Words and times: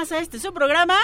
más 0.00 0.12
a 0.12 0.18
este 0.18 0.38
su 0.38 0.54
programa. 0.54 0.96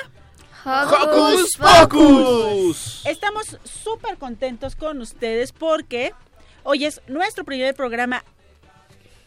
¡Hocus 0.64 1.58
Pocus! 1.58 3.02
Estamos 3.04 3.58
súper 3.64 4.16
contentos 4.16 4.74
con 4.74 5.02
ustedes 5.02 5.52
porque 5.52 6.14
hoy 6.62 6.86
es 6.86 7.02
nuestro 7.06 7.44
primer 7.44 7.74
programa 7.74 8.24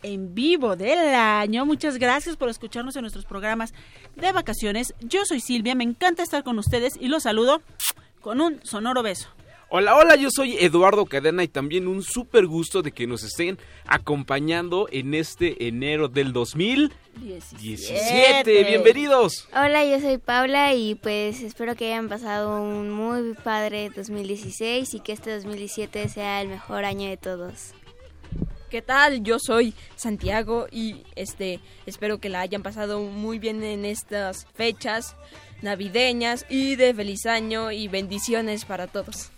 en 0.02 0.34
vivo 0.34 0.76
del 0.76 1.14
año. 1.14 1.68
Muchas 1.68 2.00
gracias 2.00 2.36
por 2.36 2.50
escucharnos 2.50 2.96
en 2.96 3.04
nuestros 3.04 3.26
programas 3.26 3.76
de 4.16 4.32
vacaciones. 4.32 4.96
Yo 5.02 5.24
soy 5.24 5.40
Silvia, 5.40 5.76
me 5.76 5.84
encanta 5.84 6.24
estar 6.24 6.44
con 6.44 6.58
ustedes 6.58 6.94
y 7.00 7.08
los 7.08 7.22
saludo 7.22 7.62
con 8.22 8.42
un 8.42 8.66
sonoro 8.66 9.04
beso. 9.04 9.30
Hola, 9.72 9.96
hola, 9.96 10.16
yo 10.16 10.30
soy 10.32 10.58
Eduardo 10.58 11.06
Cadena 11.06 11.44
y 11.44 11.48
también 11.48 11.88
un 11.88 12.02
súper 12.02 12.48
gusto 12.48 12.82
de 12.82 12.92
que 12.92 13.06
nos 13.06 13.24
estén 13.24 13.60
acompañando 13.86 14.88
en 14.92 15.14
este 15.14 15.68
enero 15.68 16.08
del 16.08 16.34
2017. 16.34 18.64
Bienvenidos. 18.64 19.48
Hola, 19.54 19.86
yo 19.86 20.00
soy 20.00 20.18
Paula 20.18 20.74
y 20.74 20.96
pues 20.96 21.42
espero 21.42 21.76
que 21.76 21.86
hayan 21.86 22.10
pasado 22.10 22.64
un 22.64 22.90
muy 22.90 23.36
padre 23.36 23.92
2016 23.96 24.92
y 24.96 25.02
que 25.02 25.12
este 25.12 25.36
2017 25.36 26.10
sea 26.10 26.42
el 26.42 26.48
mejor 26.48 26.84
año 26.84 27.08
de 27.08 27.18
todos. 27.18 27.76
¿Qué 28.72 28.82
tal? 28.82 29.24
Yo 29.24 29.38
soy 29.38 29.76
Santiago 29.96 30.66
y 30.72 31.04
este 31.16 31.60
espero 31.86 32.18
que 32.18 32.30
la 32.30 32.42
hayan 32.42 32.64
pasado 32.64 33.02
muy 33.02 33.38
bien 33.38 33.64
en 33.64 33.86
estas 33.86 34.48
fechas 34.56 35.16
navideñas 35.62 36.46
y 36.50 36.76
de 36.76 36.94
feliz 36.94 37.26
año 37.26 37.72
y 37.72 37.88
bendiciones 37.88 38.66
para 38.66 38.88
todos. 38.88 39.32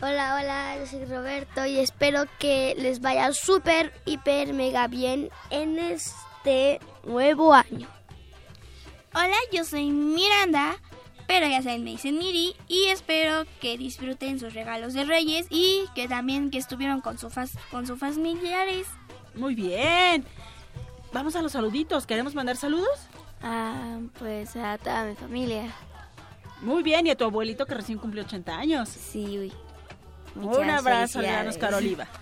Hola, 0.00 0.36
hola, 0.40 0.76
yo 0.78 0.86
soy 0.86 1.04
Roberto 1.06 1.64
y 1.64 1.78
espero 1.78 2.24
que 2.38 2.74
les 2.76 3.00
vaya 3.00 3.32
súper, 3.32 3.92
hiper, 4.04 4.52
mega 4.52 4.86
bien 4.88 5.30
en 5.50 5.78
este 5.78 6.80
nuevo 7.04 7.54
año. 7.54 7.88
Hola, 9.14 9.36
yo 9.52 9.64
soy 9.64 9.86
Miranda, 9.90 10.76
pero 11.26 11.46
ya 11.46 11.62
saben, 11.62 11.84
me 11.84 11.90
dicen 11.92 12.18
Miri 12.18 12.54
y 12.68 12.86
espero 12.86 13.44
que 13.60 13.78
disfruten 13.78 14.38
sus 14.40 14.52
regalos 14.52 14.92
de 14.92 15.04
Reyes 15.04 15.46
y 15.48 15.84
que 15.94 16.08
también 16.08 16.50
que 16.50 16.58
estuvieron 16.58 17.00
con, 17.00 17.16
su 17.18 17.30
fas- 17.30 17.56
con 17.70 17.86
sus 17.86 17.98
familiares. 17.98 18.86
Muy 19.34 19.54
bien. 19.54 20.24
Vamos 21.12 21.36
a 21.36 21.42
los 21.42 21.52
saluditos. 21.52 22.06
¿Queremos 22.06 22.34
mandar 22.34 22.56
saludos? 22.56 22.90
Ah, 23.46 23.98
pues 24.18 24.56
a 24.56 24.78
toda 24.78 25.04
mi 25.04 25.14
familia. 25.14 25.64
Muy 26.62 26.82
bien. 26.82 27.06
Y 27.06 27.10
a 27.10 27.14
tu 27.16 27.24
abuelito 27.24 27.66
que 27.66 27.74
recién 27.74 27.98
cumplió 27.98 28.22
80 28.24 28.56
años. 28.56 28.88
Sí, 28.88 29.38
uy. 29.38 29.52
Un 30.34 30.42
Muchas 30.46 30.78
abrazo 30.80 31.18
al 31.18 31.24
gran 31.26 31.44
felicidades. 31.44 31.48
Oscar 31.54 31.74
Oliva. 31.74 32.06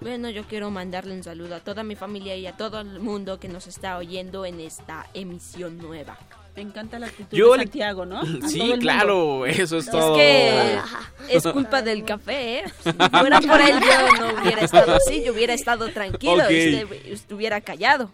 Bueno, 0.00 0.30
yo 0.30 0.44
quiero 0.44 0.70
mandarle 0.70 1.12
un 1.12 1.24
saludo 1.24 1.56
a 1.56 1.58
toda 1.60 1.82
mi 1.82 1.96
familia 1.96 2.36
y 2.36 2.46
a 2.46 2.52
todo 2.56 2.80
el 2.80 3.00
mundo 3.00 3.40
que 3.40 3.48
nos 3.48 3.66
está 3.66 3.98
oyendo 3.98 4.46
en 4.46 4.60
esta 4.60 5.06
emisión 5.12 5.76
nueva. 5.78 6.16
Me 6.54 6.62
encanta 6.62 7.00
la 7.00 7.06
actitud 7.08 7.36
Yo 7.36 7.52
de 7.54 7.58
Santiago, 7.64 8.06
¿no? 8.06 8.20
A 8.44 8.48
Sí, 8.48 8.74
claro, 8.78 9.44
eso 9.44 9.76
es 9.78 9.86
Es 9.86 9.90
todo. 9.90 10.14
que 10.16 10.78
es 11.28 11.42
culpa 11.48 11.82
del 11.82 12.04
café, 12.04 12.60
¿eh? 12.60 12.64
Si 12.84 12.92
fuera 12.92 13.40
por 13.40 13.60
él 13.60 13.74
yo 13.80 14.20
no 14.32 14.40
hubiera 14.40 14.62
estado 14.62 14.94
así, 14.94 15.24
yo 15.24 15.32
hubiera 15.32 15.52
estado 15.54 15.88
tranquilo, 15.88 16.44
Ok. 16.44 16.50
este, 16.50 17.12
estuviera 17.12 17.60
callado. 17.60 18.12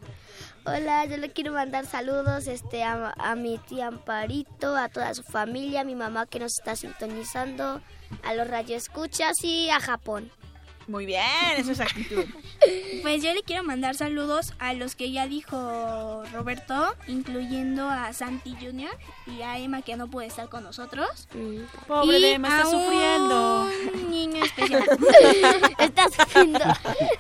Hola, 0.67 1.05
yo 1.05 1.19
le 1.19 1.31
quiero 1.31 1.53
mandar 1.53 1.85
saludos 1.85 2.47
este, 2.47 2.83
a, 2.83 3.13
a 3.19 3.35
mi 3.37 3.59
tía 3.59 3.89
Amparito, 3.89 4.75
a 4.77 4.89
toda 4.89 5.13
su 5.13 5.23
familia, 5.23 5.83
a 5.83 5.85
mi 5.85 5.95
mamá 5.95 6.25
que 6.25 6.41
nos 6.41 6.59
está 6.59 6.75
sintonizando, 6.75 7.83
a 8.23 8.35
los 8.35 8.49
radioescuchas 8.49 9.35
y 9.43 9.69
a 9.69 9.79
Japón. 9.79 10.31
Muy 10.87 11.07
bien, 11.07 11.23
eso 11.57 11.73
es 11.73 11.81
actitud. 11.81 12.25
Pues 13.03 13.23
yo 13.23 13.35
le 13.35 13.43
quiero 13.43 13.63
mandar 13.63 13.95
saludos 13.95 14.55
a 14.59 14.73
los 14.73 14.97
que 14.97 15.13
ya 15.13 15.27
dijo 15.27 16.23
Roberto, 16.33 16.97
incluyendo 17.07 17.87
a 17.87 18.11
Santi 18.15 18.57
Jr. 18.59 18.97
y 19.27 19.43
a 19.43 19.59
Emma 19.59 19.83
que 19.83 19.97
no 19.97 20.09
puede 20.09 20.29
estar 20.29 20.49
con 20.49 20.65
nosotros. 20.65 21.29
Pobre 21.87 22.19
y 22.19 22.23
de 22.23 22.33
Emma, 22.33 22.49
está 22.49 22.71
sufriendo. 22.71 23.69
Un 23.93 24.11
niño 24.11 24.43
especial. 24.43 24.85
Está 25.79 26.09
sufriendo. 26.09 26.61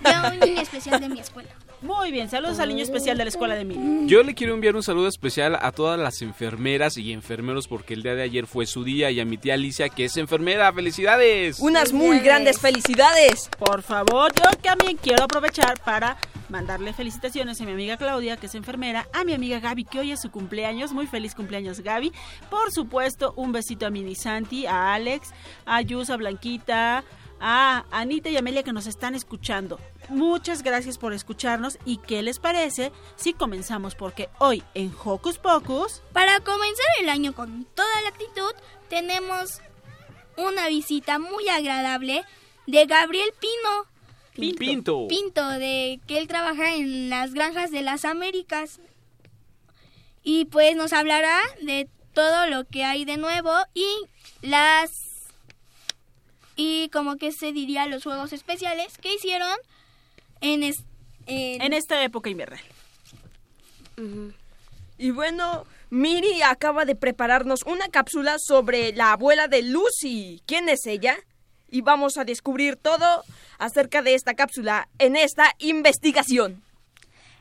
Y 0.00 0.08
a 0.08 0.30
un 0.32 0.40
niño 0.40 0.62
especial 0.62 0.98
de 1.02 1.08
mi 1.10 1.20
escuela. 1.20 1.50
Muy 1.84 2.12
bien, 2.12 2.30
saludos 2.30 2.60
al 2.60 2.70
niño 2.70 2.82
especial 2.82 3.18
de 3.18 3.24
la 3.24 3.28
escuela 3.28 3.54
de 3.56 3.66
Miri. 3.66 4.06
Yo 4.06 4.22
le 4.22 4.34
quiero 4.34 4.54
enviar 4.54 4.74
un 4.74 4.82
saludo 4.82 5.06
especial 5.06 5.58
a 5.60 5.70
todas 5.70 6.00
las 6.00 6.22
enfermeras 6.22 6.96
y 6.96 7.12
enfermeros 7.12 7.68
porque 7.68 7.92
el 7.92 8.02
día 8.02 8.14
de 8.14 8.22
ayer 8.22 8.46
fue 8.46 8.64
su 8.64 8.84
día 8.84 9.10
y 9.10 9.20
a 9.20 9.26
mi 9.26 9.36
tía 9.36 9.52
Alicia 9.52 9.90
que 9.90 10.06
es 10.06 10.16
enfermera. 10.16 10.72
¡Felicidades! 10.72 11.58
Unas 11.60 11.92
muy 11.92 12.20
grandes 12.20 12.58
felicidades. 12.58 13.50
Por 13.58 13.82
favor, 13.82 14.32
yo 14.34 14.50
también 14.62 14.96
quiero 14.96 15.24
aprovechar 15.24 15.78
para 15.84 16.16
mandarle 16.48 16.94
felicitaciones 16.94 17.60
a 17.60 17.64
mi 17.66 17.72
amiga 17.72 17.98
Claudia, 17.98 18.38
que 18.38 18.46
es 18.46 18.54
enfermera, 18.54 19.06
a 19.12 19.22
mi 19.24 19.34
amiga 19.34 19.60
Gaby, 19.60 19.84
que 19.84 19.98
hoy 19.98 20.12
es 20.12 20.22
su 20.22 20.30
cumpleaños. 20.30 20.92
Muy 20.94 21.06
feliz 21.06 21.34
cumpleaños, 21.34 21.80
Gaby. 21.80 22.12
Por 22.48 22.72
supuesto, 22.72 23.34
un 23.36 23.52
besito 23.52 23.84
a 23.84 23.90
Mini 23.90 24.14
Santi, 24.14 24.66
a 24.66 24.94
Alex, 24.94 25.34
a 25.66 25.82
Yus, 25.82 26.08
a 26.08 26.16
Blanquita, 26.16 27.04
a 27.46 27.84
Anita 27.90 28.30
y 28.30 28.38
Amelia 28.38 28.62
que 28.62 28.72
nos 28.72 28.86
están 28.86 29.14
escuchando. 29.14 29.78
Muchas 30.08 30.62
gracias 30.62 30.96
por 30.96 31.12
escucharnos 31.12 31.78
y 31.84 31.98
qué 31.98 32.22
les 32.22 32.38
parece 32.38 32.90
si 33.16 33.34
comenzamos 33.34 33.94
porque 33.94 34.30
hoy 34.38 34.62
en 34.72 34.90
Hocus 35.04 35.36
Pocus 35.36 36.02
Para 36.14 36.40
comenzar 36.40 36.86
el 37.02 37.10
año 37.10 37.34
con 37.34 37.66
toda 37.74 38.00
la 38.00 38.08
actitud, 38.08 38.52
tenemos 38.88 39.60
una 40.38 40.68
visita 40.68 41.18
muy 41.18 41.46
agradable 41.50 42.24
de 42.66 42.86
Gabriel 42.86 43.28
Pino. 43.38 44.54
Pinto. 44.58 45.06
Pinto, 45.06 45.46
de 45.46 46.00
que 46.06 46.18
él 46.18 46.26
trabaja 46.26 46.74
en 46.74 47.10
las 47.10 47.34
granjas 47.34 47.70
de 47.70 47.82
las 47.82 48.06
Américas. 48.06 48.80
Y 50.22 50.46
pues 50.46 50.76
nos 50.76 50.94
hablará 50.94 51.38
de 51.60 51.90
todo 52.14 52.46
lo 52.46 52.64
que 52.64 52.84
hay 52.84 53.04
de 53.04 53.18
nuevo 53.18 53.52
y 53.74 53.86
las 54.40 55.03
y 56.56 56.88
como 56.90 57.16
que 57.16 57.32
se 57.32 57.52
diría 57.52 57.86
los 57.86 58.02
juegos 58.04 58.32
especiales 58.32 58.96
que 58.98 59.14
hicieron 59.14 59.56
en, 60.40 60.62
es- 60.62 60.84
en- 61.26 61.62
en 61.62 61.72
esta 61.72 62.02
época 62.02 62.30
invernal. 62.30 62.60
Y 64.98 65.10
bueno, 65.10 65.66
Miri 65.90 66.42
acaba 66.42 66.84
de 66.84 66.94
prepararnos 66.96 67.62
una 67.64 67.88
cápsula 67.88 68.36
sobre 68.38 68.92
la 68.92 69.12
abuela 69.12 69.48
de 69.48 69.62
Lucy. 69.62 70.42
¿Quién 70.46 70.68
es 70.68 70.86
ella? 70.86 71.16
Y 71.70 71.80
vamos 71.80 72.16
a 72.16 72.24
descubrir 72.24 72.76
todo 72.76 73.24
acerca 73.58 74.02
de 74.02 74.14
esta 74.14 74.34
cápsula 74.34 74.88
en 74.98 75.16
esta 75.16 75.52
investigación. 75.58 76.62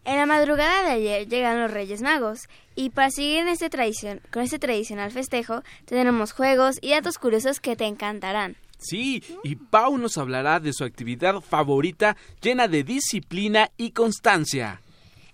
En 0.05 0.17
la 0.17 0.25
madrugada 0.25 0.83
de 0.83 0.91
ayer 0.91 1.27
llegan 1.29 1.61
los 1.61 1.71
Reyes 1.71 2.01
Magos 2.01 2.49
y 2.75 2.89
para 2.89 3.09
seguir 3.09 3.37
en 3.39 3.47
este 3.47 3.69
tradición, 3.69 4.19
con 4.31 4.41
este 4.41 4.59
tradicional 4.59 5.11
festejo 5.11 5.63
tenemos 5.85 6.33
juegos 6.33 6.77
y 6.81 6.89
datos 6.91 7.17
curiosos 7.17 7.59
que 7.59 7.75
te 7.75 7.85
encantarán. 7.85 8.57
Sí, 8.83 9.23
y 9.43 9.55
Pau 9.55 9.97
nos 9.97 10.17
hablará 10.17 10.59
de 10.59 10.73
su 10.73 10.83
actividad 10.83 11.39
favorita 11.41 12.15
llena 12.41 12.67
de 12.67 12.83
disciplina 12.83 13.71
y 13.77 13.91
constancia. 13.91 14.81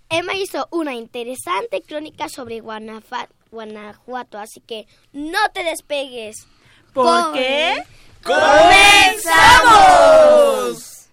Emma 0.10 0.34
hizo 0.36 0.68
una 0.72 0.94
interesante 0.96 1.81
crónica 1.81 2.30
sobre 2.30 2.62
Guanafa- 2.63 3.28
Guanajuato, 3.51 4.38
así 4.40 4.60
que 4.62 4.88
no 5.13 5.40
te 5.54 5.63
despegues. 5.63 6.48
¿Por 6.94 7.06
Con- 7.24 7.34
qué? 7.34 7.84
¡Comenzamos! 8.24 11.07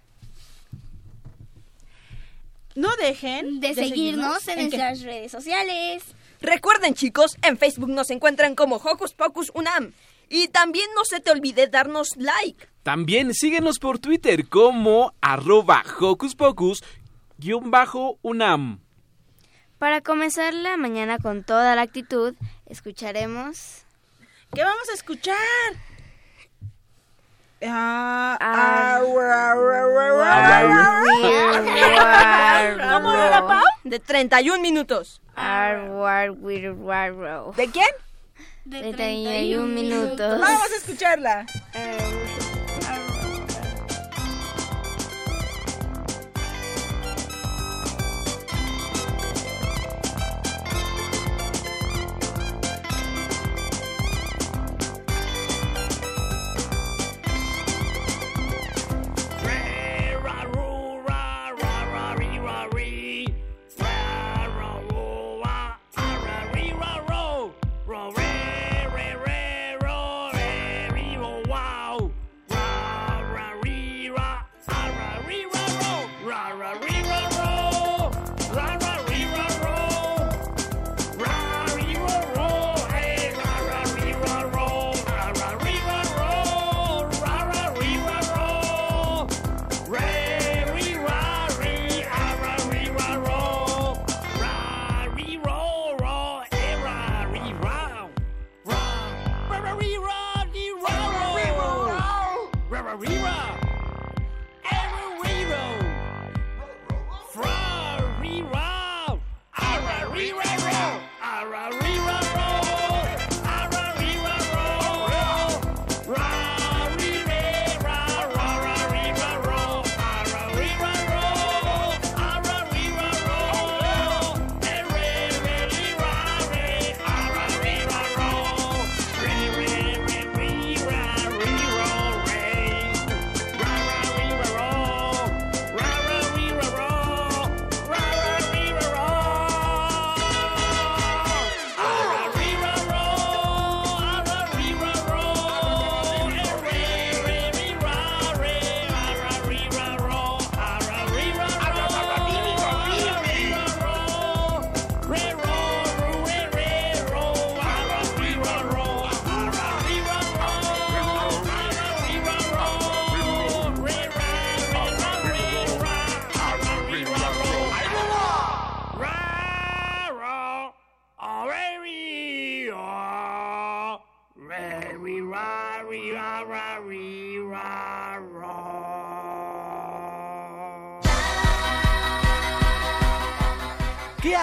no 2.74 2.94
dejen 2.96 3.60
de, 3.60 3.74
seguirnos, 3.74 4.46
en, 4.48 4.58
nuestras 4.60 5.02
redes 5.02 5.32
sociales. 5.32 6.02
Recuerden 6.40 6.94
chicos, 6.94 7.36
en 7.42 7.56
Facebook 7.56 7.88
nos 7.88 8.10
encuentran 8.10 8.54
como 8.54 8.76
Hocus 8.76 9.14
Pocus 9.14 9.50
Unam. 9.54 9.92
Y 10.28 10.48
también 10.48 10.86
no 10.94 11.04
se 11.04 11.20
te 11.20 11.30
olvide 11.30 11.68
darnos 11.68 12.16
like. 12.16 12.68
También 12.82 13.34
síguenos 13.34 13.78
por 13.78 13.98
Twitter 13.98 14.48
como 14.48 15.14
arroba 15.20 15.84
Hocus 16.00 16.34
Pocus 16.34 16.82
Unam. 18.22 18.80
Para 19.78 20.00
comenzar 20.00 20.54
la 20.54 20.76
mañana 20.76 21.18
con 21.18 21.44
toda 21.44 21.74
la 21.74 21.82
actitud, 21.82 22.34
escucharemos... 22.66 23.82
¿Qué 24.54 24.62
vamos 24.62 24.88
a 24.88 24.94
escuchar? 24.94 25.36
¿Cómo 32.90 33.14
era, 33.14 33.46
Pau? 33.46 33.64
De 33.84 33.98
31 33.98 34.60
minutos. 34.60 35.20
¿De 37.56 37.70
quién? 37.70 37.86
De 38.64 38.92
31 38.92 39.66
minutos. 39.66 40.40
Vamos 40.40 40.72
a 40.72 40.76
escucharla. 40.76 41.46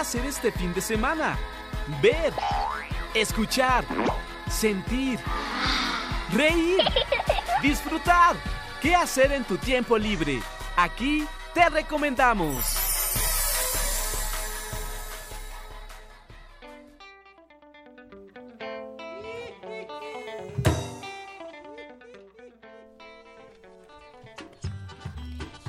Hacer 0.04 0.26
este 0.26 0.52
fin 0.52 0.74
de 0.74 0.82
semana? 0.82 1.38
Ver, 2.02 2.30
escuchar, 3.14 3.86
sentir, 4.50 5.18
reír, 6.30 6.82
disfrutar. 7.62 8.36
¿Qué 8.82 8.94
hacer 8.94 9.32
en 9.32 9.44
tu 9.44 9.56
tiempo 9.56 9.96
libre? 9.96 10.42
Aquí 10.76 11.26
te 11.54 11.70
recomendamos. 11.70 12.66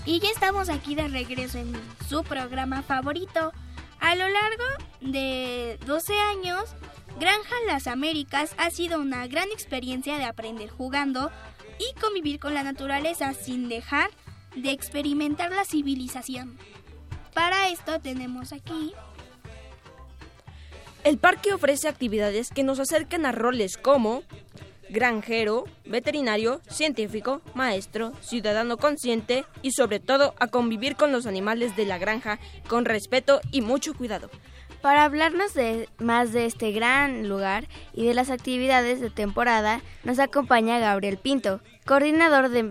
Y 0.05 0.19
ya 0.19 0.29
estamos 0.29 0.67
aquí 0.67 0.93
de 0.93 1.07
regreso 1.07 1.57
en 1.57 1.73
su 2.09 2.21
programa 2.25 2.83
favorito, 2.83 3.53
a 4.05 4.13
lo 4.13 4.29
largo 4.29 4.63
de 5.01 5.79
12 5.87 6.13
años, 6.19 6.75
Granja 7.19 7.55
Las 7.65 7.87
Américas 7.87 8.53
ha 8.59 8.69
sido 8.69 9.01
una 9.01 9.25
gran 9.25 9.49
experiencia 9.51 10.19
de 10.19 10.25
aprender 10.25 10.69
jugando 10.69 11.31
y 11.79 11.99
convivir 11.99 12.39
con 12.39 12.53
la 12.53 12.61
naturaleza 12.61 13.33
sin 13.33 13.67
dejar 13.67 14.11
de 14.55 14.69
experimentar 14.69 15.51
la 15.51 15.65
civilización. 15.65 16.55
Para 17.33 17.69
esto 17.69 17.99
tenemos 17.99 18.53
aquí... 18.53 18.93
El 21.03 21.17
parque 21.17 21.53
ofrece 21.53 21.87
actividades 21.87 22.51
que 22.51 22.63
nos 22.63 22.79
acercan 22.79 23.25
a 23.25 23.31
roles 23.31 23.75
como 23.75 24.21
granjero, 24.89 25.65
veterinario, 25.85 26.61
científico, 26.69 27.41
maestro, 27.53 28.13
ciudadano 28.21 28.77
consciente 28.77 29.45
y 29.61 29.71
sobre 29.71 29.99
todo 29.99 30.33
a 30.39 30.47
convivir 30.47 30.95
con 30.95 31.11
los 31.11 31.25
animales 31.25 31.75
de 31.75 31.85
la 31.85 31.97
granja 31.97 32.39
con 32.67 32.85
respeto 32.85 33.41
y 33.51 33.61
mucho 33.61 33.93
cuidado. 33.93 34.29
Para 34.81 35.03
hablarnos 35.03 35.55
de 35.55 35.89
más 35.97 36.31
de 36.31 36.45
este 36.45 36.71
gran 36.71 37.27
lugar 37.27 37.67
y 37.93 38.05
de 38.05 38.13
las 38.13 38.29
actividades 38.29 39.01
de 39.01 39.09
temporada, 39.09 39.81
nos 40.03 40.19
acompaña 40.19 40.77
Gabriel 40.77 41.17
Pinto, 41.17 41.59
coordinador 41.87 42.49
de 42.49 42.61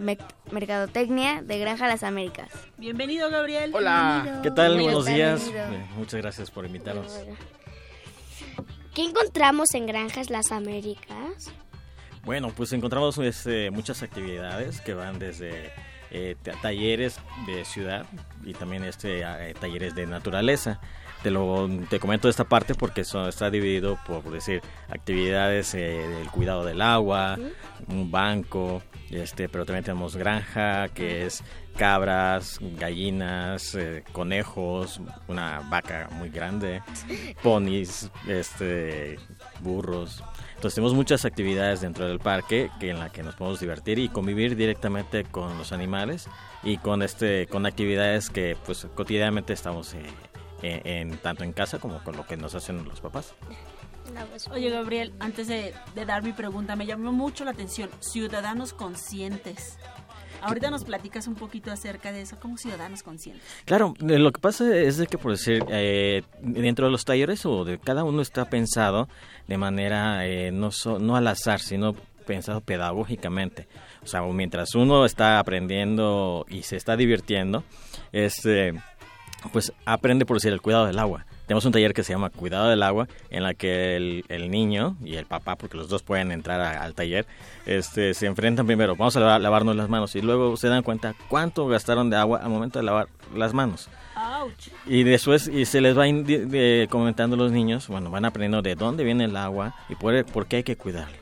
Mercadotecnia 0.53 1.43
de 1.43 1.59
Granja 1.59 1.89
Las 1.89 2.05
Américas. 2.05 2.51
Bienvenido, 2.79 3.31
Gabriel. 3.31 3.73
Hola. 3.75 4.39
¿Qué 4.45 4.53
tal? 4.53 4.81
Buenos 4.81 5.07
días. 5.07 5.51
Muchas 5.97 6.21
gracias 6.21 6.53
por 6.53 6.65
invitarnos. 6.65 7.19
¿Qué 8.95 9.03
encontramos 9.03 9.75
en 9.75 9.87
Granjas 9.87 10.31
Las 10.31 10.53
Américas? 10.53 11.53
Bueno, 12.25 12.53
pues 12.57 12.73
encontramos 12.73 13.19
este, 13.19 13.71
muchas 13.71 14.03
actividades 14.03 14.81
que 14.81 14.95
van 14.95 15.19
desde 15.19 15.71
eh, 16.11 16.37
talleres 16.63 17.19
de 17.47 17.65
ciudad 17.65 18.07
y 18.45 18.55
también 18.55 18.85
este, 18.85 19.21
eh, 19.23 19.55
talleres 19.61 19.95
de 19.95 20.07
naturaleza. 20.07 20.81
Te, 21.23 21.31
lo, 21.31 21.69
te 21.91 21.99
comento 21.99 22.29
esta 22.29 22.45
parte 22.45 22.75
porque 22.75 23.01
está 23.01 23.51
dividido 23.51 23.99
por, 24.07 24.23
decir 24.31 24.63
actividades 24.89 25.75
eh, 25.75 26.07
del 26.07 26.31
cuidado 26.31 26.65
del 26.65 26.81
agua, 26.83 27.39
un 27.89 28.11
banco, 28.11 28.83
este, 29.11 29.49
pero 29.49 29.67
también 29.67 29.85
tenemos 29.85 30.17
granja 30.17 30.89
que 30.89 31.27
es 31.27 31.43
cabras, 31.77 32.59
gallinas, 32.61 33.77
conejos, 34.13 35.01
una 35.29 35.61
vaca 35.69 36.09
muy 36.13 36.31
grande, 36.31 36.83
ponis, 37.43 38.11
este, 38.29 39.19
burros. 39.61 40.23
Entonces 40.65 40.77
tenemos 40.77 40.95
muchas 40.95 41.27
actividades 41.27 41.83
dentro 41.83 42.09
del 42.09 42.21
parque 42.21 42.71
que 42.81 42.89
en 42.89 42.99
la 42.99 43.11
que 43.11 43.23
nos 43.23 43.35
podemos 43.35 43.61
divertir 43.61 43.99
y 43.99 44.09
convivir 44.09 44.57
directamente 44.57 45.25
con 45.25 45.59
los 45.59 45.73
animales 45.73 46.27
y 46.63 46.79
con 46.79 47.03
este 47.03 47.47
con 47.49 47.67
actividades 47.67 48.31
que 48.31 48.57
pues 48.65 48.87
cotidianamente 48.95 49.53
estamos 49.53 49.93
eh, 49.93 50.01
eh, 50.63 50.81
en, 50.87 51.19
tanto 51.19 51.45
en 51.45 51.53
casa 51.53 51.79
como 51.79 52.03
con 52.03 52.17
lo 52.17 52.27
que 52.27 52.39
nos 52.39 52.55
hacen 52.55 52.83
los 52.89 53.03
papás. 53.03 53.35
Oye 54.53 54.71
Gabriel, 54.71 55.13
antes 55.21 55.49
de, 55.49 55.75
de 55.95 56.07
dar 56.07 56.23
mi 56.23 56.33
pregunta, 56.33 56.77
me 56.77 56.87
llamó 56.87 57.13
mucho 57.13 57.45
la 57.45 57.51
atención, 57.51 57.91
ciudadanos 58.01 58.73
conscientes. 58.73 59.77
Ahorita 60.45 60.71
nos 60.71 60.85
platicas 60.85 61.27
un 61.27 61.37
poquito 61.37 61.73
acerca 61.73 62.13
de 62.13 62.21
eso, 62.21 62.37
como 62.39 62.59
ciudadanos 62.59 63.03
conscientes. 63.03 63.43
Claro, 63.65 63.95
eh, 64.01 64.19
lo 64.19 64.31
que 64.31 64.41
pasa 64.41 64.77
es 64.77 64.99
de 64.99 65.07
que, 65.07 65.17
por 65.17 65.33
decir, 65.33 65.65
eh, 65.71 66.23
dentro 66.41 66.85
de 66.85 66.93
los 66.93 67.05
talleres 67.07 67.47
o 67.47 67.65
de 67.65 67.79
cada 67.79 68.05
uno 68.05 68.21
está 68.21 68.45
pensado 68.45 69.09
de 69.47 69.59
manera 69.59 70.27
eh, 70.27 70.51
no, 70.53 70.71
no 71.01 71.17
al 71.17 71.27
azar, 71.27 71.61
sino 71.61 71.95
pensado 72.27 72.61
pedagógicamente. 72.61 73.67
O 74.03 74.07
sea, 74.07 74.23
mientras 74.23 74.75
uno 74.75 75.05
está 75.05 75.39
aprendiendo 75.39 76.47
y 76.49 76.63
se 76.63 76.77
está 76.77 76.97
divirtiendo, 76.97 77.65
este, 78.13 78.75
pues 79.53 79.73
aprende, 79.85 80.27
por 80.27 80.37
decir, 80.37 80.53
el 80.53 80.61
cuidado 80.61 80.87
del 80.87 80.99
agua 80.99 81.27
tenemos 81.47 81.65
un 81.67 81.73
taller 81.73 81.93
que 81.93 82.03
se 82.03 82.13
llama 82.13 82.31
Cuidado 82.31 82.69
del 82.69 82.83
Agua, 82.83 83.07
en 83.31 83.43
la 83.43 83.55
que 83.55 83.97
el, 83.97 84.51
niño 84.51 84.97
y 85.05 85.17
el 85.17 85.27
papá, 85.27 85.57
porque 85.57 85.77
los 85.77 85.89
dos 85.89 86.03
pueden 86.03 86.33
entrar 86.33 86.61
al 86.61 86.95
taller, 86.95 87.27
este, 87.67 88.15
se 88.15 88.27
enfrentan 88.27 88.67
primero, 88.67 88.97
vamos 88.97 89.17
a 89.17 89.39
lavarnos 89.39 89.77
las 89.77 89.89
manos 89.89 90.15
y 90.17 90.23
luego 90.23 90.57
se 90.57 90.69
dan 90.69 90.83
cuenta 90.83 91.15
cuánto 91.29 91.67
gastaron 91.67 92.09
de 92.09 92.17
agua 92.17 92.41
al 92.43 92.51
momento 92.51 92.79
de 92.79 92.85
lavar 92.85 93.09
las 93.35 93.53
manos. 93.53 93.91
Y 94.87 95.03
después 95.03 95.49
y 95.49 95.65
se 95.65 95.81
les 95.81 95.97
va 95.97 96.05
comentando 96.89 97.37
los 97.37 97.53
niños, 97.53 97.89
bueno, 97.89 98.11
van 98.11 98.25
aprendiendo 98.25 98.63
de 98.63 98.75
dónde 98.75 99.05
viene 99.05 99.25
el 99.25 99.37
agua 99.37 99.75
y 99.89 99.95
por, 99.95 100.47
qué 100.47 100.57
hay 100.57 100.63
que 100.63 100.77
cuidarlo. 100.77 101.17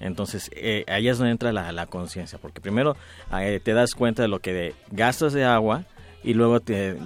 Entonces, 0.00 0.50
eh, 0.54 0.84
ahí 0.88 1.08
es 1.08 1.18
donde 1.18 1.32
entra 1.32 1.52
la, 1.52 1.86
conciencia, 1.86 2.38
porque 2.38 2.60
primero 2.60 2.96
eh, 3.32 3.60
te 3.62 3.74
das 3.74 3.94
cuenta 3.94 4.22
de 4.22 4.28
lo 4.28 4.38
que 4.38 4.74
gastas 4.90 5.32
de 5.32 5.44
agua, 5.44 5.84
y 6.22 6.34
luego 6.34 6.60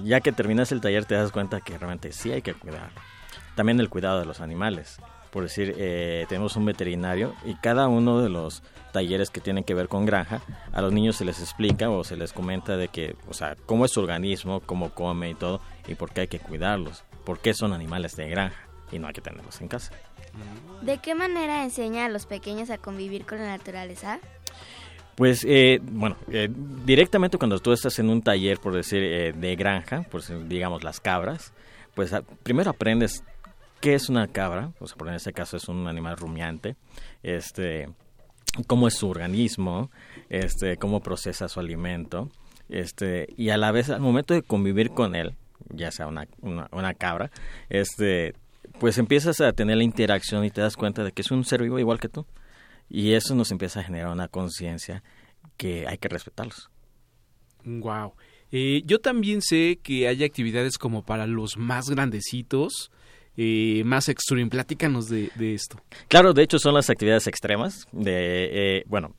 ya 0.04 0.20
que 0.20 0.32
terminas 0.32 0.72
el 0.72 0.80
taller 0.80 1.04
te 1.04 1.14
das 1.14 1.32
cuenta 1.32 1.60
que 1.60 1.76
realmente 1.76 2.12
sí 2.12 2.32
hay 2.32 2.42
que 2.42 2.54
cuidar. 2.54 2.90
También 3.54 3.78
el 3.80 3.88
cuidado 3.88 4.20
de 4.20 4.26
los 4.26 4.40
animales. 4.40 4.98
Por 5.32 5.44
decir, 5.44 5.74
eh, 5.78 6.26
tenemos 6.28 6.56
un 6.56 6.66
veterinario 6.66 7.34
y 7.44 7.54
cada 7.54 7.88
uno 7.88 8.20
de 8.20 8.28
los 8.28 8.62
talleres 8.92 9.30
que 9.30 9.40
tienen 9.40 9.64
que 9.64 9.72
ver 9.72 9.88
con 9.88 10.04
granja, 10.04 10.42
a 10.72 10.82
los 10.82 10.92
niños 10.92 11.16
se 11.16 11.24
les 11.24 11.40
explica 11.40 11.88
o 11.88 12.04
se 12.04 12.16
les 12.16 12.34
comenta 12.34 12.76
de 12.76 12.88
que, 12.88 13.16
o 13.28 13.32
sea, 13.32 13.56
cómo 13.64 13.86
es 13.86 13.92
su 13.92 14.00
organismo, 14.00 14.60
cómo 14.60 14.90
come 14.90 15.30
y 15.30 15.34
todo, 15.34 15.62
y 15.88 15.94
por 15.94 16.12
qué 16.12 16.20
hay 16.20 16.28
que 16.28 16.38
cuidarlos, 16.38 17.02
por 17.24 17.38
qué 17.38 17.54
son 17.54 17.72
animales 17.72 18.14
de 18.14 18.28
granja 18.28 18.68
y 18.92 18.98
no 18.98 19.06
hay 19.06 19.14
que 19.14 19.22
tenerlos 19.22 19.60
en 19.62 19.68
casa. 19.68 19.92
¿De 20.82 20.98
qué 20.98 21.14
manera 21.14 21.64
enseña 21.64 22.04
a 22.04 22.08
los 22.10 22.26
pequeños 22.26 22.68
a 22.68 22.76
convivir 22.76 23.24
con 23.24 23.38
la 23.38 23.46
naturaleza? 23.46 24.20
Pues, 25.14 25.44
eh, 25.48 25.80
bueno, 25.82 26.16
eh, 26.30 26.48
directamente 26.84 27.38
cuando 27.38 27.58
tú 27.58 27.72
estás 27.72 27.98
en 27.98 28.08
un 28.08 28.22
taller, 28.22 28.58
por 28.58 28.74
decir, 28.74 29.02
eh, 29.02 29.32
de 29.32 29.56
granja, 29.56 30.02
por 30.10 30.22
digamos 30.46 30.84
las 30.84 31.00
cabras, 31.00 31.52
pues 31.94 32.12
primero 32.42 32.70
aprendes 32.70 33.22
qué 33.82 33.94
es 33.94 34.08
una 34.08 34.28
cabra, 34.28 34.72
o 34.78 34.86
sea, 34.86 34.96
por 34.96 35.08
en 35.08 35.14
este 35.14 35.32
caso 35.32 35.56
es 35.56 35.68
un 35.68 35.88
animal 35.88 36.16
rumiante, 36.16 36.76
este, 37.24 37.88
cómo 38.68 38.86
es 38.86 38.94
su 38.94 39.08
organismo, 39.08 39.90
este, 40.30 40.76
cómo 40.76 41.00
procesa 41.00 41.48
su 41.48 41.58
alimento, 41.58 42.30
este, 42.68 43.26
y 43.36 43.50
a 43.50 43.56
la 43.58 43.72
vez 43.72 43.90
al 43.90 44.00
momento 44.00 44.34
de 44.34 44.42
convivir 44.42 44.92
con 44.92 45.16
él, 45.16 45.34
ya 45.68 45.90
sea 45.90 46.06
una, 46.06 46.28
una, 46.40 46.94
cabra, 46.94 47.32
este, 47.70 48.34
pues 48.78 48.98
empiezas 48.98 49.40
a 49.40 49.52
tener 49.52 49.76
la 49.76 49.82
interacción 49.82 50.44
y 50.44 50.50
te 50.50 50.60
das 50.60 50.76
cuenta 50.76 51.02
de 51.02 51.10
que 51.10 51.22
es 51.22 51.32
un 51.32 51.44
ser 51.44 51.62
vivo 51.62 51.80
igual 51.80 51.98
que 51.98 52.08
tú. 52.08 52.24
Y 52.88 53.14
eso 53.14 53.34
nos 53.34 53.50
empieza 53.50 53.80
a 53.80 53.84
generar 53.84 54.12
una 54.12 54.28
conciencia 54.28 55.02
que 55.56 55.88
hay 55.88 55.98
que 55.98 56.08
respetarlos. 56.08 56.70
Wow. 57.64 58.14
Eh, 58.52 58.82
yo 58.84 59.00
también 59.00 59.42
sé 59.42 59.80
que 59.82 60.06
hay 60.06 60.22
actividades 60.22 60.78
como 60.78 61.04
para 61.04 61.26
los 61.26 61.56
más 61.56 61.88
grandecitos, 61.88 62.90
eh, 63.36 63.82
más 63.84 64.08
extreme. 64.08 64.50
Platícanos 64.50 65.08
de, 65.08 65.30
esto. 65.38 65.80
Claro, 66.08 66.32
de 66.32 66.42
hecho 66.42 66.58
son 66.58 66.74
las 66.74 66.90
actividades 66.90 67.26
extremas. 67.26 67.86
De, 67.92 68.78
eh, 68.78 68.84
bueno, 68.86 69.14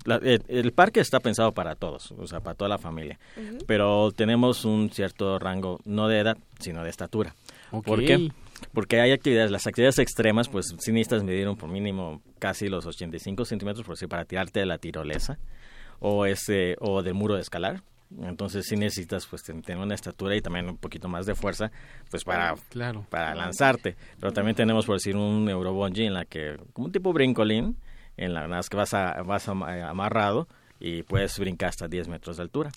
el 0.48 0.72
parque 0.74 1.00
está 1.00 1.20
pensado 1.20 1.51
para 1.53 1.75
todos, 1.75 2.12
o 2.12 2.27
sea, 2.27 2.39
para 2.39 2.55
toda 2.55 2.70
la 2.70 2.77
familia. 2.77 3.20
Pero 3.65 4.12
tenemos 4.12 4.65
un 4.65 4.89
cierto 4.91 5.39
rango, 5.39 5.79
no 5.86 6.08
de 6.08 6.20
edad, 6.20 6.38
sino 6.60 6.84
de 6.84 6.89
estatura. 6.89 7.36
¿Por 7.72 8.05
qué? 8.05 8.29
Porque 8.72 9.01
hay 9.01 9.12
actividades, 9.12 9.51
las 9.51 9.67
actividades 9.67 10.00
extremas, 10.00 10.48
pues 10.48 10.74
sí 10.77 10.91
necesitas 10.91 11.24
medir 11.24 11.48
por 11.58 11.70
mínimo 11.70 12.22
casi 12.39 12.67
los 12.67 12.86
85 12.86 13.46
centímetros 13.46 13.86
por 13.86 13.98
si 13.98 14.08
para 14.08 14.25
tirarte 14.25 14.60
de 14.62 14.65
la 14.65 14.77
tirolesa 14.77 15.38
o 16.00 16.25
ese 16.25 16.75
o 16.79 17.01
del 17.01 17.13
muro 17.13 17.36
de 17.36 17.41
escalar. 17.41 17.82
Entonces 18.22 18.65
sí 18.67 18.75
necesitas 18.75 19.25
pues 19.25 19.43
tener 19.43 19.77
una 19.77 19.96
estatura 19.96 20.36
y 20.36 20.41
también 20.41 20.70
un 20.70 20.77
poquito 20.77 21.08
más 21.08 21.25
de 21.25 21.36
fuerza 21.36 21.72
pues 22.10 22.24
para 22.24 22.55
claro. 22.70 23.05
para 23.10 23.34
lanzarte. 23.34 23.96
Pero 24.20 24.32
también 24.32 24.55
tenemos 24.55 24.86
por 24.86 24.96
decir 24.96 25.15
un 25.15 25.50
eurobungee 25.50 26.05
en 26.05 26.13
la 26.13 26.25
que 26.25 26.58
como 26.74 26.88
un 26.88 26.91
tipo 26.91 27.13
brincolín 27.13 27.77
en 28.17 28.34
la, 28.34 28.62
que 28.70 28.77
vas 28.77 28.93
a, 28.93 29.24
vas 29.24 29.48
amarrado 29.48 30.48
y 30.79 31.03
puedes 31.03 31.38
brincar 31.39 31.70
hasta 31.70 31.88
10 31.88 32.08
metros 32.08 32.38
de 32.38 32.43
altura. 32.43 32.72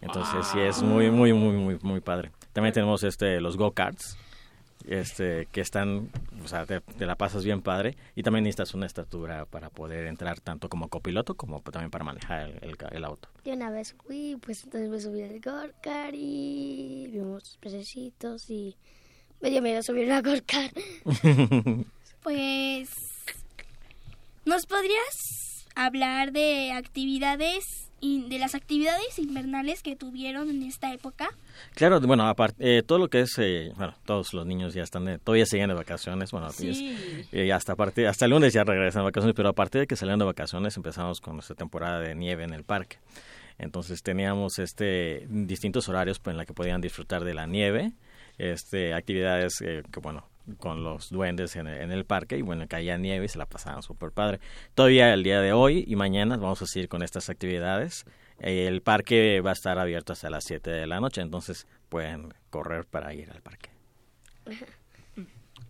Entonces 0.00 0.46
sí 0.46 0.58
es 0.60 0.82
muy 0.82 1.10
muy 1.10 1.32
muy 1.32 1.56
muy 1.56 1.78
muy 1.82 2.00
padre. 2.00 2.30
También 2.52 2.74
tenemos 2.74 3.02
este 3.04 3.40
los 3.40 3.56
go-karts 3.56 4.18
este, 4.86 5.46
que 5.52 5.60
están, 5.60 6.10
o 6.42 6.48
sea, 6.48 6.66
te, 6.66 6.82
la 6.98 7.16
pasas 7.16 7.44
bien 7.44 7.62
padre 7.62 7.96
y 8.14 8.22
también 8.22 8.44
necesitas 8.44 8.74
una 8.74 8.86
estatura 8.86 9.46
para 9.46 9.70
poder 9.70 10.06
entrar 10.06 10.40
tanto 10.40 10.68
como 10.68 10.88
copiloto 10.88 11.34
como 11.34 11.60
también 11.60 11.90
para 11.90 12.04
manejar 12.04 12.52
el, 12.62 13.04
auto. 13.04 13.28
Y 13.44 13.50
una 13.50 13.70
vez 13.70 13.94
fui, 14.06 14.36
pues 14.40 14.64
entonces 14.64 14.90
me 14.90 15.00
subí 15.00 15.22
al 15.22 15.40
Gorkar 15.40 16.14
y 16.14 17.08
vimos 17.10 17.58
pececitos 17.60 18.48
y 18.50 18.76
medio 19.40 19.62
medio 19.62 19.82
subir 19.82 20.10
a 20.12 20.20
Gorkar. 20.20 20.70
pues, 22.22 22.90
¿nos 24.44 24.66
podrías 24.66 25.53
hablar 25.74 26.32
de 26.32 26.72
actividades 26.72 27.84
de 28.28 28.38
las 28.38 28.54
actividades 28.54 29.18
invernales 29.18 29.82
que 29.82 29.96
tuvieron 29.96 30.50
en 30.50 30.62
esta 30.62 30.92
época? 30.92 31.28
Claro, 31.74 32.00
bueno, 32.00 32.26
aparte, 32.28 32.78
eh, 32.78 32.82
todo 32.82 32.98
lo 32.98 33.08
que 33.08 33.20
es, 33.20 33.38
eh, 33.38 33.72
bueno, 33.76 33.94
todos 34.04 34.34
los 34.34 34.46
niños 34.46 34.74
ya 34.74 34.82
están, 34.82 35.18
todavía 35.20 35.46
siguen 35.46 35.68
de 35.68 35.74
vacaciones, 35.74 36.30
bueno, 36.30 36.48
eh, 36.60 37.52
hasta, 37.52 37.76
parte, 37.76 38.06
hasta 38.06 38.26
el 38.26 38.32
lunes 38.32 38.52
ya 38.52 38.62
regresan 38.62 39.00
de 39.00 39.04
vacaciones, 39.04 39.34
pero 39.34 39.48
aparte 39.48 39.78
de 39.78 39.86
que 39.86 39.96
salieron 39.96 40.18
de 40.18 40.26
vacaciones 40.26 40.76
empezamos 40.76 41.20
con 41.20 41.34
nuestra 41.34 41.56
temporada 41.56 42.00
de 42.00 42.14
nieve 42.14 42.44
en 42.44 42.52
el 42.52 42.64
parque. 42.64 42.98
Entonces 43.56 44.02
teníamos 44.02 44.58
este 44.58 45.26
distintos 45.28 45.88
horarios 45.88 46.18
pues, 46.18 46.34
en 46.34 46.38
la 46.38 46.44
que 46.44 46.52
podían 46.52 46.80
disfrutar 46.80 47.24
de 47.24 47.34
la 47.34 47.46
nieve, 47.46 47.92
este 48.36 48.92
actividades 48.92 49.54
que 49.58 50.00
bueno 50.02 50.26
con 50.58 50.84
los 50.84 51.10
duendes 51.10 51.56
en 51.56 51.66
el, 51.66 52.04
parque 52.04 52.36
y 52.36 52.42
bueno, 52.42 52.66
caía 52.68 52.98
nieve 52.98 53.24
y 53.24 53.28
se 53.28 53.38
la 53.38 53.46
pasaban 53.46 53.82
súper 53.82 54.10
padre. 54.10 54.40
Todavía 54.74 55.12
el 55.14 55.22
día 55.22 55.40
de 55.40 55.52
hoy 55.52 55.84
y 55.86 55.96
mañana 55.96 56.36
vamos 56.36 56.60
a 56.62 56.66
seguir 56.66 56.88
con 56.88 57.02
estas 57.02 57.30
actividades. 57.30 58.04
El 58.38 58.82
parque 58.82 59.40
va 59.40 59.50
a 59.50 59.52
estar 59.54 59.78
abierto 59.78 60.12
hasta 60.12 60.28
las 60.28 60.44
7 60.44 60.70
de 60.70 60.86
la 60.86 61.00
noche, 61.00 61.20
entonces 61.20 61.66
pueden 61.88 62.34
correr 62.50 62.84
para 62.84 63.14
ir 63.14 63.30
al 63.30 63.42
parque. 63.42 63.70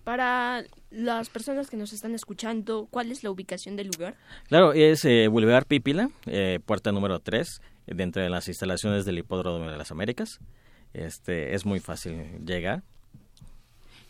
Para 0.04 0.64
las 0.90 1.30
personas 1.30 1.70
que 1.70 1.78
nos 1.78 1.94
están 1.94 2.14
escuchando, 2.14 2.88
¿cuál 2.90 3.10
es 3.10 3.24
la 3.24 3.30
ubicación 3.30 3.74
del 3.74 3.88
lugar? 3.88 4.16
Claro, 4.48 4.74
es 4.74 5.02
eh, 5.06 5.28
Boulevard 5.28 5.64
Pípila, 5.64 6.10
eh, 6.26 6.60
puerta 6.66 6.92
número 6.92 7.20
3, 7.20 7.62
dentro 7.86 8.22
de 8.22 8.28
las 8.28 8.46
instalaciones 8.48 9.06
del 9.06 9.16
Hipódromo 9.16 9.70
de 9.70 9.78
las 9.78 9.92
Américas. 9.92 10.40
Este, 10.92 11.54
es 11.54 11.64
muy 11.64 11.80
fácil 11.80 12.44
llegar 12.44 12.82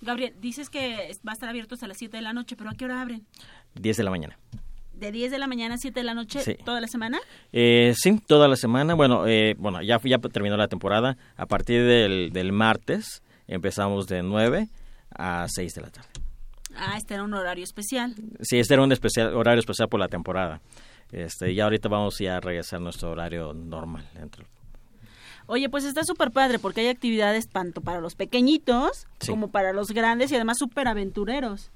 Gabriel, 0.01 0.35
dices 0.41 0.71
que 0.71 1.13
va 1.27 1.33
a 1.33 1.35
estar 1.35 1.49
abierto 1.49 1.75
hasta 1.75 1.87
las 1.87 1.99
7 1.99 2.17
de 2.17 2.23
la 2.23 2.33
noche, 2.33 2.57
pero 2.57 2.71
¿a 2.71 2.75
qué 2.75 2.85
hora 2.85 3.01
abren? 3.01 3.27
10 3.75 3.97
de 3.97 4.05
la 4.05 4.11
mañana. 4.11 4.39
¿De 4.93 5.11
10 5.11 5.33
de 5.33 5.39
la 5.39 5.47
mañana 5.47 5.75
a 5.75 5.79
7 5.79 5.99
de 5.99 6.05
la 6.05 6.15
noche 6.15 6.57
toda 6.65 6.81
la 6.81 6.87
semana? 6.87 7.19
Eh, 7.53 7.95
sí, 7.97 8.21
toda 8.27 8.47
la 8.47 8.57
semana. 8.57 8.95
Bueno, 8.95 9.27
eh, 9.27 9.55
bueno 9.59 9.83
ya, 9.83 10.01
ya 10.05 10.19
terminó 10.19 10.57
la 10.57 10.69
temporada. 10.69 11.17
A 11.37 11.47
partir 11.47 11.85
del, 11.85 12.31
del 12.33 12.53
martes 12.53 13.23
empezamos 13.49 14.07
de 14.07 14.23
9 14.23 14.69
a 15.11 15.47
6 15.49 15.75
de 15.75 15.81
la 15.81 15.91
tarde. 15.91 16.09
Ah, 16.77 16.97
este 16.97 17.15
era 17.15 17.23
un 17.23 17.35
horario 17.35 17.65
especial. 17.65 18.15
Sí, 18.41 18.59
este 18.59 18.75
era 18.75 18.83
un 18.83 18.93
especial, 18.93 19.35
horario 19.35 19.61
especial 19.61 19.89
por 19.89 20.01
la 20.01 20.09
temporada. 20.09 20.61
Este, 21.13 21.53
y 21.53 21.61
ahorita 21.61 21.89
vamos 21.89 22.19
ya 22.19 22.37
a 22.37 22.41
regresar 22.41 22.79
a 22.79 22.83
nuestro 22.83 23.11
horario 23.11 23.53
normal 23.53 24.09
dentro 24.15 24.45
Oye, 25.47 25.69
pues 25.69 25.85
está 25.85 26.05
súper 26.05 26.31
padre 26.31 26.59
porque 26.59 26.81
hay 26.81 26.89
actividades 26.89 27.49
tanto 27.49 27.81
para 27.81 28.01
los 28.01 28.15
pequeñitos 28.15 29.07
como 29.27 29.49
para 29.49 29.73
los 29.73 29.91
grandes 29.91 30.33
y 30.33 30.37
además 30.37 30.59
súper 30.59 30.89
aventureros. 30.89 31.71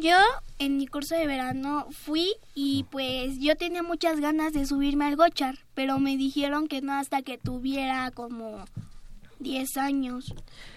Yo 0.00 0.18
en 0.58 0.76
mi 0.76 0.86
curso 0.88 1.14
de 1.14 1.26
verano 1.26 1.86
fui 1.90 2.34
y 2.54 2.84
pues 2.90 3.38
yo 3.38 3.56
tenía 3.56 3.82
muchas 3.82 4.20
ganas 4.20 4.52
de 4.52 4.66
subirme 4.66 5.06
al 5.06 5.16
gochar, 5.16 5.58
pero 5.74 5.98
me 6.00 6.16
dijeron 6.16 6.66
que 6.66 6.82
no 6.82 6.92
hasta 6.92 7.22
que 7.22 7.38
tuviera 7.38 8.10
como 8.10 8.64
10 9.38 9.76
años. 9.76 10.34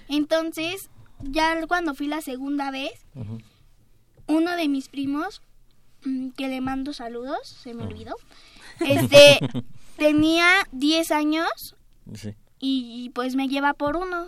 Entonces, 0.07 0.89
ya 1.21 1.65
cuando 1.67 1.95
fui 1.95 2.07
la 2.07 2.21
segunda 2.21 2.69
vez, 2.69 2.91
uno 4.27 4.55
de 4.55 4.67
mis 4.67 4.87
primos 4.87 5.41
mm, 6.05 6.29
que 6.29 6.47
le 6.47 6.61
mando 6.61 6.93
saludos, 6.93 7.39
se 7.47 7.73
me 7.73 7.83
olvidó. 7.83 8.15
Este 8.79 9.39
tenía 9.97 10.47
10 10.71 11.11
años 11.11 11.75
Sí. 12.15 12.33
y 12.59 13.09
pues 13.15 13.35
me 13.35 13.47
lleva 13.47 13.73
por 13.73 13.95
uno 13.97 14.27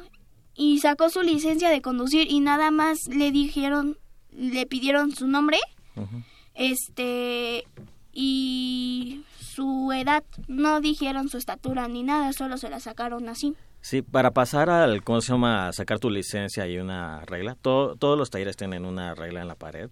y 0.56 0.80
sacó 0.80 1.10
su 1.10 1.22
licencia 1.22 1.70
de 1.70 1.82
conducir 1.82 2.30
y 2.32 2.40
nada 2.40 2.72
más 2.72 3.08
le 3.08 3.32
dijeron 3.32 3.98
le 4.32 4.66
pidieron 4.66 5.12
su 5.12 5.28
nombre 5.28 5.58
este 6.56 7.66
y 8.14 9.24
su 9.40 9.92
edad 9.94 10.24
no 10.48 10.82
dijeron 10.82 11.30
su 11.30 11.38
estatura 11.38 11.88
ni 11.88 12.04
nada 12.04 12.34
solo 12.34 12.58
se 12.58 12.70
la 12.70 12.80
sacaron 12.80 13.30
así 13.30 13.54
Sí, 13.84 14.04
para 14.04 14.30
pasar 14.30 14.70
al, 14.70 15.04
¿cómo 15.04 15.22
se 15.22 15.32
llama? 15.32 15.68
A 15.68 15.74
sacar 15.74 15.98
tu 15.98 16.12
licencia 16.12 16.62
hay 16.66 16.78
una 16.78 17.22
regla. 17.26 17.58
Todo- 17.60 17.96
todos 17.96 18.16
los 18.16 18.30
talleres 18.30 18.56
tienen 18.56 18.86
una 18.86 19.16
regla 19.16 19.42
en 19.42 19.48
la 19.48 19.56
pared 19.56 19.90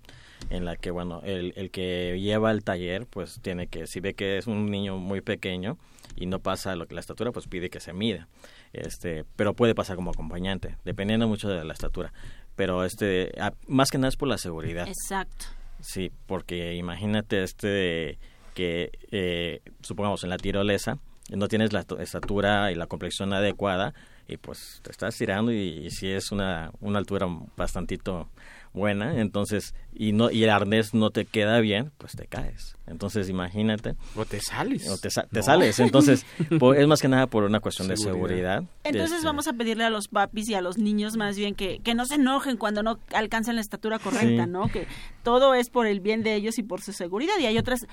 en 0.51 0.63
la 0.63 0.75
que, 0.75 0.91
bueno, 0.91 1.21
el, 1.23 1.53
el 1.55 1.71
que 1.71 2.19
lleva 2.21 2.51
el 2.51 2.63
taller, 2.63 3.07
pues 3.07 3.39
tiene 3.41 3.65
que, 3.65 3.87
si 3.87 3.99
ve 3.99 4.13
que 4.13 4.37
es 4.37 4.45
un 4.45 4.69
niño 4.69 4.97
muy 4.99 5.21
pequeño 5.21 5.79
y 6.19 6.25
no 6.25 6.39
pasa 6.39 6.75
lo 6.75 6.85
que 6.85 6.95
la 6.95 7.01
estatura, 7.01 7.31
pues 7.31 7.47
pide 7.47 7.69
que 7.69 7.79
se 7.79 7.93
mida. 7.93 8.27
Este, 8.73 9.25
pero 9.35 9.53
puede 9.53 9.73
pasar 9.73 9.95
como 9.95 10.11
acompañante, 10.11 10.77
dependiendo 10.83 11.27
mucho 11.27 11.47
de 11.49 11.63
la 11.63 11.73
estatura. 11.73 12.11
Pero 12.55 12.83
este, 12.83 13.31
más 13.67 13.89
que 13.89 13.97
nada 13.97 14.09
es 14.09 14.17
por 14.17 14.27
la 14.27 14.37
seguridad. 14.37 14.87
Exacto. 14.87 15.45
Sí, 15.79 16.11
porque 16.25 16.75
imagínate 16.75 17.41
este 17.41 18.19
que 18.53 18.91
eh, 19.11 19.61
supongamos 19.81 20.23
en 20.23 20.29
la 20.29 20.37
tirolesa 20.37 20.99
no 21.37 21.47
tienes 21.47 21.73
la 21.73 21.85
estatura 21.99 22.71
y 22.71 22.75
la 22.75 22.87
complexión 22.87 23.33
adecuada 23.33 23.93
y 24.27 24.37
pues 24.37 24.79
te 24.83 24.91
estás 24.91 25.15
tirando 25.15 25.51
y, 25.51 25.85
y 25.85 25.91
si 25.91 26.09
es 26.11 26.31
una, 26.31 26.71
una 26.81 26.99
altura 26.99 27.27
bastantito 27.55 28.29
buena, 28.73 29.19
entonces 29.19 29.73
y 29.93 30.11
no 30.13 30.29
y 30.31 30.43
el 30.43 30.49
arnés 30.49 30.93
no 30.93 31.09
te 31.09 31.25
queda 31.25 31.59
bien, 31.59 31.91
pues 31.97 32.13
te 32.15 32.27
caes. 32.27 32.75
Entonces 32.87 33.29
imagínate 33.29 33.95
O 34.15 34.25
te 34.25 34.39
sales. 34.39 34.87
o 34.89 34.97
te, 34.97 35.09
sa- 35.09 35.23
te 35.23 35.39
No. 35.39 35.43
sales. 35.43 35.79
Entonces 35.79 36.25
por- 36.59 36.77
es 36.77 36.87
más 36.87 37.01
que 37.01 37.07
nada 37.07 37.27
por 37.27 37.43
una 37.43 37.59
cuestión 37.59 37.87
de 37.87 37.97
Seguridad. 37.97 38.63
Entonces 38.83 39.17
Este, 39.17 39.25
vamos 39.25 39.47
a 39.47 39.53
pedirle 39.53 39.83
a 39.83 39.89
los 39.89 40.07
papis 40.07 40.49
y 40.49 40.53
a 40.55 40.61
los 40.61 40.77
niños 40.77 41.17
más 41.17 41.35
bien 41.37 41.55
que, 41.55 41.79
que 41.79 41.95
no 41.95 42.05
se 42.05 42.15
enojen 42.15 42.57
cuando 42.57 42.83
no 42.83 42.99
alcancen 43.13 43.55
la 43.55 43.61
estatura 43.61 43.99
correcta, 43.99 44.45
Sí. 44.45 44.49
¿no? 44.49 44.67
Que 44.69 44.87
todo 45.23 45.53
es 45.55 45.69
por 45.69 45.85
el 45.87 45.99
bien 45.99 46.23
de 46.23 46.35
ellos 46.35 46.57
y 46.59 46.63
por 46.63 46.81
su 46.81 46.93
seguridad 46.93 47.33
y 47.39 47.45
hay 47.45 47.57
otras 47.57 47.85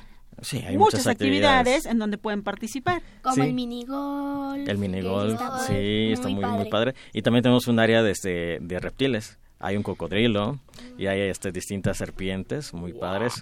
sí, 0.42 0.62
hay 0.66 0.76
muchas, 0.76 1.06
actividades. 1.06 1.86
en 1.86 1.98
donde 1.98 2.18
pueden 2.18 2.42
participar. 2.42 3.02
como 3.22 3.36
Sí. 3.36 3.40
el 3.42 3.52
minigol 3.54 4.68
El 4.68 4.78
minigolf, 4.78 5.32
Está 5.32 5.58
sí, 5.60 6.10
está 6.12 6.28
muy, 6.28 6.44
muy 6.44 6.68
padre. 6.70 6.94
Y 7.12 7.22
también 7.22 7.42
tenemos 7.42 7.66
un 7.68 7.78
área 7.80 8.02
de, 8.02 8.10
este, 8.12 8.58
de 8.60 8.78
reptiles. 8.78 9.38
Hay 9.58 9.76
un 9.76 9.82
cocodrilo 9.82 10.58
y 10.98 11.06
hay 11.06 11.20
este, 11.22 11.50
distintas 11.52 11.96
serpientes 11.96 12.74
muy 12.74 12.92
padres, 12.92 13.34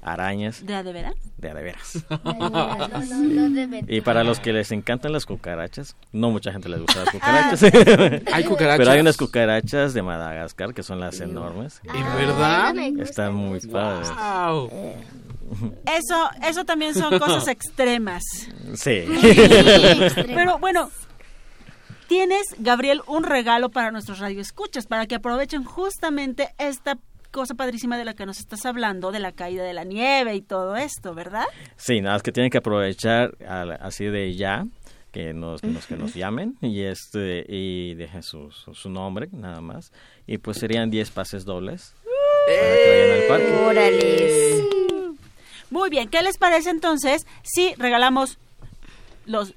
arañas, 0.00 0.64
¿De 0.64 0.74
a 0.74 0.82
de 0.84 0.92
veras? 0.92 1.14
de 1.38 1.50
a 1.50 1.54
de 1.54 1.62
veras. 1.62 2.04
No, 2.24 2.48
no, 2.88 2.98
no 2.98 3.50
deben. 3.50 3.84
Y 3.88 4.00
para 4.00 4.22
los 4.22 4.38
que 4.38 4.52
les 4.52 4.70
encantan 4.70 5.12
las 5.12 5.26
cucarachas, 5.26 5.96
no 6.12 6.30
mucha 6.30 6.52
gente 6.52 6.68
les 6.68 6.80
gusta 6.80 7.00
las 7.00 7.10
cucarachas. 7.12 7.62
Hay 8.32 8.44
cucarachas. 8.44 8.78
Pero 8.78 8.90
hay 8.90 9.00
unas 9.00 9.16
cucarachas 9.16 9.92
de 9.94 10.02
Madagascar 10.02 10.72
que 10.72 10.82
son 10.84 11.00
las 11.00 11.20
enormes. 11.20 11.80
¿En 11.84 12.04
verdad? 12.16 12.74
me 12.74 12.90
gusta. 12.90 13.04
Están 13.04 13.34
muy 13.34 13.60
padres. 13.60 14.08
Wow. 14.10 14.70
Eso, 15.86 16.30
eso 16.48 16.64
también 16.64 16.94
son 16.94 17.18
cosas 17.18 17.48
extremas. 17.48 18.22
Sí. 18.74 19.04
Pero 20.26 20.58
bueno, 20.58 20.90
tienes, 22.08 22.42
Gabriel, 22.58 23.02
un 23.06 23.24
regalo 23.24 23.68
para 23.70 23.90
nuestros 23.90 24.18
radioescuchas, 24.18 24.86
para 24.86 25.06
que 25.06 25.14
aprovechen 25.16 25.64
justamente 25.64 26.48
esta 26.58 26.98
cosa 27.30 27.54
padrísima 27.54 27.98
de 27.98 28.04
la 28.04 28.14
que 28.14 28.24
nos 28.26 28.38
estás 28.38 28.64
hablando, 28.64 29.12
de 29.12 29.18
la 29.20 29.32
caída 29.32 29.62
de 29.64 29.74
la 29.74 29.84
nieve 29.84 30.34
y 30.34 30.40
todo 30.42 30.76
esto, 30.76 31.14
¿verdad? 31.14 31.44
Sí, 31.76 32.00
nada 32.00 32.14
más 32.16 32.22
que 32.22 32.32
tienen 32.32 32.50
que 32.50 32.58
aprovechar 32.58 33.34
al- 33.46 33.72
así 33.80 34.04
de 34.06 34.34
ya 34.34 34.64
que 35.12 35.32
nos, 35.34 35.62
nos- 35.62 35.86
que 35.86 35.96
nos 35.96 36.14
llamen 36.14 36.56
y 36.62 36.82
este 36.82 37.44
y 37.48 37.94
dejen 37.94 38.22
su, 38.22 38.50
su, 38.52 38.74
su 38.74 38.88
nombre 38.90 39.28
nada 39.32 39.60
más 39.60 39.92
y 40.26 40.38
pues 40.38 40.58
serían 40.58 40.90
10 40.90 41.10
pases 41.10 41.44
dobles 41.44 41.94
para 42.46 42.76
que 42.76 42.90
vayan 42.90 43.22
al 43.22 43.28
parque. 43.28 43.64
Órales. 43.66 44.62
Muy 45.70 45.90
bien, 45.90 46.08
¿qué 46.08 46.22
les 46.22 46.38
parece 46.38 46.70
entonces 46.70 47.26
si 47.42 47.74
regalamos 47.74 48.38
los... 49.26 49.54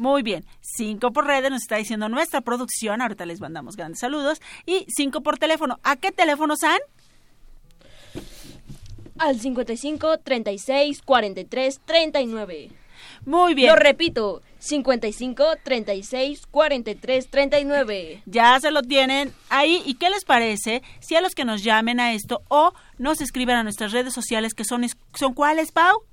Muy 0.00 0.22
bien, 0.22 0.46
cinco 0.62 1.12
por 1.12 1.26
redes 1.26 1.50
nos 1.50 1.60
está 1.60 1.76
diciendo 1.76 2.08
nuestra 2.08 2.40
producción, 2.40 3.02
ahorita 3.02 3.26
les 3.26 3.38
mandamos 3.38 3.76
grandes 3.76 4.00
saludos, 4.00 4.40
y 4.64 4.86
cinco 4.88 5.20
por 5.20 5.36
teléfono. 5.36 5.78
¿A 5.82 5.96
qué 5.96 6.10
teléfono, 6.10 6.56
San? 6.56 6.78
Al 9.18 9.38
55 9.38 10.20
36 10.20 11.02
43 11.02 11.80
39. 11.84 12.70
Muy 13.26 13.52
bien. 13.52 13.68
Lo 13.68 13.76
repito, 13.76 14.40
55 14.60 15.44
36 15.62 16.46
43 16.46 17.28
39. 17.28 18.22
Ya 18.24 18.58
se 18.58 18.70
lo 18.70 18.80
tienen 18.80 19.34
ahí. 19.50 19.82
¿Y 19.84 19.96
qué 19.96 20.08
les 20.08 20.24
parece 20.24 20.82
si 21.00 21.14
a 21.14 21.20
los 21.20 21.34
que 21.34 21.44
nos 21.44 21.62
llamen 21.62 22.00
a 22.00 22.14
esto 22.14 22.40
o 22.48 22.72
nos 22.96 23.20
escriben 23.20 23.56
a 23.56 23.64
nuestras 23.64 23.92
redes 23.92 24.14
sociales 24.14 24.54
que 24.54 24.64
son, 24.64 24.86
son 25.12 25.34
cuáles, 25.34 25.72
Pau? 25.72 26.04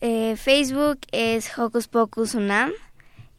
Eh, 0.00 0.36
Facebook 0.36 0.98
es 1.12 1.56
Hocus 1.58 1.88
Pocus 1.88 2.34
Unam 2.34 2.72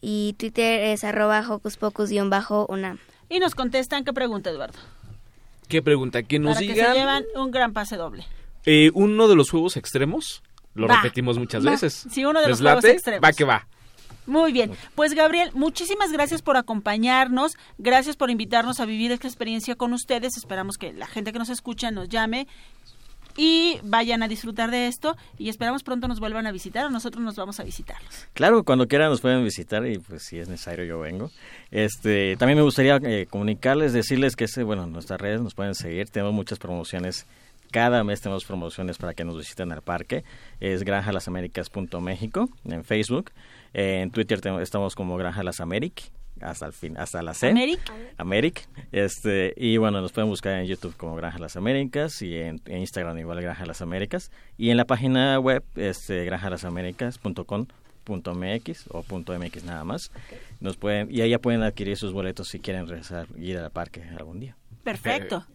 y 0.01 0.33
Twitter 0.37 0.81
es 0.91 1.03
arroba 1.03 1.43
Hocus 1.47 1.77
Pocus-Unam. 1.77 2.97
Y 3.29 3.39
nos 3.39 3.55
contestan 3.55 4.03
qué 4.03 4.13
pregunta, 4.13 4.49
Eduardo. 4.49 4.77
¿Qué 5.67 5.81
pregunta? 5.81 6.21
Que 6.23 6.37
nos 6.39 6.55
para 6.55 6.59
que 6.67 6.67
se 6.67 6.73
digan 6.73 6.93
llevan 6.95 7.23
un 7.35 7.51
gran 7.51 7.73
pase 7.73 7.95
doble. 7.97 8.25
eh, 8.65 8.91
uno 8.93 9.27
de 9.27 9.35
los 9.35 9.49
juegos 9.49 9.77
extremos. 9.77 10.43
Lo 10.73 10.87
Va, 10.87 10.97
repetimos 11.01 11.37
muchas 11.37 11.65
va. 11.65 11.71
veces. 11.71 12.05
Sí, 12.11 12.23
uno 12.25 12.39
de 12.41 12.47
¿Les 12.47 12.59
los 12.59 12.61
juegos 12.61 12.83
late? 12.83 12.95
extremos. 12.95 13.23
Va 13.27 13.33
que 13.33 13.43
va. 13.43 13.67
Muy 14.27 14.53
bien, 14.53 14.71
pues 14.95 15.13
Gabriel, 15.15 15.49
muchísimas 15.53 16.11
gracias 16.11 16.43
por 16.43 16.55
acompañarnos, 16.55 17.57
gracias 17.79 18.15
por 18.15 18.29
invitarnos 18.29 18.79
a 18.79 18.85
vivir 18.85 19.11
esta 19.11 19.27
experiencia 19.27 19.75
con 19.75 19.93
ustedes, 19.93 20.37
esperamos 20.37 20.77
que 20.77 20.93
la 20.93 21.07
gente 21.07 21.33
que 21.33 21.39
nos 21.39 21.49
escucha 21.49 21.89
nos 21.89 22.07
llame 22.07 22.47
y 23.37 23.79
vayan 23.83 24.23
a 24.23 24.27
disfrutar 24.27 24.71
de 24.71 24.87
esto 24.87 25.15
y 25.37 25.49
esperamos 25.49 25.83
pronto 25.83 26.07
nos 26.07 26.19
vuelvan 26.19 26.47
a 26.47 26.51
visitar 26.51 26.85
o 26.85 26.89
nosotros 26.89 27.23
nos 27.23 27.35
vamos 27.35 27.59
a 27.59 27.63
visitarlos. 27.63 28.27
Claro, 28.33 28.63
cuando 28.63 28.87
quieran 28.87 29.09
nos 29.09 29.21
pueden 29.21 29.43
visitar 29.43 29.85
y 29.87 29.99
pues 29.99 30.23
si 30.23 30.39
es 30.39 30.47
necesario 30.47 30.85
yo 30.85 30.99
vengo. 30.99 31.31
Este, 31.69 32.35
también 32.37 32.57
me 32.57 32.63
gustaría 32.63 32.97
eh, 32.97 33.27
comunicarles, 33.29 33.93
decirles 33.93 34.35
que 34.35 34.45
este, 34.45 34.63
bueno, 34.63 34.83
en 34.83 34.91
nuestras 34.91 35.19
redes 35.19 35.41
nos 35.41 35.53
pueden 35.53 35.75
seguir, 35.75 36.09
tenemos 36.09 36.33
muchas 36.33 36.59
promociones. 36.59 37.25
Cada 37.71 38.03
mes 38.03 38.19
tenemos 38.19 38.43
promociones 38.43 38.97
para 38.97 39.13
que 39.13 39.23
nos 39.23 39.37
visiten 39.37 39.71
al 39.71 39.81
parque. 39.81 40.25
Es 40.59 40.83
granjalasaméricas.méxico 40.83 42.49
en 42.65 42.83
Facebook. 42.83 43.31
En 43.73 44.11
Twitter 44.11 44.41
estamos 44.59 44.93
como 44.93 45.15
Granja 45.15 45.41
Las 45.41 45.61
hasta 46.41 46.65
el 46.65 46.73
fin, 46.73 46.97
hasta 46.97 47.21
la 47.21 47.33
C. 47.33 47.47
Améric. 47.49 47.79
Améric. 48.17 48.67
Este, 48.91 49.53
y 49.57 49.77
bueno, 49.77 50.01
nos 50.01 50.11
pueden 50.11 50.29
buscar 50.29 50.59
en 50.59 50.65
YouTube 50.65 50.97
como 50.97 51.15
Granja 51.15 51.39
Las 51.39 51.55
Américas 51.55 52.21
y 52.21 52.37
en, 52.37 52.61
en 52.65 52.79
Instagram 52.79 53.17
igual 53.17 53.41
Granja 53.41 53.65
Las 53.65 53.81
Américas. 53.81 54.29
Y 54.57 54.69
en 54.69 54.75
la 54.77 54.85
página 54.85 55.39
web, 55.39 55.63
este, 55.75 56.25
granjalasaméricas.com.mx 56.25 58.85
o 58.89 59.03
punto 59.03 59.39
.mx 59.39 59.63
nada 59.63 59.83
más. 59.83 60.11
Nos 60.59 60.77
pueden, 60.77 61.07
y 61.11 61.27
ya 61.27 61.39
pueden 61.39 61.63
adquirir 61.63 61.97
sus 61.97 62.13
boletos 62.13 62.49
si 62.49 62.59
quieren 62.59 62.87
regresar, 62.87 63.25
ir 63.37 63.57
al 63.57 63.71
parque 63.71 64.03
algún 64.17 64.39
día. 64.39 64.55
Perfecto. 64.83 65.45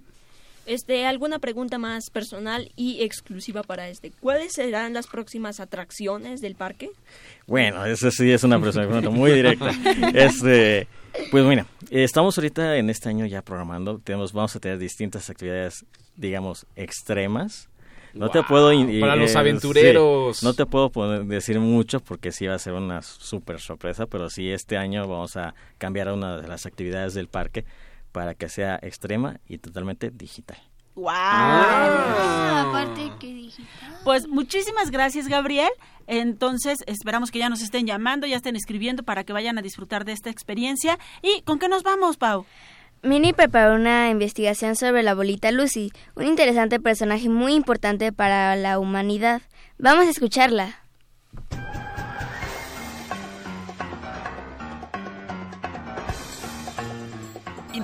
Este, 0.66 1.06
alguna 1.06 1.38
pregunta 1.38 1.78
más 1.78 2.10
personal 2.10 2.70
y 2.74 3.02
exclusiva 3.02 3.62
para 3.62 3.88
este. 3.88 4.10
¿Cuáles 4.10 4.52
serán 4.52 4.94
las 4.94 5.06
próximas 5.06 5.60
atracciones 5.60 6.40
del 6.40 6.56
parque? 6.56 6.90
Bueno, 7.46 7.86
eso 7.86 8.10
sí 8.10 8.30
es 8.32 8.42
una 8.42 8.60
pregunta 8.60 9.08
muy 9.10 9.30
directa. 9.32 9.70
Este, 10.14 10.88
pues 11.30 11.44
mira, 11.44 11.66
estamos 11.90 12.36
ahorita 12.36 12.76
en 12.78 12.90
este 12.90 13.08
año 13.08 13.26
ya 13.26 13.42
programando, 13.42 13.98
tenemos, 13.98 14.32
vamos 14.32 14.56
a 14.56 14.60
tener 14.60 14.78
distintas 14.78 15.30
actividades, 15.30 15.84
digamos, 16.16 16.66
extremas. 16.74 17.68
No 18.12 18.30
te 18.30 18.42
puedo 18.42 18.70
para 19.00 19.14
los 19.14 19.32
sí, 19.32 19.36
aventureros. 19.36 20.42
no 20.42 20.54
te 20.54 20.64
puedo 20.64 20.90
poner- 20.90 21.24
decir 21.26 21.60
mucho 21.60 22.00
porque 22.00 22.32
sí 22.32 22.46
va 22.46 22.54
a 22.54 22.58
ser 22.58 22.72
una 22.72 23.02
súper 23.02 23.60
sorpresa, 23.60 24.06
pero 24.06 24.30
sí 24.30 24.50
este 24.50 24.78
año 24.78 25.06
vamos 25.06 25.36
a 25.36 25.54
cambiar 25.78 26.10
una 26.10 26.40
de 26.40 26.48
las 26.48 26.64
actividades 26.64 27.12
del 27.12 27.28
parque 27.28 27.66
para 28.16 28.34
que 28.34 28.48
sea 28.48 28.78
extrema 28.80 29.40
y 29.46 29.58
totalmente 29.58 30.10
digital. 30.10 30.56
¡Wow! 30.94 31.10
Ah, 31.10 32.64
aparte 32.66 33.12
que 33.20 33.26
digital. 33.26 33.98
Pues 34.04 34.26
muchísimas 34.26 34.90
gracias, 34.90 35.28
Gabriel. 35.28 35.68
Entonces, 36.06 36.78
esperamos 36.86 37.30
que 37.30 37.40
ya 37.40 37.50
nos 37.50 37.60
estén 37.60 37.86
llamando, 37.86 38.26
ya 38.26 38.36
estén 38.36 38.56
escribiendo 38.56 39.02
para 39.02 39.24
que 39.24 39.34
vayan 39.34 39.58
a 39.58 39.60
disfrutar 39.60 40.06
de 40.06 40.12
esta 40.12 40.30
experiencia. 40.30 40.98
¿Y 41.20 41.42
con 41.42 41.58
qué 41.58 41.68
nos 41.68 41.82
vamos, 41.82 42.16
Pau? 42.16 42.46
Minnie 43.02 43.34
preparó 43.34 43.74
una 43.74 44.08
investigación 44.08 44.76
sobre 44.76 45.02
la 45.02 45.10
abuelita 45.10 45.52
Lucy, 45.52 45.92
un 46.14 46.24
interesante 46.24 46.80
personaje 46.80 47.28
muy 47.28 47.52
importante 47.52 48.12
para 48.12 48.56
la 48.56 48.78
humanidad. 48.78 49.42
Vamos 49.76 50.06
a 50.06 50.10
escucharla. 50.10 50.80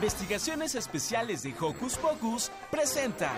Investigaciones 0.02 0.74
Especiales 0.74 1.44
de 1.44 1.54
Hocus 1.60 1.96
Pocus 1.96 2.50
presenta. 2.72 3.30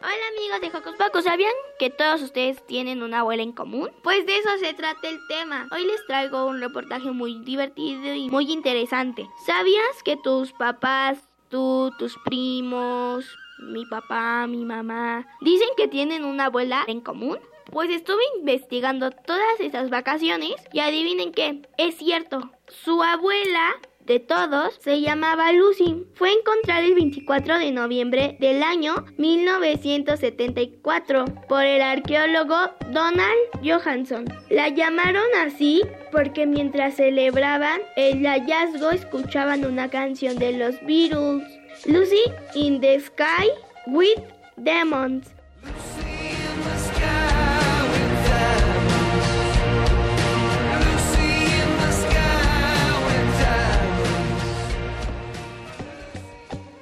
Hola 0.00 0.12
amigos 0.36 0.60
de 0.60 0.68
Hocus 0.68 0.94
Pocus, 0.96 1.24
¿sabían 1.24 1.50
que 1.80 1.90
todos 1.90 2.22
ustedes 2.22 2.64
tienen 2.68 3.02
una 3.02 3.20
abuela 3.20 3.42
en 3.42 3.50
común? 3.50 3.90
Pues 4.04 4.24
de 4.24 4.36
eso 4.36 4.50
se 4.60 4.72
trata 4.72 5.08
el 5.08 5.18
tema. 5.26 5.66
Hoy 5.72 5.84
les 5.84 6.06
traigo 6.06 6.46
un 6.46 6.60
reportaje 6.60 7.10
muy 7.10 7.40
divertido 7.40 8.14
y 8.14 8.30
muy 8.30 8.52
interesante. 8.52 9.28
¿Sabías 9.44 10.04
que 10.04 10.16
tus 10.16 10.52
papás, 10.52 11.18
tú, 11.48 11.92
tus 11.98 12.16
primos, 12.24 13.24
mi 13.58 13.84
papá, 13.86 14.46
mi 14.46 14.64
mamá, 14.64 15.26
dicen 15.40 15.68
que 15.76 15.88
tienen 15.88 16.24
una 16.24 16.46
abuela 16.46 16.84
en 16.86 17.00
común? 17.00 17.38
Pues 17.70 17.90
estuve 17.90 18.22
investigando 18.38 19.10
todas 19.10 19.60
esas 19.60 19.90
vacaciones 19.90 20.54
y 20.72 20.80
adivinen 20.80 21.32
qué, 21.32 21.62
es 21.76 21.96
cierto, 21.96 22.50
su 22.66 23.02
abuela 23.02 23.74
de 24.08 24.18
todos 24.18 24.74
se 24.80 25.00
llamaba 25.02 25.52
Lucy. 25.52 26.06
Fue 26.14 26.32
encontrada 26.32 26.80
el 26.80 26.94
24 26.94 27.58
de 27.58 27.70
noviembre 27.70 28.38
del 28.40 28.62
año 28.62 29.04
1974 29.18 31.26
por 31.46 31.62
el 31.62 31.82
arqueólogo 31.82 32.56
Donald 32.90 33.38
Johansson. 33.62 34.24
La 34.48 34.70
llamaron 34.70 35.26
así 35.38 35.82
porque 36.10 36.46
mientras 36.46 36.94
celebraban 36.96 37.82
el 37.96 38.26
hallazgo 38.26 38.90
escuchaban 38.90 39.66
una 39.66 39.90
canción 39.90 40.38
de 40.38 40.52
los 40.52 40.80
Beatles, 40.86 41.42
Lucy 41.84 42.22
in 42.54 42.80
the 42.80 42.98
Sky 42.98 43.50
with 43.86 44.22
Demons. 44.56 45.37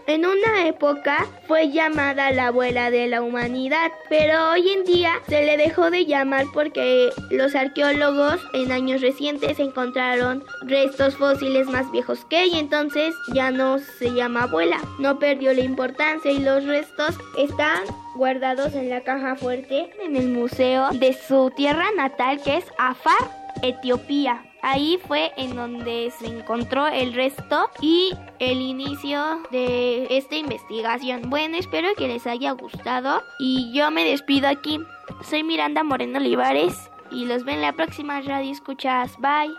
En 0.06 0.24
una 0.24 0.68
época 0.68 1.26
fue 1.48 1.70
llamada 1.70 2.30
la 2.30 2.48
abuela 2.48 2.92
de 2.92 3.08
la 3.08 3.22
humanidad, 3.22 3.90
pero 4.08 4.50
hoy 4.50 4.70
en 4.70 4.84
día 4.84 5.14
se 5.28 5.44
le 5.44 5.56
dejó 5.56 5.90
de 5.90 6.06
llamar 6.06 6.46
porque 6.54 7.10
los 7.30 7.56
arqueólogos 7.56 8.40
en 8.52 8.70
años 8.70 9.00
recientes 9.00 9.58
encontraron 9.58 10.44
restos 10.62 11.16
fósiles 11.16 11.66
más 11.66 11.90
viejos 11.90 12.24
que 12.26 12.44
ella, 12.44 12.60
entonces 12.60 13.16
ya 13.34 13.50
no 13.50 13.80
se 13.80 14.12
llama 14.12 14.44
abuela. 14.44 14.80
No 15.00 15.18
perdió 15.18 15.52
la 15.52 15.62
importancia 15.62 16.30
y 16.30 16.38
los 16.38 16.64
restos 16.64 17.18
están 17.36 17.82
guardados 18.14 18.74
en 18.74 18.88
la 18.88 19.00
caja 19.00 19.34
fuerte 19.34 19.90
en 20.04 20.14
el 20.14 20.28
museo 20.28 20.88
de 20.92 21.14
su 21.14 21.50
tierra 21.56 21.86
natal 21.96 22.40
que 22.44 22.58
es 22.58 22.64
Afar, 22.78 23.16
Etiopía. 23.62 24.44
Ahí 24.68 24.98
fue 25.06 25.30
en 25.36 25.54
donde 25.54 26.12
se 26.18 26.26
encontró 26.26 26.88
el 26.88 27.14
resto 27.14 27.70
y 27.80 28.12
el 28.40 28.60
inicio 28.60 29.40
de 29.52 30.08
esta 30.10 30.34
investigación. 30.34 31.30
Bueno, 31.30 31.56
espero 31.56 31.90
que 31.96 32.08
les 32.08 32.26
haya 32.26 32.50
gustado 32.50 33.22
y 33.38 33.72
yo 33.72 33.92
me 33.92 34.04
despido 34.04 34.48
aquí. 34.48 34.80
Soy 35.22 35.44
Miranda 35.44 35.84
Moreno 35.84 36.18
Olivares 36.18 36.90
y 37.12 37.26
los 37.26 37.44
ven 37.44 37.56
en 37.56 37.62
la 37.62 37.74
próxima 37.74 38.20
radio 38.22 38.50
escuchas. 38.50 39.12
Bye. 39.18 39.54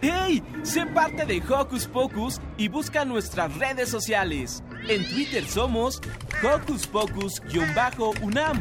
¡Hey! 0.00 0.42
Sé 0.62 0.86
parte 0.86 1.26
de 1.26 1.42
Hocus 1.46 1.86
Pocus 1.86 2.40
y 2.56 2.68
busca 2.68 3.04
nuestras 3.04 3.54
redes 3.58 3.90
sociales. 3.90 4.62
En 4.88 5.04
Twitter 5.08 5.44
somos 5.44 6.00
Hocus 6.42 6.86
Pocus-UNAM 6.86 8.60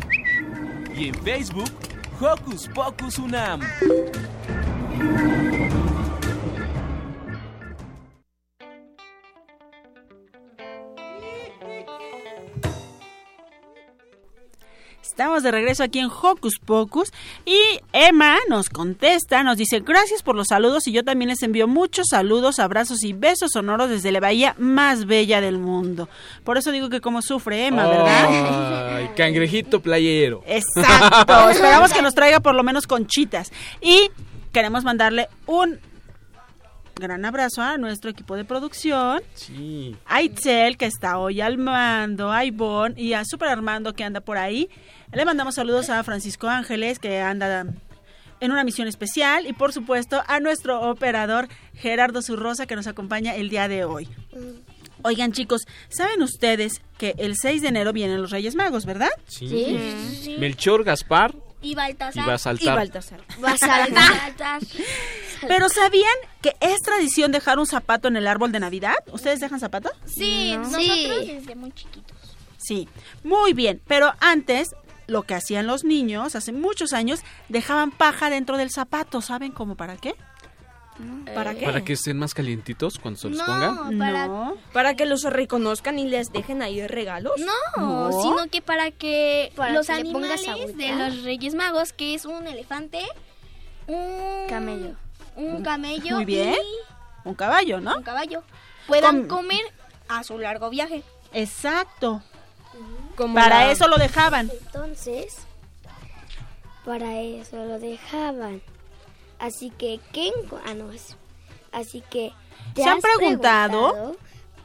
y 0.95 1.07
en 1.07 1.15
Facebook 1.23 1.71
Hocus 2.19 2.67
Pocus 2.73 3.17
UNAM. 3.17 3.61
Estamos 15.19 15.43
de 15.43 15.51
regreso 15.51 15.83
aquí 15.83 15.99
en 15.99 16.05
Hocus 16.05 16.59
Pocus 16.59 17.11
y 17.45 17.59
Emma 17.91 18.37
nos 18.47 18.69
contesta, 18.69 19.43
nos 19.43 19.57
dice 19.57 19.81
gracias 19.81 20.23
por 20.23 20.33
los 20.33 20.47
saludos 20.47 20.87
y 20.87 20.93
yo 20.93 21.03
también 21.03 21.27
les 21.27 21.43
envío 21.43 21.67
muchos 21.67 22.07
saludos, 22.09 22.57
abrazos 22.57 23.03
y 23.03 23.11
besos 23.11 23.51
sonoros 23.51 23.89
desde 23.89 24.13
la 24.13 24.21
bahía 24.21 24.55
más 24.57 25.05
bella 25.05 25.41
del 25.41 25.57
mundo. 25.57 26.07
Por 26.45 26.57
eso 26.57 26.71
digo 26.71 26.87
que 26.87 27.01
como 27.01 27.21
sufre 27.21 27.67
Emma, 27.67 27.85
¿verdad? 27.85 28.95
Ay, 28.95 29.09
cangrejito 29.17 29.81
playero. 29.81 30.41
Exacto, 30.47 31.49
esperamos 31.49 31.91
que 31.91 32.01
nos 32.01 32.15
traiga 32.15 32.39
por 32.39 32.55
lo 32.55 32.63
menos 32.63 32.87
conchitas 32.87 33.51
y 33.81 34.11
queremos 34.53 34.85
mandarle 34.85 35.27
un 35.47 35.81
gran 36.99 37.25
abrazo 37.25 37.61
a 37.61 37.77
nuestro 37.77 38.09
equipo 38.09 38.35
de 38.35 38.45
producción. 38.45 39.21
Sí. 39.33 39.95
A 40.05 40.21
Itzel, 40.21 40.77
que 40.77 40.85
está 40.85 41.17
hoy 41.17 41.41
al 41.41 41.57
mando, 41.57 42.31
a 42.31 42.45
Ivonne 42.45 42.99
y 43.01 43.13
a 43.13 43.23
Super 43.25 43.49
Armando, 43.49 43.93
que 43.93 44.03
anda 44.03 44.21
por 44.21 44.37
ahí. 44.37 44.69
Le 45.13 45.25
mandamos 45.25 45.55
saludos 45.55 45.89
a 45.89 46.03
Francisco 46.03 46.47
Ángeles, 46.47 46.99
que 46.99 47.21
anda 47.21 47.65
en 48.39 48.51
una 48.51 48.63
misión 48.63 48.87
especial. 48.87 49.47
Y 49.47 49.53
por 49.53 49.73
supuesto 49.73 50.21
a 50.27 50.39
nuestro 50.39 50.81
operador 50.89 51.47
Gerardo 51.73 52.21
Zurrosa, 52.21 52.65
que 52.65 52.75
nos 52.75 52.87
acompaña 52.87 53.35
el 53.35 53.49
día 53.49 53.67
de 53.67 53.85
hoy. 53.85 54.07
Oigan 55.01 55.31
chicos, 55.31 55.61
¿saben 55.87 56.21
ustedes 56.21 56.81
que 56.97 57.15
el 57.17 57.35
6 57.37 57.61
de 57.61 57.69
enero 57.69 57.93
vienen 57.93 58.21
los 58.21 58.31
Reyes 58.31 58.55
Magos, 58.55 58.85
verdad? 58.85 59.09
Sí. 59.27 59.47
Sí. 60.21 60.35
Melchor, 60.37 60.83
Gaspar 60.83 61.33
Y 61.61 61.75
Baltasar. 61.75 62.23
y 62.23 62.27
va 62.27 62.33
a 62.33 62.35
Y 62.35 62.39
saltar. 62.39 62.75
Baltasar. 62.75 63.21
Vas 63.39 63.61
a 63.63 63.67
saltar. 63.87 64.61
Pero 65.47 65.69
¿sabían 65.69 66.13
que 66.41 66.55
es 66.59 66.79
tradición 66.81 67.31
dejar 67.31 67.59
un 67.59 67.65
zapato 67.65 68.07
en 68.07 68.17
el 68.17 68.27
árbol 68.27 68.51
de 68.51 68.59
Navidad? 68.59 68.95
¿Ustedes 69.11 69.39
dejan 69.39 69.59
zapato? 69.59 69.89
Sí, 70.05 70.51
No. 70.53 70.63
nosotros 70.63 70.85
Sí. 70.85 71.31
desde 71.33 71.55
muy 71.55 71.71
chiquitos. 71.71 72.17
Sí, 72.57 72.87
muy 73.23 73.53
bien. 73.53 73.81
Pero 73.87 74.13
antes, 74.19 74.69
lo 75.07 75.23
que 75.23 75.33
hacían 75.35 75.65
los 75.67 75.83
niños, 75.83 76.35
hace 76.35 76.51
muchos 76.51 76.93
años, 76.93 77.21
dejaban 77.47 77.91
paja 77.91 78.29
dentro 78.29 78.57
del 78.57 78.69
zapato. 78.69 79.21
¿Saben 79.21 79.51
cómo 79.51 79.75
para 79.75 79.97
qué? 79.97 80.13
¿Para 81.33 81.53
qué? 81.55 81.65
Para 81.65 81.83
que 81.83 81.93
estén 81.93 82.17
más 82.17 82.33
calientitos 82.33 82.97
cuando 82.99 83.19
se 83.19 83.29
los 83.29 83.39
pongan. 83.41 83.75
No, 83.75 83.97
para... 84.03 84.27
No. 84.27 84.55
Para 84.73 84.95
que 84.95 85.05
los 85.05 85.23
reconozcan 85.23 85.97
y 85.99 86.07
les 86.07 86.31
dejen 86.31 86.61
ahí 86.61 86.85
regalos. 86.87 87.33
No, 87.37 88.09
No. 88.09 88.21
sino 88.21 88.47
que 88.51 88.61
para 88.61 88.91
que 88.91 89.51
Para 89.55 89.73
los 89.73 89.87
que 89.87 89.93
animales 89.93 90.43
de 90.75 90.91
los 90.95 91.23
Reyes 91.23 91.53
Magos, 91.55 91.93
que 91.93 92.15
es 92.15 92.25
un 92.25 92.47
elefante, 92.47 93.01
un 93.87 94.47
Camello. 94.49 94.95
un 95.35 95.63
camello 95.63 96.15
Muy 96.15 96.25
bien. 96.25 96.53
y 96.55 97.27
Un 97.27 97.35
caballo, 97.35 97.79
¿no? 97.79 97.97
un 97.97 98.03
caballo, 98.03 98.43
puedan 98.87 99.27
Com- 99.27 99.37
comer 99.39 99.61
a 100.09 100.23
su 100.23 100.37
largo 100.37 100.69
viaje. 100.69 101.03
Exacto. 101.33 102.21
Como 103.15 103.35
Para 103.35 103.65
la- 103.65 103.71
eso 103.71 103.87
lo 103.87 103.97
dejaban. 103.97 104.49
Entonces, 104.65 105.37
para 106.85 107.19
eso 107.21 107.57
lo 107.65 107.79
dejaban. 107.79 108.61
Así 109.39 109.69
que, 109.71 109.99
¿qué? 110.13 110.31
Ah, 110.65 110.73
no, 110.73 110.91
es- 110.91 111.15
Así 111.71 112.01
que... 112.09 112.31
¿te 112.75 112.83
¿Se 112.83 112.89
han 112.89 112.97
has 112.97 113.03
preguntado? 113.03 114.15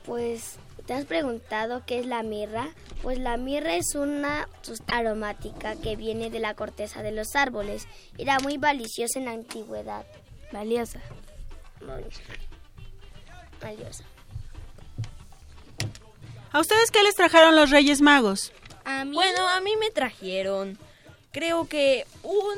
Pues, 0.04 0.56
¿te 0.86 0.94
has 0.94 1.04
preguntado 1.04 1.82
qué 1.86 2.00
es 2.00 2.06
la 2.06 2.22
mirra? 2.22 2.68
Pues 3.02 3.18
la 3.18 3.36
mirra 3.36 3.76
es 3.76 3.94
una 3.94 4.48
aromática 4.88 5.76
que 5.76 5.96
viene 5.96 6.30
de 6.30 6.40
la 6.40 6.54
corteza 6.54 7.02
de 7.02 7.12
los 7.12 7.36
árboles. 7.36 7.86
Era 8.18 8.38
muy 8.40 8.56
valiosa 8.58 9.18
en 9.18 9.26
la 9.26 9.32
antigüedad. 9.32 10.04
Valiosa. 10.52 11.00
Valiosa. 13.60 14.04
¿A 16.52 16.60
ustedes 16.60 16.90
qué 16.90 17.02
les 17.02 17.14
trajeron 17.14 17.56
los 17.56 17.70
Reyes 17.70 18.00
Magos? 18.00 18.52
A 18.84 19.04
mí 19.04 19.14
Bueno, 19.14 19.48
a 19.48 19.60
mí 19.60 19.76
me 19.76 19.90
trajeron, 19.90 20.78
creo 21.32 21.66
que 21.68 22.06
un 22.22 22.54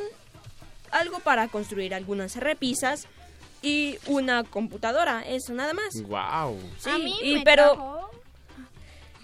algo 0.92 1.18
para 1.20 1.48
construir 1.48 1.94
algunas 1.94 2.36
repisas 2.36 3.06
y 3.62 3.98
una 4.06 4.44
computadora, 4.44 5.22
eso 5.26 5.52
nada 5.54 5.72
más. 5.72 5.94
Wow. 6.02 6.58
Sí, 6.78 6.90
a 6.90 6.98
mí 6.98 7.16
y 7.22 7.34
me 7.36 7.42
pero 7.44 7.72
trajo 7.72 8.10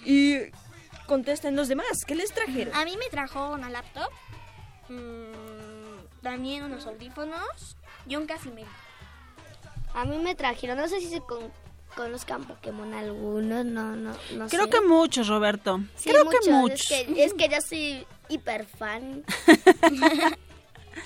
y 0.05 0.39
contesten 1.07 1.55
los 1.57 1.69
demás, 1.69 2.05
¿qué 2.07 2.15
les 2.15 2.33
trajeron? 2.33 2.75
a 2.75 2.85
mí 2.85 2.97
me 2.97 3.07
trajo 3.11 3.51
una 3.53 3.69
laptop, 3.71 4.09
mm, 4.89 6.23
también 6.23 6.65
unos 6.65 6.87
audífonos 6.87 7.77
y 8.07 8.17
un 8.17 8.27
casimiro. 8.27 8.69
A 9.95 10.05
mí 10.05 10.19
me 10.19 10.35
trajeron, 10.35 10.79
no 10.79 10.89
sé 10.89 11.01
si 11.01 11.09
se 11.09 11.21
con- 11.21 11.53
conozcan 11.95 12.45
Pokémon 12.45 12.95
algunos, 12.95 13.65
no, 13.67 13.95
no, 13.95 14.13
no 14.33 14.49
Creo 14.49 14.65
sé. 14.65 14.71
que 14.71 14.81
muchos, 14.81 15.29
Roberto. 15.29 15.81
Sí, 15.97 16.09
Creo 16.11 16.29
que 16.31 16.39
Es 16.39 16.49
muchos. 16.49 16.89
que, 16.89 17.25
es 17.25 17.35
que 17.35 17.49
yo 17.49 17.61
soy 17.61 18.07
hiper 18.31 18.65
fan. 18.67 19.23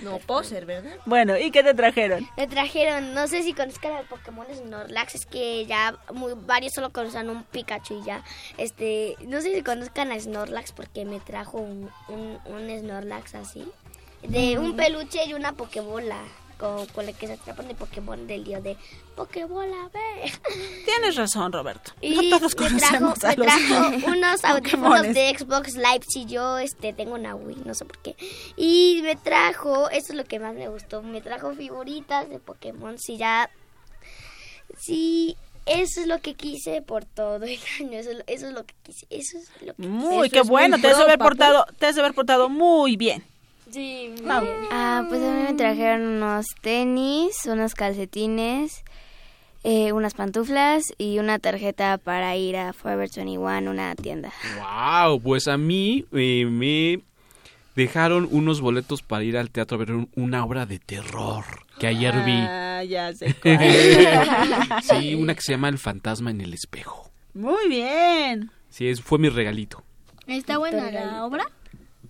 No, 0.02 0.18
poser, 0.18 0.66
¿verdad? 0.66 0.96
Bueno, 1.06 1.36
¿y 1.38 1.50
qué 1.50 1.62
te 1.62 1.74
trajeron? 1.74 2.28
Me 2.36 2.46
trajeron, 2.46 3.14
no 3.14 3.26
sé 3.28 3.42
si 3.42 3.52
conozcan 3.52 3.92
al 3.92 4.04
Pokémon 4.06 4.46
Snorlax, 4.52 5.14
es 5.14 5.26
que 5.26 5.66
ya 5.66 5.96
muy, 6.12 6.32
varios 6.34 6.74
solo 6.74 6.90
conocen 6.90 7.30
un 7.30 7.44
Pikachu 7.44 8.00
y 8.00 8.04
ya. 8.04 8.22
Este, 8.58 9.16
no 9.26 9.40
sé 9.40 9.54
si 9.54 9.62
conozcan 9.62 10.12
a 10.12 10.20
Snorlax 10.20 10.72
porque 10.72 11.04
me 11.04 11.20
trajo 11.20 11.58
un, 11.58 11.90
un, 12.08 12.38
un 12.44 12.78
Snorlax 12.78 13.34
así. 13.34 13.64
De 14.22 14.58
un 14.58 14.76
peluche 14.76 15.24
y 15.26 15.34
una 15.34 15.52
Pokébola. 15.52 16.18
Con, 16.58 16.86
con 16.86 17.04
la 17.04 17.12
que 17.12 17.26
se 17.26 17.34
atrapan 17.34 17.68
de 17.68 17.74
Pokémon 17.74 18.26
del 18.26 18.42
día 18.44 18.60
de 18.62 18.78
Pokébola, 19.14 19.90
ve. 19.92 20.32
Tienes 20.86 21.14
razón, 21.16 21.52
Roberto. 21.52 21.92
Y 22.00 22.30
no 22.30 22.38
todos 22.38 22.56
me 22.58 22.66
trajo, 22.78 22.96
conocemos 23.14 23.24
a 23.24 23.28
me 23.28 23.36
los 23.36 23.46
trajo 23.46 24.06
unos 24.06 24.44
audífonos 24.44 25.02
de 25.02 25.36
Xbox 25.38 25.74
Live 25.74 26.00
si 26.08 26.24
yo 26.24 26.56
este 26.56 26.94
tengo 26.94 27.14
una 27.14 27.34
Wii, 27.34 27.62
no 27.66 27.74
sé 27.74 27.84
por 27.84 27.98
qué. 27.98 28.16
Y 28.56 29.00
me 29.02 29.16
trajo, 29.16 29.90
eso 29.90 30.12
es 30.12 30.14
lo 30.14 30.24
que 30.24 30.38
más 30.38 30.54
me 30.54 30.68
gustó, 30.68 31.02
me 31.02 31.20
trajo 31.20 31.52
figuritas 31.54 32.30
de 32.30 32.38
Pokémon, 32.38 32.98
si 32.98 33.18
ya 33.18 33.50
sí 34.78 35.36
eso 35.66 36.00
es 36.00 36.06
lo 36.06 36.20
que 36.20 36.34
quise 36.34 36.80
por 36.80 37.04
todo 37.04 37.44
el 37.44 37.58
año, 37.80 37.98
eso, 37.98 38.10
es 38.12 38.16
lo- 38.18 38.24
eso 38.26 38.46
es 38.48 38.52
lo 38.54 38.64
que 38.64 38.74
quise, 38.82 39.06
eso 39.10 39.36
es 39.38 39.50
lo 39.62 39.74
que 39.74 39.82
Muy, 39.86 40.26
Eso 40.28 40.32
qué 40.32 40.40
bueno, 40.42 40.78
te 40.78 40.88
has 40.88 40.98
haber 40.98 41.18
portado, 41.18 41.66
te 41.78 41.86
has 41.86 41.94
de 41.96 42.00
haber 42.02 42.14
portado 42.14 42.48
muy 42.48 42.96
bien. 42.96 43.24
Sí, 43.76 44.14
Mau. 44.24 44.42
Ah, 44.70 45.04
pues 45.06 45.20
a 45.22 45.30
mí 45.34 45.42
me 45.42 45.52
trajeron 45.54 46.00
unos 46.16 46.46
tenis, 46.62 47.44
unos 47.44 47.74
calcetines, 47.74 48.82
eh, 49.64 49.92
unas 49.92 50.14
pantuflas 50.14 50.94
y 50.96 51.18
una 51.18 51.38
tarjeta 51.38 51.98
para 51.98 52.34
ir 52.36 52.56
a 52.56 52.72
Forever 52.72 53.10
21, 53.14 53.70
una 53.70 53.94
tienda. 53.94 54.32
Wow, 54.58 55.20
pues 55.20 55.46
a 55.46 55.58
mí 55.58 56.06
eh, 56.12 56.46
me 56.46 57.02
dejaron 57.74 58.26
unos 58.30 58.62
boletos 58.62 59.02
para 59.02 59.24
ir 59.24 59.36
al 59.36 59.50
teatro 59.50 59.76
a 59.76 59.80
ver 59.80 59.92
un- 59.92 60.08
una 60.16 60.42
obra 60.42 60.64
de 60.64 60.78
terror 60.78 61.44
que 61.78 61.86
ayer 61.86 62.14
vi. 62.24 62.32
Ah, 62.48 62.82
ya 62.82 63.12
sé 63.12 63.34
cuál. 63.42 64.82
sí, 64.82 65.14
una 65.14 65.34
que 65.34 65.42
se 65.42 65.52
llama 65.52 65.68
El 65.68 65.76
fantasma 65.78 66.30
en 66.30 66.40
el 66.40 66.54
espejo. 66.54 67.10
Muy 67.34 67.68
bien. 67.68 68.50
Sí, 68.70 68.88
es, 68.88 69.02
fue 69.02 69.18
mi 69.18 69.28
regalito. 69.28 69.84
¿Está 70.26 70.56
buena 70.56 70.90
la 70.90 71.26
obra? 71.26 71.44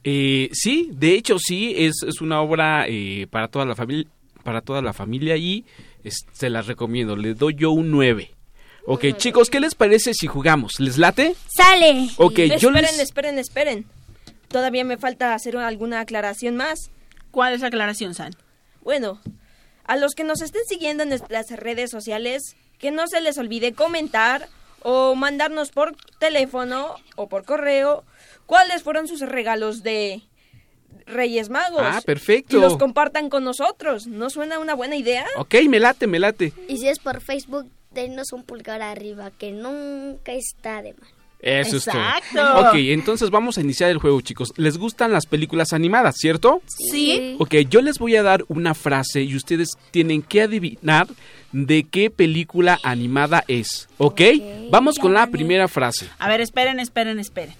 Eh, 0.08 0.50
sí, 0.52 0.88
de 0.92 1.14
hecho 1.14 1.36
sí, 1.40 1.74
es, 1.76 1.96
es 2.06 2.20
una 2.20 2.40
obra 2.40 2.84
eh, 2.86 3.26
para 3.28 3.48
toda 3.48 3.64
la 3.64 3.74
familia, 3.74 4.06
para 4.44 4.60
toda 4.60 4.80
la 4.80 4.92
familia 4.92 5.36
y 5.36 5.64
es- 6.04 6.24
se 6.32 6.48
las 6.48 6.68
recomiendo. 6.68 7.16
Le 7.16 7.34
doy 7.34 7.56
yo 7.56 7.72
un 7.72 7.90
9. 7.90 8.30
Ok, 8.86 9.04
chicos, 9.16 9.50
¿qué 9.50 9.58
les 9.58 9.74
parece 9.74 10.14
si 10.14 10.28
jugamos? 10.28 10.78
¿Les 10.78 10.96
late? 10.96 11.34
¡Sale! 11.48 12.08
Ok, 12.18 12.36
yo 12.36 12.54
esperen, 12.54 12.74
les... 12.82 12.98
esperen, 13.00 13.38
esperen. 13.40 13.86
Todavía 14.46 14.84
me 14.84 14.96
falta 14.96 15.34
hacer 15.34 15.56
alguna 15.56 15.98
aclaración 15.98 16.54
más. 16.54 16.90
¿Cuál 17.32 17.54
es 17.54 17.62
la 17.62 17.66
aclaración, 17.66 18.14
San? 18.14 18.32
Bueno, 18.82 19.20
a 19.86 19.96
los 19.96 20.14
que 20.14 20.22
nos 20.22 20.40
estén 20.40 20.62
siguiendo 20.68 21.02
en 21.02 21.08
nuestras 21.08 21.50
redes 21.50 21.90
sociales, 21.90 22.54
que 22.78 22.92
no 22.92 23.08
se 23.08 23.20
les 23.20 23.38
olvide 23.38 23.72
comentar 23.72 24.48
o 24.82 25.16
mandarnos 25.16 25.70
por 25.72 25.96
teléfono 26.20 26.94
o 27.16 27.28
por 27.28 27.44
correo 27.44 28.04
cuáles 28.46 28.82
fueron 28.82 29.08
sus 29.08 29.20
regalos 29.20 29.82
de 29.82 30.22
Reyes 31.06 31.50
Magos. 31.50 31.82
Ah, 31.84 32.00
perfecto. 32.04 32.56
Y 32.56 32.60
los 32.60 32.76
compartan 32.76 33.28
con 33.28 33.44
nosotros. 33.44 34.06
¿No 34.06 34.30
suena 34.30 34.58
una 34.58 34.74
buena 34.74 34.96
idea? 34.96 35.26
Ok, 35.36 35.54
me 35.68 35.78
late, 35.80 36.06
me 36.06 36.18
late. 36.18 36.52
Y 36.68 36.78
si 36.78 36.88
es 36.88 36.98
por 36.98 37.20
Facebook, 37.20 37.66
denos 37.92 38.32
un 38.32 38.42
pulgar 38.42 38.82
arriba, 38.82 39.30
que 39.30 39.52
nunca 39.52 40.32
está 40.32 40.82
de 40.82 40.94
mal. 40.94 41.10
Eso 41.38 41.76
es 41.76 41.86
Exacto. 41.86 42.26
todo. 42.34 42.70
Ok, 42.70 42.74
entonces 42.76 43.30
vamos 43.30 43.58
a 43.58 43.60
iniciar 43.60 43.90
el 43.90 43.98
juego, 43.98 44.20
chicos. 44.22 44.52
¿Les 44.56 44.78
gustan 44.78 45.12
las 45.12 45.26
películas 45.26 45.72
animadas, 45.74 46.16
cierto? 46.18 46.62
Sí. 46.66 47.36
Ok, 47.38 47.54
yo 47.68 47.82
les 47.82 47.98
voy 47.98 48.16
a 48.16 48.22
dar 48.22 48.44
una 48.48 48.74
frase 48.74 49.22
y 49.22 49.36
ustedes 49.36 49.72
tienen 49.90 50.22
que 50.22 50.42
adivinar 50.42 51.06
de 51.52 51.84
qué 51.84 52.10
película 52.10 52.80
animada 52.82 53.44
es. 53.48 53.86
¿Ok? 53.98 54.22
Vamos 54.70 54.98
con 54.98 55.12
la 55.12 55.26
primera 55.28 55.68
frase. 55.68 56.08
A 56.18 56.28
ver, 56.28 56.40
esperen, 56.40 56.80
esperen, 56.80 57.18
esperen. 57.20 57.54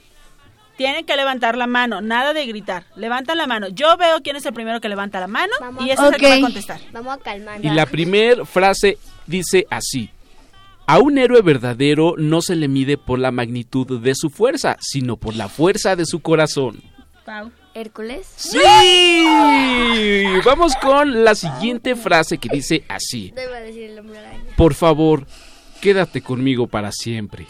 Tienen 0.76 1.06
que 1.06 1.16
levantar 1.16 1.56
la 1.56 1.66
mano, 1.66 2.00
nada 2.00 2.34
de 2.34 2.46
gritar. 2.46 2.84
Levantan 2.96 3.38
la 3.38 3.46
mano. 3.46 3.68
Yo 3.68 3.96
veo 3.96 4.20
quién 4.22 4.36
es 4.36 4.44
el 4.44 4.52
primero 4.52 4.80
que 4.80 4.88
levanta 4.88 5.20
la 5.20 5.26
mano 5.26 5.52
Vamos. 5.58 5.84
y 5.84 5.90
ese 5.90 6.02
es 6.06 6.12
el 6.12 6.20
que 6.20 6.28
va 6.28 6.34
a 6.34 6.40
contestar. 6.40 6.80
Vamos 6.92 7.14
a 7.14 7.18
calmar. 7.18 7.64
Y 7.64 7.70
la 7.70 7.86
primera 7.86 8.44
frase 8.44 8.98
dice 9.26 9.66
así. 9.70 10.10
A 10.86 10.98
un 10.98 11.18
héroe 11.18 11.42
verdadero 11.42 12.14
no 12.16 12.42
se 12.42 12.54
le 12.54 12.68
mide 12.68 12.96
por 12.96 13.18
la 13.18 13.32
magnitud 13.32 14.00
de 14.00 14.14
su 14.14 14.30
fuerza, 14.30 14.76
sino 14.80 15.16
por 15.16 15.34
la 15.34 15.48
fuerza 15.48 15.96
de 15.96 16.06
su 16.06 16.20
corazón. 16.20 16.80
Pau. 17.24 17.50
Hércules. 17.74 18.26
¡Sí! 18.36 18.62
Vamos 20.44 20.76
con 20.76 21.24
la 21.24 21.34
siguiente 21.34 21.94
frase 21.96 22.38
que 22.38 22.48
dice 22.48 22.84
así. 22.88 23.32
No 23.34 23.42
iba 23.42 23.56
a 23.56 23.60
decir 23.60 23.90
el 23.90 23.98
hombre 23.98 24.18
araña. 24.18 24.44
Por 24.56 24.72
favor, 24.74 25.26
quédate 25.80 26.22
conmigo 26.22 26.66
para 26.68 26.90
siempre. 26.92 27.46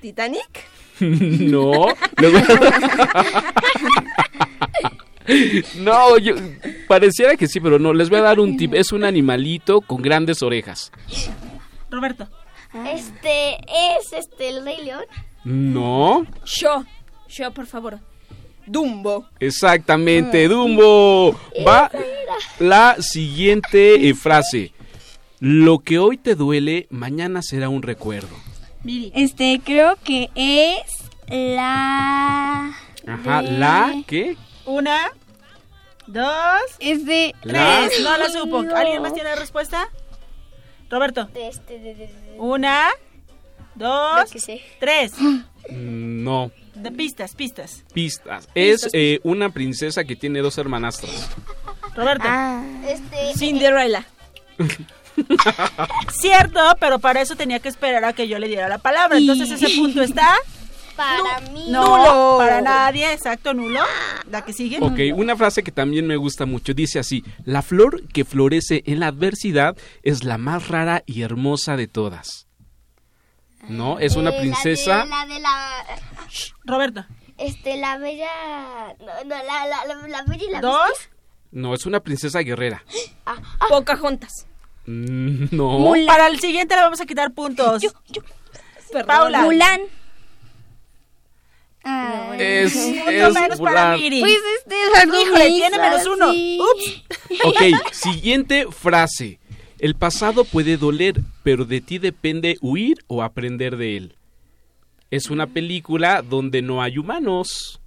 ¿Titanic? 0.00 0.48
no. 1.50 1.86
luego- 2.16 2.38
no, 5.78 6.18
yo 6.18 6.34
pareciera 6.86 7.36
que 7.36 7.46
sí, 7.46 7.60
pero 7.60 7.78
no. 7.78 7.92
Les 7.92 8.10
voy 8.10 8.18
a 8.18 8.22
dar 8.22 8.40
un 8.40 8.56
tip. 8.56 8.74
Es 8.74 8.92
un 8.92 9.04
animalito 9.04 9.80
con 9.80 10.02
grandes 10.02 10.42
orejas. 10.42 10.90
Roberto. 11.90 12.28
Este 12.86 13.54
es 13.98 14.12
este 14.12 14.48
el 14.50 14.64
Rey 14.64 14.84
León. 14.84 15.04
No. 15.44 16.26
Yo. 16.44 16.84
Yo, 17.28 17.50
por 17.52 17.66
favor. 17.66 17.98
Dumbo. 18.66 19.26
Exactamente, 19.40 20.46
Dumbo. 20.48 21.38
Va 21.66 21.90
la 22.58 22.96
siguiente 23.00 24.08
eh, 24.08 24.14
frase. 24.14 24.72
Lo 25.40 25.78
que 25.78 25.98
hoy 25.98 26.18
te 26.18 26.34
duele, 26.34 26.86
mañana 26.90 27.42
será 27.42 27.68
un 27.68 27.82
recuerdo. 27.82 28.34
Miri. 28.84 29.12
Este, 29.14 29.60
creo 29.64 29.96
que 30.02 30.30
es 30.34 31.04
la... 31.28 32.74
Ajá, 33.06 33.42
de- 33.42 33.52
la 33.52 34.02
¿qué? 34.06 34.36
Una, 34.66 35.10
dos, 36.06 36.60
Es 36.78 37.04
de... 37.04 37.34
La 37.42 37.86
tres. 37.88 38.02
No 38.02 38.16
la 38.16 38.28
supo. 38.30 38.58
¿Alguien 38.74 39.02
más 39.02 39.14
tiene 39.14 39.30
la 39.30 39.36
respuesta? 39.36 39.88
Roberto. 40.90 41.24
De 41.26 41.48
este, 41.48 41.78
de, 41.78 41.94
de, 41.94 42.06
de- 42.06 42.34
Una, 42.38 42.88
dos, 43.74 44.34
Lo 44.34 44.40
tres. 44.78 45.12
Mm, 45.70 46.24
no. 46.24 46.50
De 46.74 46.92
pistas, 46.92 47.34
pistas. 47.34 47.84
Pistas. 47.92 48.48
Es 48.54 48.88
eh, 48.92 49.20
una 49.24 49.50
princesa 49.50 50.04
que 50.04 50.16
tiene 50.16 50.40
dos 50.40 50.56
hermanastras. 50.58 51.28
Roberto. 51.94 52.24
Ah, 52.26 52.62
Este 52.86 53.34
Cinderella. 53.36 54.06
Cierto, 56.20 56.60
pero 56.80 56.98
para 56.98 57.20
eso 57.20 57.36
tenía 57.36 57.60
que 57.60 57.68
esperar 57.68 58.04
a 58.04 58.12
que 58.12 58.28
yo 58.28 58.38
le 58.38 58.48
diera 58.48 58.68
la 58.68 58.78
palabra. 58.78 59.18
Entonces 59.18 59.50
ese 59.50 59.76
punto 59.76 60.02
está. 60.02 60.34
para 60.96 61.40
mí. 61.52 61.66
No, 61.70 61.96
Nulo. 61.98 62.38
para 62.38 62.60
nadie, 62.60 63.12
exacto, 63.12 63.54
nulo. 63.54 63.80
La 64.30 64.44
que 64.44 64.52
sigue. 64.52 64.78
Ok, 64.80 64.98
una 65.16 65.36
frase 65.36 65.62
que 65.62 65.70
también 65.70 66.06
me 66.06 66.16
gusta 66.16 66.44
mucho. 66.46 66.74
Dice 66.74 66.98
así, 66.98 67.22
la 67.44 67.62
flor 67.62 68.02
que 68.08 68.24
florece 68.24 68.82
en 68.86 68.98
la 69.00 69.06
adversidad 69.08 69.76
es 70.02 70.24
la 70.24 70.38
más 70.38 70.66
rara 70.68 71.02
y 71.06 71.22
hermosa 71.22 71.76
de 71.76 71.86
todas. 71.86 72.46
¿No? 73.68 73.98
Es 74.00 74.16
una 74.16 74.30
Eh, 74.30 74.40
princesa... 74.40 75.04
La 75.04 75.26
de 75.26 75.28
la, 75.28 75.34
de 75.34 75.40
la 75.40 75.98
Roberto. 76.64 77.04
este 77.36 77.76
la 77.76 77.98
bella 77.98 78.28
no, 78.98 79.06
no, 79.24 79.28
la, 79.44 79.66
la, 79.68 79.84
la, 79.84 80.08
la 80.08 80.22
bella 80.24 80.44
y 80.48 80.50
la 80.50 80.60
Dos. 80.60 80.88
bestia. 80.88 81.10
No, 81.52 81.74
es 81.74 81.86
una 81.86 82.00
princesa 82.00 82.40
guerrera. 82.40 82.82
Pocahontas. 83.68 84.47
Mm, 84.90 85.48
No. 85.54 85.92
Para 86.06 86.28
el 86.28 86.40
siguiente 86.40 86.74
le 86.74 86.80
vamos 86.82 87.00
a 87.00 87.06
quitar 87.06 87.32
puntos. 87.32 87.82
Perdón. 88.90 89.06
Paula. 89.06 89.42
Mulan. 89.42 89.80
Ah, 91.84 92.34
Es, 92.38 92.74
es 92.74 93.34
menos 93.34 93.60
para 93.60 93.90
Mulan. 93.90 94.00
Miri. 94.00 94.20
pues 94.20 94.34
este 94.58 94.74
es 94.82 94.94
algo 94.98 95.20
Híjole, 95.20 95.46
tiene 95.48 95.78
menos 95.78 96.06
uno. 96.06 96.26
fácil. 96.26 96.60
Ups. 96.60 97.02
Ok, 97.44 97.92
siguiente 97.92 98.66
frase. 98.70 99.38
El 99.78 99.94
pasado 99.94 100.44
puede 100.44 100.76
doler, 100.76 101.20
pero 101.42 101.64
de 101.64 101.80
ti 101.80 101.98
depende 101.98 102.56
huir 102.60 102.98
o 103.06 103.22
aprender 103.22 103.76
de 103.76 103.96
él. 103.96 104.16
Es 105.10 105.30
una 105.30 105.46
película 105.46 106.20
donde 106.22 106.62
no 106.62 106.82
hay 106.82 106.98
humanos, 106.98 107.80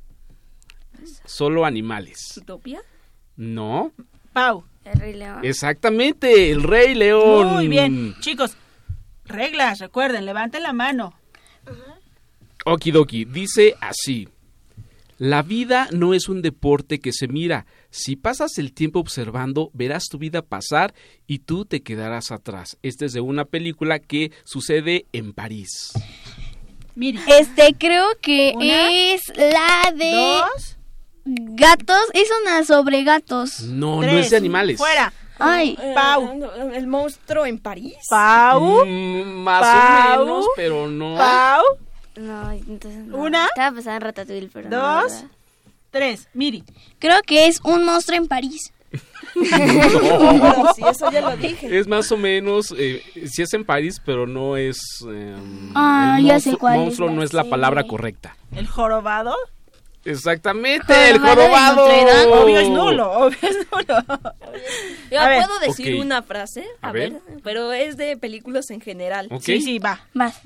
solo 1.26 1.66
animales. 1.66 2.18
¿Utopia? 2.38 2.82
¿No? 3.36 3.92
Pau. 4.34 4.64
El 4.86 5.00
Rey 5.00 5.14
León. 5.14 5.40
Exactamente, 5.44 6.52
el 6.52 6.64
Rey 6.64 6.96
León. 6.96 7.54
Muy 7.54 7.68
bien. 7.68 8.16
Chicos, 8.20 8.56
reglas, 9.26 9.80
recuerden, 9.80 10.26
levanten 10.26 10.64
la 10.64 10.74
mano. 10.74 11.14
Okidoki, 12.66 13.26
dice 13.26 13.76
así. 13.80 14.28
La 15.18 15.44
vida 15.44 15.88
no 15.92 16.16
es 16.16 16.30
un 16.30 16.42
deporte 16.42 17.00
que 17.00 17.14
se 17.14 17.28
mira. 17.28 17.68
Si 17.92 18.16
pasas 18.16 18.58
el 18.58 18.74
tiempo 18.74 19.00
observando, 19.00 19.70
verás 19.74 20.06
tu 20.10 20.18
vida 20.18 20.42
pasar 20.42 20.96
y 21.28 21.40
tú 21.40 21.66
te 21.66 21.84
quedarás 21.84 22.32
atrás. 22.32 22.78
Esta 22.82 23.06
es 23.06 23.14
de 23.14 23.22
una 23.22 23.46
película 23.46 24.00
que 24.00 24.32
sucede 24.46 25.06
en 25.14 25.34
París. 25.34 25.94
Miri. 26.96 27.20
Este 27.28 27.76
creo 27.78 28.08
que 28.20 28.54
Una, 28.56 28.92
es 28.92 29.22
la 29.38 29.92
de... 29.96 30.12
Dos, 30.12 30.78
Gatos, 31.26 32.02
es 32.14 32.30
una 32.42 32.64
sobre 32.64 33.04
gatos. 33.04 33.62
No, 33.62 34.02
no 34.02 34.08
es 34.08 34.30
de 34.30 34.38
animales. 34.38 34.78
Fuera. 34.78 35.14
Ay, 35.40 35.76
Eh, 35.82 35.92
Pau. 35.96 36.40
El 36.74 36.88
monstruo 36.88 37.46
en 37.46 37.58
París. 37.60 37.96
Pau. 38.10 38.86
Mm, 38.86 39.44
más 39.44 39.62
Pau. 39.62 40.22
o 40.22 40.26
menos, 40.26 40.46
pero 40.56 40.88
no. 40.88 41.16
Pau. 41.18 41.64
No, 42.18 42.52
entonces 42.52 43.06
no. 43.06 43.18
Una. 43.18 43.46
Estaba 43.46 43.72
pensando 43.76 43.96
en 43.98 44.02
Ratatouille, 44.02 44.50
pero 44.54 44.70
no, 44.70 45.02
Dos. 45.04 45.24
Tres. 45.90 46.28
Miri. 46.34 46.64
creo 47.00 47.22
que 47.26 47.48
es 47.48 47.60
un 47.64 47.84
monstruo 47.86 48.18
en 48.18 48.28
París. 48.28 48.72
Pero 49.34 50.74
sí, 50.76 50.82
eso 50.86 51.10
ya 51.12 51.22
lo 51.22 51.38
dije. 51.38 51.80
Es 51.80 51.88
más 51.88 52.12
o 52.12 52.18
menos, 52.18 52.74
eh, 52.78 53.02
sí 53.32 53.42
es 53.42 53.54
en 53.54 53.64
París, 53.64 54.02
pero 54.06 54.28
no 54.28 54.58
es... 54.58 54.78
eh, 55.10 55.36
Ah, 55.74 56.18
el 56.20 56.26
ya 56.26 56.40
sé 56.42 56.50
monstruo, 56.52 56.60
cuál 56.60 56.74
es 56.76 56.80
monstruo 56.86 57.10
no 57.12 57.24
es 57.24 57.32
la 57.34 57.46
palabra 57.46 57.86
correcta. 57.86 58.36
El 58.54 58.68
jorobado. 58.68 59.34
Exactamente, 60.04 61.10
el 61.12 61.20
Jorobado. 61.20 61.86
Obvio 61.86 62.60
es 62.60 62.70
nulo. 62.70 63.12
Obvio 63.12 63.38
es 63.42 63.58
nulo. 63.72 64.22
Ya 65.12 65.26
A 65.26 65.30
ver. 65.30 65.44
puedo 65.46 65.60
decir 65.60 65.94
Ok. 65.96 66.02
una 66.02 66.22
frase, 66.24 66.66
a, 66.82 66.90
A 66.90 66.92
ver. 66.92 67.12
ver. 67.12 67.22
pero 67.44 67.72
es 67.72 67.98
de 67.98 68.18
películas 68.18 68.70
en 68.72 68.82
general. 68.82 69.28
Ok. 69.32 69.42
Sí, 69.44 69.62
sí, 69.62 69.80
va. 69.80 70.08
Más. 70.14 70.42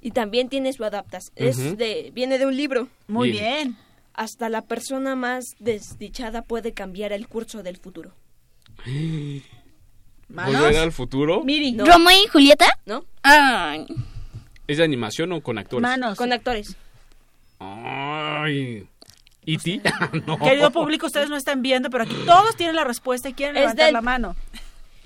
Y 0.00 0.10
también 0.12 0.48
tiene 0.48 0.72
su 0.72 0.84
adaptación. 0.84 1.32
Es 1.36 1.58
Ujú. 1.58 1.76
de, 1.76 2.10
viene 2.14 2.38
de 2.38 2.46
un 2.46 2.56
libro. 2.56 2.88
Muy 3.06 3.30
Bien. 3.30 3.44
bien. 3.44 3.76
Hasta 4.14 4.48
la 4.48 4.62
persona 4.62 5.14
más 5.14 5.44
desdichada 5.60 6.42
puede 6.42 6.72
cambiar 6.72 7.12
el 7.12 7.28
curso 7.28 7.62
del 7.62 7.76
futuro. 7.76 8.12
Manos. 10.28 10.54
¿Volver 10.60 10.76
al 10.76 10.92
futuro? 10.92 11.42
Miri. 11.44 11.72
No. 11.72 11.84
¿Romeo 11.84 12.16
y 12.24 12.28
Julieta? 12.28 12.66
¿No? 12.84 13.04
Ay. 13.22 13.86
¿Es 14.66 14.76
de 14.78 14.84
animación 14.84 15.32
o 15.32 15.40
con 15.40 15.56
actores? 15.58 15.82
Manos. 15.82 16.18
Con 16.18 16.32
actores. 16.32 16.76
Ay. 17.58 18.86
¿Y 19.44 19.58
ti? 19.58 19.80
no. 20.26 20.38
Querido 20.38 20.70
público, 20.70 21.06
ustedes 21.06 21.28
no 21.30 21.36
están 21.36 21.62
viendo, 21.62 21.90
pero 21.90 22.04
aquí 22.04 22.16
todos 22.26 22.54
tienen 22.56 22.76
la 22.76 22.84
respuesta 22.84 23.28
y 23.28 23.34
quieren 23.34 23.56
Es 23.56 23.60
levantar 23.62 23.86
del- 23.86 23.94
la 23.94 24.00
mano. 24.02 24.36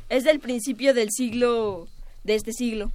Es 0.08 0.24
del 0.24 0.40
principio 0.40 0.92
del 0.94 1.10
siglo, 1.10 1.86
de 2.24 2.34
este 2.34 2.52
siglo. 2.52 2.90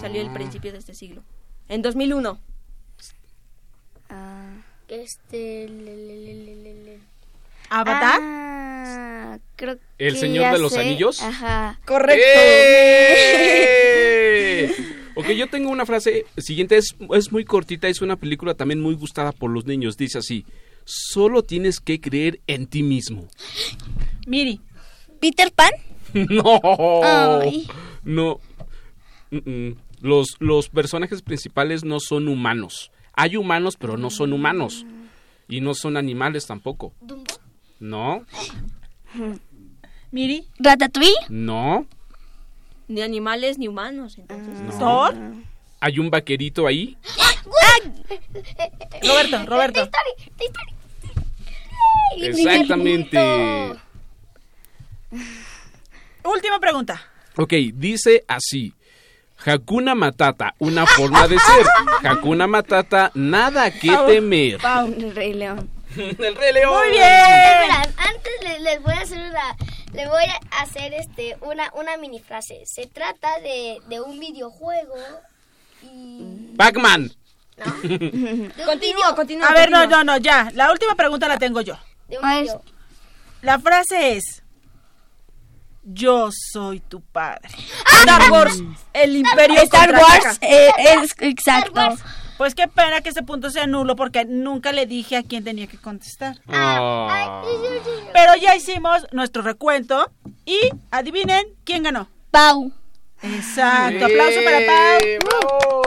Salió 0.00 0.20
Ah. 0.20 0.24
el 0.26 0.30
principio 0.32 0.72
de 0.72 0.78
este 0.78 0.94
siglo. 0.94 1.22
En 1.68 1.80
2001. 1.82 2.38
Ah. 4.10 4.50
Este. 4.88 5.68
le, 5.68 5.96
le, 5.96 6.16
le, 6.16 6.34
le, 6.34 6.56
le, 6.56 6.74
le. 6.84 6.98
Avatar. 7.70 8.18
Ah, 8.22 9.38
creo 9.56 9.78
¿El 9.98 10.14
que 10.14 10.20
Señor 10.20 10.40
ya 10.42 10.52
de 10.54 10.58
los 10.58 10.72
sé. 10.72 10.80
Anillos? 10.80 11.22
Ajá. 11.22 11.78
Correcto. 11.86 12.24
¡Eh! 13.38 14.94
Ok, 15.18 15.30
yo 15.30 15.48
tengo 15.48 15.70
una 15.70 15.84
frase 15.84 16.26
siguiente, 16.36 16.76
es, 16.76 16.94
es 17.12 17.32
muy 17.32 17.44
cortita, 17.44 17.88
es 17.88 18.02
una 18.02 18.14
película 18.14 18.54
también 18.54 18.80
muy 18.80 18.94
gustada 18.94 19.32
por 19.32 19.50
los 19.50 19.66
niños. 19.66 19.96
Dice 19.96 20.18
así, 20.18 20.46
solo 20.84 21.42
tienes 21.42 21.80
que 21.80 22.00
creer 22.00 22.38
en 22.46 22.68
ti 22.68 22.84
mismo. 22.84 23.26
Miri. 24.28 24.60
¿Peter 25.18 25.50
Pan? 25.50 25.72
no, 26.14 26.60
Ay. 27.02 27.66
no. 28.04 28.38
Mm, 29.32 29.50
mm. 29.50 29.76
Los, 30.02 30.36
los 30.38 30.68
personajes 30.68 31.20
principales 31.22 31.82
no 31.82 31.98
son 31.98 32.28
humanos. 32.28 32.92
Hay 33.12 33.34
humanos, 33.34 33.76
pero 33.76 33.96
no 33.96 34.10
son 34.10 34.32
humanos. 34.32 34.86
Y 35.48 35.60
no 35.60 35.74
son 35.74 35.96
animales 35.96 36.46
tampoco. 36.46 36.92
No, 37.80 38.24
Miri. 40.12 40.46
¿Ratatouille? 40.60 41.16
no. 41.28 41.88
Ni 42.88 43.02
animales 43.02 43.58
ni 43.58 43.68
humanos. 43.68 44.16
Entonces. 44.18 44.60
no. 44.60 44.78
Thor. 44.78 45.14
Hay 45.80 45.98
un 45.98 46.10
vaquerito 46.10 46.66
ahí. 46.66 46.96
Roberto. 49.02 49.46
Roberto. 49.46 49.88
Exactamente. 52.16 53.18
Última 56.24 56.58
pregunta. 56.58 57.00
Ok, 57.36 57.52
dice 57.74 58.24
así. 58.26 58.74
Hakuna 59.44 59.94
Matata, 59.94 60.54
una 60.58 60.84
forma 60.84 61.28
de 61.28 61.38
ser. 61.38 61.66
Hakuna 62.10 62.48
Matata, 62.48 63.12
nada 63.14 63.70
que 63.70 63.96
temer. 64.08 64.58
Pau. 64.58 64.88
El 64.88 65.14
Rey 65.14 65.32
León. 65.32 65.70
El 65.96 66.34
Rey 66.34 66.52
León. 66.52 66.74
Muy 66.76 66.90
bien. 66.90 67.04
Espera, 67.04 67.82
antes 67.98 68.32
le- 68.42 68.58
les, 68.60 68.82
voy 68.82 68.92
a 68.94 68.98
hacer 69.00 69.18
una, 69.18 69.56
le 69.92 70.06
voy 70.08 70.24
a 70.24 70.62
hacer 70.62 70.92
este 70.94 71.36
una 71.42 71.70
una 71.74 71.96
mini 71.96 72.20
frase. 72.20 72.62
Se 72.66 72.86
trata 72.86 73.38
de, 73.40 73.78
de 73.88 74.00
un 74.00 74.18
videojuego 74.20 74.94
y 75.82 76.54
Pac-Man. 76.56 77.10
un 77.58 78.52
Continúa, 78.64 78.78
video- 78.78 79.16
continúa. 79.16 79.48
A 79.48 79.52
ver, 79.52 79.70
no, 79.70 79.86
no, 79.86 80.04
no, 80.04 80.16
ya. 80.18 80.50
La 80.54 80.70
última 80.70 80.94
pregunta 80.94 81.26
la 81.28 81.38
tengo 81.38 81.60
yo. 81.60 81.76
de 82.08 82.18
un 82.18 82.24
Ah, 82.24 82.40
video. 82.40 82.62
La 83.42 83.58
frase 83.58 84.16
es: 84.16 84.42
Yo 85.82 86.28
soy 86.52 86.80
tu 86.80 87.00
padre. 87.00 87.48
Star 88.00 88.30
Wars, 88.30 88.60
el 88.92 89.16
imperio 89.16 89.60
Star. 89.62 89.92
Wars 89.92 90.38
eh, 90.40 90.70
es 90.78 91.14
exacto. 91.20 91.80
Pues 92.38 92.54
qué 92.54 92.68
pena 92.68 93.00
que 93.00 93.08
ese 93.10 93.22
punto 93.22 93.50
sea 93.50 93.66
nulo 93.66 93.96
porque 93.96 94.24
nunca 94.24 94.72
le 94.72 94.86
dije 94.86 95.16
a 95.16 95.22
quién 95.24 95.42
tenía 95.44 95.66
que 95.66 95.76
contestar. 95.76 96.38
Ah. 96.46 97.42
Pero 98.12 98.36
ya 98.36 98.54
hicimos 98.54 99.06
nuestro 99.12 99.42
recuento 99.42 100.10
y 100.46 100.58
adivinen 100.90 101.44
quién 101.64 101.82
ganó. 101.82 102.08
Pau. 102.30 102.72
Exacto. 103.22 104.04
Aplauso 104.06 104.38
para 104.44 104.58
Pau. 104.66 105.82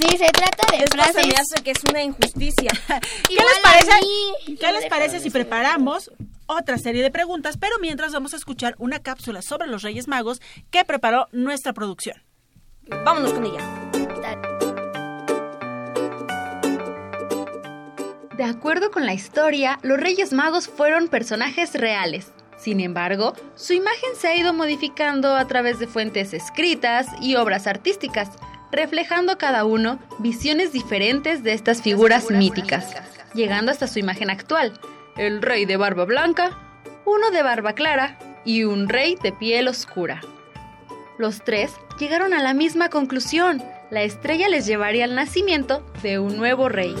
Sí, 0.00 0.16
se 0.16 0.30
trata 0.30 0.74
de 0.74 0.84
Esto 0.84 0.96
se 0.96 1.12
frases. 1.12 1.26
me 1.26 1.34
hace 1.34 1.62
que 1.62 1.70
es 1.72 1.78
una 1.90 2.02
injusticia. 2.02 2.70
¿Qué 3.28 3.34
Igual 3.34 3.46
les 3.48 3.58
parece? 3.62 3.90
mí. 4.00 4.56
¿Qué 4.56 4.72
les 4.72 4.86
parece 4.86 5.20
si 5.20 5.28
preparamos 5.28 6.10
otra 6.46 6.78
serie 6.78 7.02
de 7.02 7.10
preguntas? 7.10 7.58
Pero 7.58 7.76
mientras 7.78 8.12
vamos 8.14 8.32
a 8.32 8.36
escuchar 8.38 8.74
una 8.78 9.00
cápsula 9.00 9.42
sobre 9.42 9.66
los 9.66 9.82
Reyes 9.82 10.08
Magos 10.08 10.40
que 10.70 10.86
preparó 10.86 11.28
nuestra 11.32 11.74
producción. 11.74 12.16
Vámonos 13.04 13.34
con 13.34 13.44
ella. 13.44 13.91
De 18.36 18.44
acuerdo 18.44 18.90
con 18.90 19.04
la 19.04 19.12
historia, 19.12 19.78
los 19.82 20.00
Reyes 20.00 20.32
Magos 20.32 20.66
fueron 20.66 21.08
personajes 21.08 21.74
reales. 21.74 22.32
Sin 22.56 22.80
embargo, 22.80 23.34
su 23.56 23.74
imagen 23.74 24.10
se 24.16 24.28
ha 24.28 24.36
ido 24.36 24.54
modificando 24.54 25.36
a 25.36 25.46
través 25.46 25.78
de 25.78 25.86
fuentes 25.86 26.32
escritas 26.32 27.08
y 27.20 27.34
obras 27.34 27.66
artísticas, 27.66 28.30
reflejando 28.70 29.36
cada 29.36 29.66
uno 29.66 29.98
visiones 30.18 30.72
diferentes 30.72 31.42
de 31.42 31.52
estas 31.52 31.82
figuras 31.82 32.30
míticas, 32.30 32.94
llegando 33.34 33.70
hasta 33.70 33.86
su 33.86 33.98
imagen 33.98 34.30
actual, 34.30 34.72
el 35.16 35.42
rey 35.42 35.66
de 35.66 35.76
barba 35.76 36.06
blanca, 36.06 36.56
uno 37.04 37.30
de 37.30 37.42
barba 37.42 37.74
clara 37.74 38.18
y 38.46 38.64
un 38.64 38.88
rey 38.88 39.18
de 39.22 39.32
piel 39.32 39.68
oscura. 39.68 40.22
Los 41.18 41.44
tres 41.44 41.72
llegaron 41.98 42.32
a 42.32 42.40
la 42.40 42.54
misma 42.54 42.88
conclusión, 42.88 43.62
la 43.90 44.04
estrella 44.04 44.48
les 44.48 44.64
llevaría 44.64 45.04
al 45.04 45.14
nacimiento 45.14 45.84
de 46.02 46.18
un 46.18 46.38
nuevo 46.38 46.70
rey. 46.70 46.94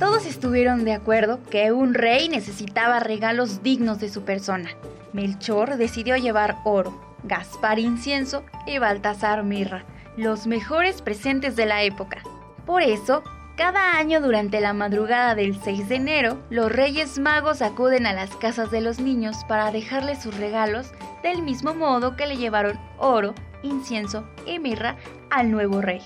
Todos 0.00 0.24
estuvieron 0.24 0.86
de 0.86 0.94
acuerdo 0.94 1.40
que 1.50 1.72
un 1.72 1.92
rey 1.92 2.30
necesitaba 2.30 3.00
regalos 3.00 3.62
dignos 3.62 4.00
de 4.00 4.08
su 4.08 4.22
persona. 4.22 4.70
Melchor 5.12 5.76
decidió 5.76 6.16
llevar 6.16 6.56
oro, 6.64 6.98
Gaspar 7.24 7.78
incienso 7.78 8.42
y 8.66 8.78
Baltasar 8.78 9.44
mirra, 9.44 9.84
los 10.16 10.46
mejores 10.46 11.02
presentes 11.02 11.54
de 11.54 11.66
la 11.66 11.82
época. 11.82 12.22
Por 12.64 12.80
eso, 12.80 13.22
cada 13.58 13.98
año 13.98 14.22
durante 14.22 14.62
la 14.62 14.72
madrugada 14.72 15.34
del 15.34 15.60
6 15.60 15.90
de 15.90 15.96
enero, 15.96 16.38
los 16.48 16.72
Reyes 16.72 17.18
Magos 17.18 17.60
acuden 17.60 18.06
a 18.06 18.14
las 18.14 18.34
casas 18.36 18.70
de 18.70 18.80
los 18.80 19.00
niños 19.00 19.44
para 19.48 19.70
dejarles 19.70 20.22
sus 20.22 20.34
regalos 20.38 20.92
del 21.22 21.42
mismo 21.42 21.74
modo 21.74 22.16
que 22.16 22.26
le 22.26 22.38
llevaron 22.38 22.80
oro, 22.96 23.34
incienso 23.62 24.26
y 24.46 24.60
mirra 24.60 24.96
al 25.28 25.50
nuevo 25.50 25.82
rey. 25.82 26.00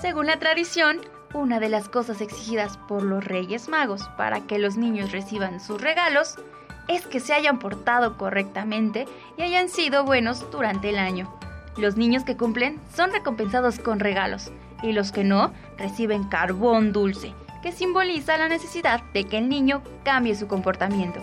Según 0.00 0.26
la 0.26 0.40
tradición, 0.40 0.98
una 1.34 1.60
de 1.60 1.68
las 1.68 1.88
cosas 1.88 2.20
exigidas 2.20 2.76
por 2.76 3.02
los 3.02 3.24
Reyes 3.24 3.68
Magos 3.68 4.08
para 4.16 4.40
que 4.40 4.58
los 4.58 4.76
niños 4.76 5.12
reciban 5.12 5.60
sus 5.60 5.80
regalos 5.80 6.36
es 6.88 7.06
que 7.06 7.20
se 7.20 7.32
hayan 7.32 7.58
portado 7.58 8.16
correctamente 8.16 9.06
y 9.36 9.42
hayan 9.42 9.68
sido 9.68 10.04
buenos 10.04 10.50
durante 10.50 10.90
el 10.90 10.98
año. 10.98 11.32
Los 11.76 11.96
niños 11.96 12.24
que 12.24 12.36
cumplen 12.36 12.80
son 12.94 13.12
recompensados 13.12 13.78
con 13.78 14.00
regalos 14.00 14.52
y 14.82 14.92
los 14.92 15.12
que 15.12 15.24
no 15.24 15.52
reciben 15.78 16.24
carbón 16.24 16.92
dulce, 16.92 17.34
que 17.62 17.72
simboliza 17.72 18.36
la 18.36 18.48
necesidad 18.48 19.02
de 19.14 19.24
que 19.24 19.38
el 19.38 19.48
niño 19.48 19.82
cambie 20.04 20.34
su 20.34 20.48
comportamiento. 20.48 21.22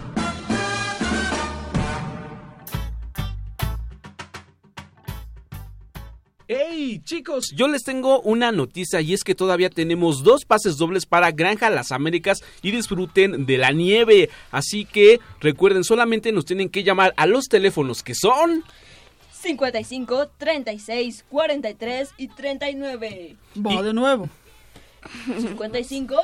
¡Hey 6.83 6.99
chicos! 7.05 7.51
Yo 7.55 7.67
les 7.67 7.83
tengo 7.83 8.21
una 8.21 8.51
noticia 8.51 9.01
y 9.01 9.13
es 9.13 9.23
que 9.23 9.35
todavía 9.35 9.69
tenemos 9.69 10.23
dos 10.23 10.45
pases 10.45 10.77
dobles 10.77 11.05
para 11.05 11.29
Granja 11.29 11.69
Las 11.69 11.91
Américas 11.91 12.39
y 12.63 12.71
disfruten 12.71 13.45
de 13.45 13.59
la 13.59 13.71
nieve. 13.71 14.31
Así 14.49 14.85
que 14.85 15.19
recuerden, 15.41 15.83
solamente 15.83 16.31
nos 16.31 16.45
tienen 16.45 16.69
que 16.69 16.83
llamar 16.83 17.13
a 17.17 17.27
los 17.27 17.45
teléfonos 17.45 18.01
que 18.01 18.15
son... 18.15 18.63
55, 19.31 20.29
36, 20.39 21.23
43 21.29 22.09
y 22.17 22.27
39. 22.29 23.35
Va 23.63 23.83
de 23.83 23.93
nuevo. 23.93 24.27
55, 25.39 26.15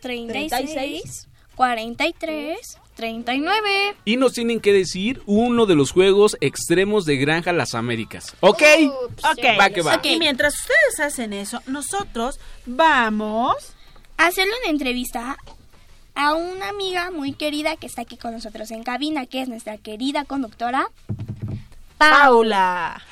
36, 0.00 1.28
43, 1.54 2.78
39. 2.94 3.96
Y 4.04 4.16
nos 4.16 4.32
tienen 4.32 4.60
que 4.60 4.72
decir 4.72 5.22
uno 5.26 5.66
de 5.66 5.74
los 5.74 5.92
juegos 5.92 6.36
extremos 6.40 7.04
de 7.04 7.16
Granja 7.16 7.52
Las 7.52 7.74
Américas. 7.74 8.34
¿Ok? 8.40 8.62
Ok, 9.18 9.44
Va 9.58 9.70
que 9.70 9.82
va. 9.82 10.00
Y 10.02 10.18
mientras 10.18 10.54
ustedes 10.54 11.00
hacen 11.00 11.32
eso, 11.32 11.60
nosotros 11.66 12.38
vamos 12.66 13.74
a 14.16 14.26
hacerle 14.26 14.52
una 14.62 14.70
entrevista 14.70 15.36
a 16.14 16.34
una 16.34 16.68
amiga 16.68 17.10
muy 17.10 17.32
querida 17.32 17.76
que 17.76 17.86
está 17.86 18.02
aquí 18.02 18.16
con 18.16 18.32
nosotros 18.32 18.70
en 18.70 18.84
cabina, 18.84 19.26
que 19.26 19.42
es 19.42 19.48
nuestra 19.48 19.78
querida 19.78 20.24
conductora 20.24 20.88
Paula. 21.98 23.02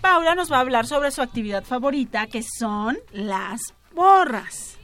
Paula 0.00 0.34
nos 0.34 0.50
va 0.50 0.56
a 0.56 0.60
hablar 0.60 0.86
sobre 0.86 1.10
su 1.10 1.22
actividad 1.22 1.64
favorita, 1.64 2.26
que 2.26 2.42
son 2.42 2.98
las 3.12 3.60
porras. 3.94 4.76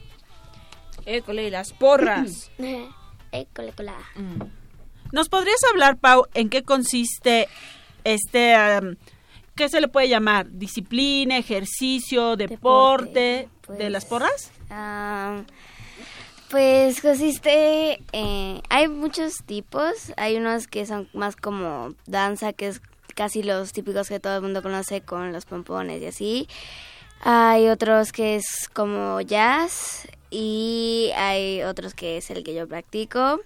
École, 1.05 1.49
las 1.49 1.73
porras. 1.73 2.51
École, 3.31 3.71
cola. 3.73 3.95
¿Nos 5.11 5.29
podrías 5.29 5.63
hablar, 5.71 5.97
Pau, 5.97 6.25
en 6.33 6.49
qué 6.49 6.63
consiste 6.63 7.47
este, 8.03 8.55
um, 8.79 8.95
qué 9.55 9.69
se 9.69 9.81
le 9.81 9.87
puede 9.87 10.09
llamar? 10.09 10.47
¿Disciplina, 10.51 11.37
ejercicio, 11.37 12.35
deporte, 12.35 13.49
de 13.67 13.89
las 13.89 14.05
porras? 14.05 14.51
Ah, 14.69 15.43
pues 16.49 17.01
consiste, 17.01 18.01
eh, 18.11 18.61
hay 18.69 18.87
muchos 18.87 19.43
tipos, 19.45 20.13
hay 20.17 20.37
unos 20.37 20.67
que 20.67 20.85
son 20.85 21.07
más 21.13 21.35
como 21.35 21.93
danza, 22.07 22.53
que 22.53 22.67
es 22.67 22.81
casi 23.15 23.43
los 23.43 23.73
típicos 23.73 24.07
que 24.07 24.19
todo 24.19 24.37
el 24.37 24.41
mundo 24.41 24.63
conoce 24.63 25.01
con 25.01 25.33
los 25.33 25.45
pompones 25.45 26.01
y 26.01 26.05
así. 26.07 26.47
Hay 27.21 27.67
otros 27.67 28.11
que 28.11 28.37
es 28.37 28.69
como 28.71 29.19
jazz 29.21 30.07
y 30.29 31.11
hay 31.15 31.63
otros 31.63 31.93
que 31.93 32.17
es 32.17 32.29
el 32.29 32.43
que 32.43 32.53
yo 32.53 32.67
practico, 32.67 33.39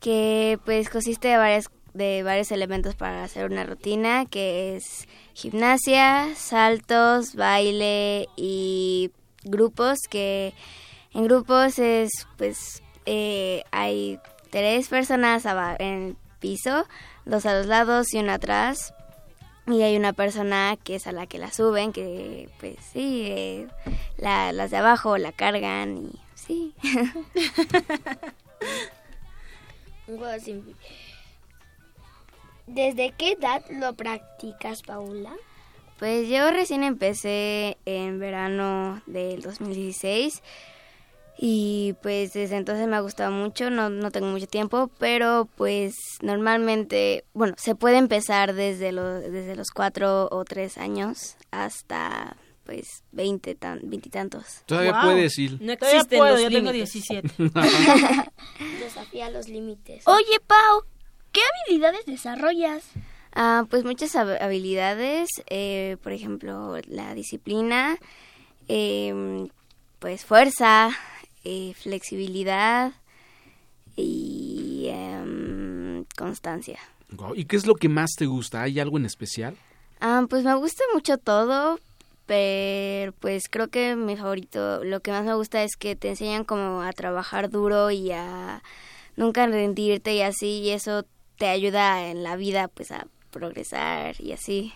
que 0.00 0.58
pues 0.64 0.88
consiste 0.90 1.28
de 1.28 1.36
varias 1.36 1.70
de 1.94 2.22
varios 2.22 2.50
elementos 2.50 2.94
para 2.94 3.22
hacer 3.22 3.50
una 3.50 3.64
rutina, 3.64 4.24
que 4.24 4.76
es 4.76 5.06
gimnasia, 5.34 6.34
saltos, 6.34 7.34
baile 7.34 8.28
y 8.34 9.10
grupos 9.44 9.98
que 10.08 10.54
en 11.14 11.24
grupos 11.24 11.78
es, 11.78 12.10
pues, 12.38 12.82
eh, 13.04 13.64
hay 13.70 14.18
tres 14.50 14.88
personas 14.88 15.44
en 15.78 15.86
el 15.88 16.16
piso, 16.40 16.86
dos 17.26 17.44
a 17.44 17.54
los 17.54 17.66
lados 17.66 18.14
y 18.14 18.18
una 18.18 18.34
atrás. 18.34 18.94
Y 19.66 19.82
hay 19.82 19.96
una 19.96 20.12
persona 20.12 20.76
que 20.82 20.96
es 20.96 21.06
a 21.06 21.12
la 21.12 21.26
que 21.26 21.38
la 21.38 21.52
suben, 21.52 21.92
que, 21.92 22.48
pues, 22.58 22.76
sí, 22.92 23.26
eh, 23.28 23.68
la- 24.16 24.52
las 24.52 24.70
de 24.72 24.78
abajo 24.78 25.18
la 25.18 25.30
cargan 25.32 25.96
y 25.98 26.10
sí. 26.34 26.74
¿Desde 32.66 33.12
qué 33.16 33.32
edad 33.32 33.62
lo 33.70 33.94
practicas, 33.94 34.82
Paula? 34.82 35.32
Pues 35.98 36.28
yo 36.28 36.50
recién 36.50 36.82
empecé 36.82 37.76
en 37.84 38.18
verano 38.18 39.02
del 39.06 39.42
2016 39.42 40.42
y 41.44 41.94
pues 42.02 42.32
desde 42.34 42.56
entonces 42.56 42.86
me 42.86 42.94
ha 42.94 43.00
gustado 43.00 43.32
mucho, 43.32 43.68
no, 43.68 43.88
no 43.90 44.12
tengo 44.12 44.28
mucho 44.28 44.46
tiempo, 44.46 44.88
pero 45.00 45.48
pues 45.56 45.96
normalmente, 46.22 47.24
bueno, 47.34 47.54
se 47.58 47.74
puede 47.74 47.96
empezar 47.96 48.54
desde 48.54 48.92
los, 48.92 49.22
desde 49.22 49.56
los 49.56 49.70
cuatro 49.74 50.28
o 50.30 50.44
tres 50.44 50.78
años 50.78 51.34
hasta 51.50 52.36
pues 52.64 53.02
veinte 53.10 53.56
tan, 53.56 53.80
veintitantos. 53.82 54.62
Todavía 54.66 54.92
Wow. 54.92 55.02
puedes 55.02 55.36
ir. 55.36 55.60
No 55.60 55.76
Todavía 55.76 55.98
existen 55.98 56.18
puedo, 56.20 56.32
los 56.34 56.42
yo 56.42 56.48
tengo 56.50 56.70
límites. 56.70 56.92
17. 56.92 57.28
Desafía 58.78 59.28
los 59.30 59.48
límites. 59.48 60.06
Oye, 60.06 60.38
Pau, 60.46 60.84
¿qué 61.32 61.40
habilidades 61.66 62.06
desarrollas? 62.06 62.84
Ah, 63.34 63.66
pues 63.68 63.82
muchas 63.84 64.14
hab- 64.14 64.40
habilidades, 64.40 65.28
eh, 65.48 65.96
por 66.04 66.12
ejemplo, 66.12 66.76
la 66.86 67.14
disciplina, 67.14 67.98
em, 68.68 69.48
pues 69.98 70.24
fuerza, 70.24 70.90
eh, 71.44 71.74
flexibilidad 71.74 72.92
y 73.96 74.86
em, 74.88 76.04
constancia. 76.16 76.78
¿Y 77.34 77.44
qué 77.44 77.56
es 77.56 77.66
lo 77.66 77.74
que 77.74 77.88
más 77.88 78.10
te 78.16 78.26
gusta? 78.26 78.62
¿Hay 78.62 78.80
algo 78.80 78.96
en 78.96 79.06
especial? 79.06 79.56
Ah, 80.00 80.24
pues 80.28 80.44
me 80.44 80.54
gusta 80.54 80.82
mucho 80.94 81.18
todo, 81.18 81.78
pero 82.26 83.12
pues 83.12 83.48
creo 83.48 83.68
que 83.68 83.96
mi 83.96 84.16
favorito, 84.16 84.82
lo 84.84 85.00
que 85.00 85.10
más 85.10 85.24
me 85.24 85.34
gusta 85.34 85.62
es 85.62 85.76
que 85.76 85.96
te 85.96 86.08
enseñan 86.08 86.44
como 86.44 86.82
a 86.82 86.92
trabajar 86.92 87.50
duro 87.50 87.90
y 87.90 88.12
a 88.12 88.62
nunca 89.16 89.46
rendirte 89.46 90.14
y 90.14 90.22
así, 90.22 90.60
y 90.60 90.70
eso 90.70 91.04
te 91.38 91.48
ayuda 91.48 92.08
en 92.08 92.22
la 92.22 92.36
vida 92.36 92.68
pues 92.68 92.90
a 92.90 93.06
progresar 93.30 94.20
y 94.20 94.32
así. 94.32 94.72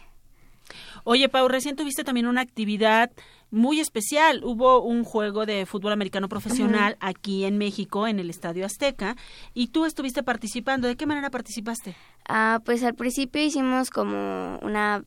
Oye, 1.04 1.28
Pau, 1.28 1.48
recién 1.48 1.76
tuviste 1.76 2.04
también 2.04 2.26
una 2.26 2.40
actividad 2.40 3.10
muy 3.50 3.80
especial. 3.80 4.42
Hubo 4.44 4.82
un 4.82 5.04
juego 5.04 5.46
de 5.46 5.66
fútbol 5.66 5.92
americano 5.92 6.28
profesional 6.28 6.96
aquí 7.00 7.44
en 7.44 7.58
México, 7.58 8.06
en 8.06 8.18
el 8.18 8.30
Estadio 8.30 8.66
Azteca, 8.66 9.16
y 9.54 9.68
tú 9.68 9.84
estuviste 9.84 10.22
participando. 10.22 10.88
¿De 10.88 10.96
qué 10.96 11.06
manera 11.06 11.30
participaste? 11.30 11.94
Ah, 12.28 12.60
pues 12.64 12.82
al 12.82 12.94
principio 12.94 13.42
hicimos 13.42 13.90
como 13.90 14.58
una, 14.62 15.04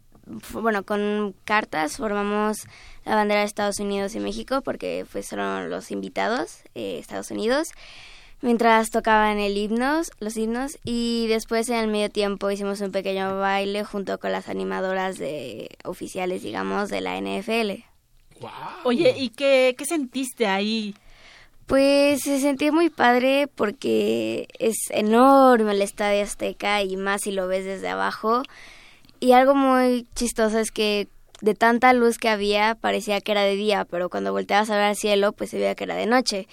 bueno, 0.53 0.83
con 0.83 1.35
cartas 1.43 1.97
formamos 1.97 2.65
la 3.05 3.15
bandera 3.15 3.41
de 3.41 3.45
Estados 3.47 3.79
Unidos 3.79 4.15
y 4.15 4.19
México 4.19 4.61
porque 4.61 5.05
pues 5.11 5.29
fueron 5.29 5.69
los 5.69 5.91
invitados, 5.91 6.63
eh, 6.75 6.97
Estados 6.99 7.31
Unidos, 7.31 7.69
mientras 8.41 8.89
tocaban 8.89 9.39
el 9.39 9.57
himnos, 9.57 10.11
los 10.19 10.37
himnos 10.37 10.77
y 10.85 11.27
después 11.27 11.67
en 11.69 11.75
el 11.75 11.87
medio 11.87 12.09
tiempo 12.09 12.49
hicimos 12.51 12.81
un 12.81 12.91
pequeño 12.91 13.39
baile 13.39 13.83
junto 13.83 14.17
con 14.19 14.31
las 14.31 14.47
animadoras 14.47 15.17
de 15.17 15.69
oficiales, 15.83 16.43
digamos, 16.43 16.89
de 16.89 17.01
la 17.01 17.17
NFL. 17.19 17.88
Oye, 18.83 19.15
¿y 19.17 19.29
qué, 19.29 19.75
qué 19.77 19.85
sentiste 19.85 20.47
ahí? 20.47 20.95
Pues 21.65 22.21
se 22.21 22.39
sentía 22.39 22.71
muy 22.71 22.89
padre 22.89 23.47
porque 23.47 24.47
es 24.57 24.75
enorme 24.89 25.73
el 25.73 25.81
Estadio 25.81 26.23
Azteca 26.23 26.81
y 26.81 26.97
más 26.97 27.21
si 27.21 27.31
lo 27.31 27.47
ves 27.47 27.65
desde 27.65 27.89
abajo. 27.89 28.41
Y 29.19 29.33
algo 29.33 29.53
muy 29.53 30.07
chistoso 30.15 30.57
es 30.57 30.71
que 30.71 31.07
de 31.41 31.55
tanta 31.55 31.93
luz 31.93 32.17
que 32.17 32.29
había 32.29 32.75
parecía 32.75 33.21
que 33.21 33.31
era 33.31 33.43
de 33.43 33.55
día, 33.55 33.85
pero 33.85 34.09
cuando 34.09 34.31
volteabas 34.31 34.69
a 34.69 34.75
ver 34.75 34.85
al 34.85 34.95
cielo 34.95 35.31
pues 35.31 35.51
se 35.51 35.57
veía 35.57 35.75
que 35.75 35.83
era 35.83 35.95
de 35.95 36.05
noche. 36.05 36.47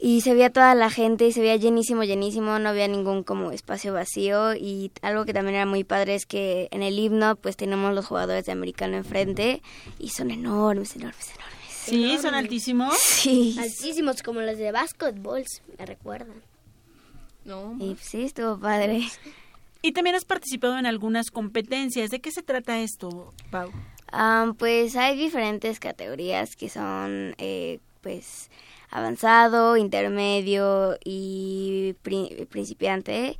Y 0.00 0.20
se 0.20 0.32
veía 0.32 0.50
toda 0.50 0.74
la 0.76 0.90
gente 0.90 1.26
y 1.26 1.32
se 1.32 1.40
veía 1.40 1.56
llenísimo, 1.56 2.04
llenísimo, 2.04 2.58
no 2.60 2.68
había 2.68 2.86
ningún 2.86 3.24
como 3.24 3.50
espacio 3.50 3.92
vacío 3.92 4.54
y 4.54 4.92
algo 5.02 5.24
que 5.24 5.32
también 5.32 5.56
era 5.56 5.66
muy 5.66 5.82
padre 5.82 6.14
es 6.14 6.24
que 6.24 6.68
en 6.70 6.82
el 6.82 6.96
himno 6.98 7.34
pues 7.34 7.56
tenemos 7.56 7.92
los 7.92 8.06
jugadores 8.06 8.46
de 8.46 8.52
americano 8.52 8.96
enfrente 8.96 9.60
y 9.98 10.10
son 10.10 10.30
enormes, 10.30 10.94
enormes, 10.94 11.30
enormes. 11.34 11.58
Sí, 11.88 12.18
son 12.18 12.34
altísimos. 12.34 12.96
Sí. 12.98 13.56
Altísimos 13.58 14.22
como 14.22 14.40
los 14.40 14.58
de 14.58 14.70
básquetbol, 14.70 15.44
me 15.78 15.86
recuerdan. 15.86 16.42
No. 17.44 17.74
Y 17.80 17.94
pues, 17.94 18.06
sí, 18.06 18.22
estuvo 18.24 18.58
padre. 18.58 19.02
Y 19.80 19.92
también 19.92 20.16
has 20.16 20.24
participado 20.24 20.78
en 20.78 20.86
algunas 20.86 21.30
competencias. 21.30 22.10
¿De 22.10 22.20
qué 22.20 22.30
se 22.30 22.42
trata 22.42 22.80
esto, 22.80 23.32
Pau? 23.50 23.70
Ah, 24.12 24.52
pues 24.58 24.96
hay 24.96 25.16
diferentes 25.16 25.80
categorías 25.80 26.56
que 26.56 26.68
son, 26.68 27.34
eh, 27.38 27.78
pues, 28.02 28.50
avanzado, 28.90 29.76
intermedio 29.76 30.98
y 31.04 31.94
pri- 32.02 32.46
principiante. 32.50 33.36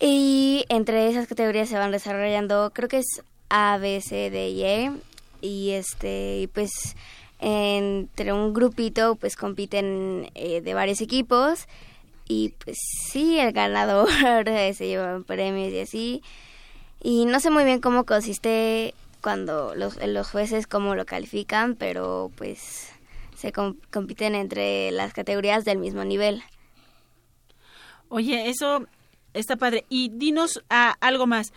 Y 0.00 0.64
entre 0.68 1.08
esas 1.08 1.26
categorías 1.28 1.68
se 1.68 1.78
van 1.78 1.90
desarrollando, 1.92 2.70
creo 2.74 2.88
que 2.88 2.98
es 2.98 3.22
A, 3.48 3.78
B, 3.78 4.00
C, 4.00 4.30
D 4.30 4.48
y 4.50 4.62
E. 4.64 4.92
Y 5.40 5.70
este, 5.70 6.48
pues, 6.54 6.96
entre 7.40 8.32
un 8.32 8.54
grupito, 8.54 9.16
pues 9.16 9.36
compiten 9.36 10.30
eh, 10.34 10.60
de 10.60 10.74
varios 10.74 11.00
equipos. 11.00 11.66
Y 12.28 12.50
pues 12.64 12.78
sí, 13.10 13.38
el 13.38 13.52
ganador 13.52 14.08
se 14.74 14.86
llevan 14.86 15.24
premios 15.24 15.72
y 15.72 15.80
así. 15.80 16.22
Y 17.02 17.26
no 17.26 17.40
sé 17.40 17.50
muy 17.50 17.64
bien 17.64 17.80
cómo 17.80 18.04
consiste 18.04 18.94
cuando 19.20 19.74
los, 19.74 19.96
los 20.06 20.30
jueces 20.30 20.66
cómo 20.68 20.94
lo 20.94 21.04
califican, 21.04 21.74
pero 21.74 22.30
pues 22.36 22.91
se 23.42 23.52
com- 23.52 23.76
compiten 23.92 24.34
entre 24.36 24.90
las 24.92 25.12
categorías 25.12 25.64
del 25.64 25.78
mismo 25.78 26.04
nivel. 26.04 26.42
Oye, 28.08 28.48
eso 28.48 28.86
está 29.34 29.56
padre. 29.56 29.84
Y 29.88 30.10
dinos 30.10 30.62
ah, 30.70 30.94
algo 31.00 31.26
más. 31.26 31.52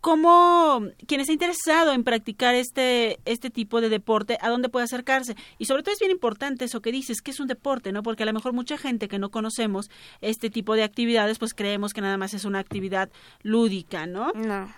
¿Cómo 0.00 0.82
quien 1.08 1.20
está 1.20 1.32
interesado 1.32 1.92
en 1.92 2.04
practicar 2.04 2.54
este, 2.54 3.18
este 3.24 3.50
tipo 3.50 3.80
de 3.80 3.88
deporte, 3.88 4.38
a 4.40 4.48
dónde 4.50 4.68
puede 4.68 4.84
acercarse? 4.84 5.34
Y 5.58 5.64
sobre 5.64 5.82
todo 5.82 5.94
es 5.94 5.98
bien 5.98 6.12
importante 6.12 6.64
eso 6.64 6.80
que 6.80 6.92
dices, 6.92 7.20
que 7.22 7.32
es 7.32 7.40
un 7.40 7.48
deporte, 7.48 7.90
¿no? 7.90 8.04
Porque 8.04 8.22
a 8.22 8.26
lo 8.26 8.32
mejor 8.32 8.52
mucha 8.52 8.78
gente 8.78 9.08
que 9.08 9.18
no 9.18 9.30
conocemos 9.30 9.90
este 10.20 10.48
tipo 10.48 10.76
de 10.76 10.84
actividades, 10.84 11.40
pues 11.40 11.54
creemos 11.54 11.92
que 11.92 12.02
nada 12.02 12.18
más 12.18 12.34
es 12.34 12.44
una 12.44 12.60
actividad 12.60 13.10
lúdica, 13.42 14.06
¿no? 14.06 14.30
No. 14.34 14.72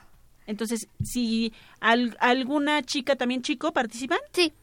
Entonces, 0.47 0.89
si 1.05 1.53
al- 1.81 2.17
alguna 2.21 2.83
chica, 2.83 3.17
también 3.17 3.43
chico, 3.43 3.73
participan, 3.75 4.21
Sí. 4.33 4.55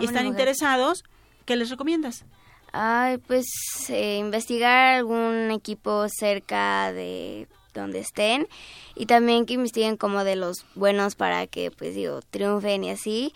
Y 0.00 0.04
están 0.04 0.26
interesados, 0.26 1.04
¿qué 1.44 1.56
les 1.56 1.70
recomiendas? 1.70 2.24
Ay, 2.72 3.18
pues 3.18 3.46
eh, 3.88 4.16
investigar 4.18 4.94
algún 4.94 5.50
equipo 5.52 6.06
cerca 6.08 6.92
de 6.92 7.46
donde 7.72 8.00
estén 8.00 8.48
y 8.96 9.06
también 9.06 9.46
que 9.46 9.54
investiguen 9.54 9.96
como 9.96 10.24
de 10.24 10.36
los 10.36 10.64
buenos 10.74 11.14
para 11.14 11.46
que, 11.46 11.70
pues 11.70 11.94
digo, 11.94 12.20
triunfen 12.30 12.84
y 12.84 12.90
así. 12.90 13.32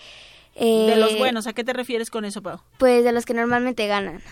de 0.54 0.92
Eh, 0.92 0.96
los 0.96 1.16
buenos, 1.18 1.46
¿a 1.46 1.52
qué 1.52 1.62
te 1.64 1.72
refieres 1.72 2.10
con 2.10 2.24
eso, 2.24 2.42
Pau? 2.42 2.60
Pues 2.78 3.04
de 3.04 3.12
los 3.12 3.24
que 3.24 3.34
normalmente 3.34 3.86
ganan. 3.86 4.22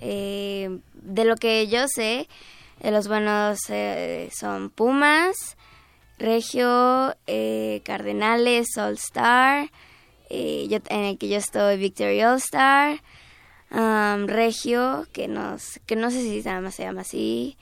Eh, 0.00 0.78
de 0.94 1.24
lo 1.24 1.36
que 1.36 1.66
yo 1.68 1.86
sé, 1.88 2.28
de 2.80 2.90
los 2.90 3.06
buenos 3.08 3.58
eh, 3.68 4.30
son 4.34 4.70
Pumas, 4.70 5.56
Regio, 6.18 7.14
eh, 7.26 7.80
Cardenales, 7.84 8.76
All 8.76 8.94
Star, 8.94 9.70
eh, 10.30 10.66
yo- 10.68 10.78
en 10.88 11.00
el 11.04 11.18
que 11.18 11.28
yo 11.28 11.36
estoy 11.36 11.76
Victory 11.76 12.22
All 12.22 12.36
Star, 12.38 13.00
um, 13.70 14.26
Regio, 14.26 15.06
que 15.12 15.28
no, 15.28 15.54
s- 15.56 15.80
que 15.86 15.96
no 15.96 16.10
sé 16.10 16.20
si 16.22 16.42
nada 16.42 16.60
más 16.60 16.74
se 16.74 16.84
llama 16.84 17.02
así, 17.02 17.56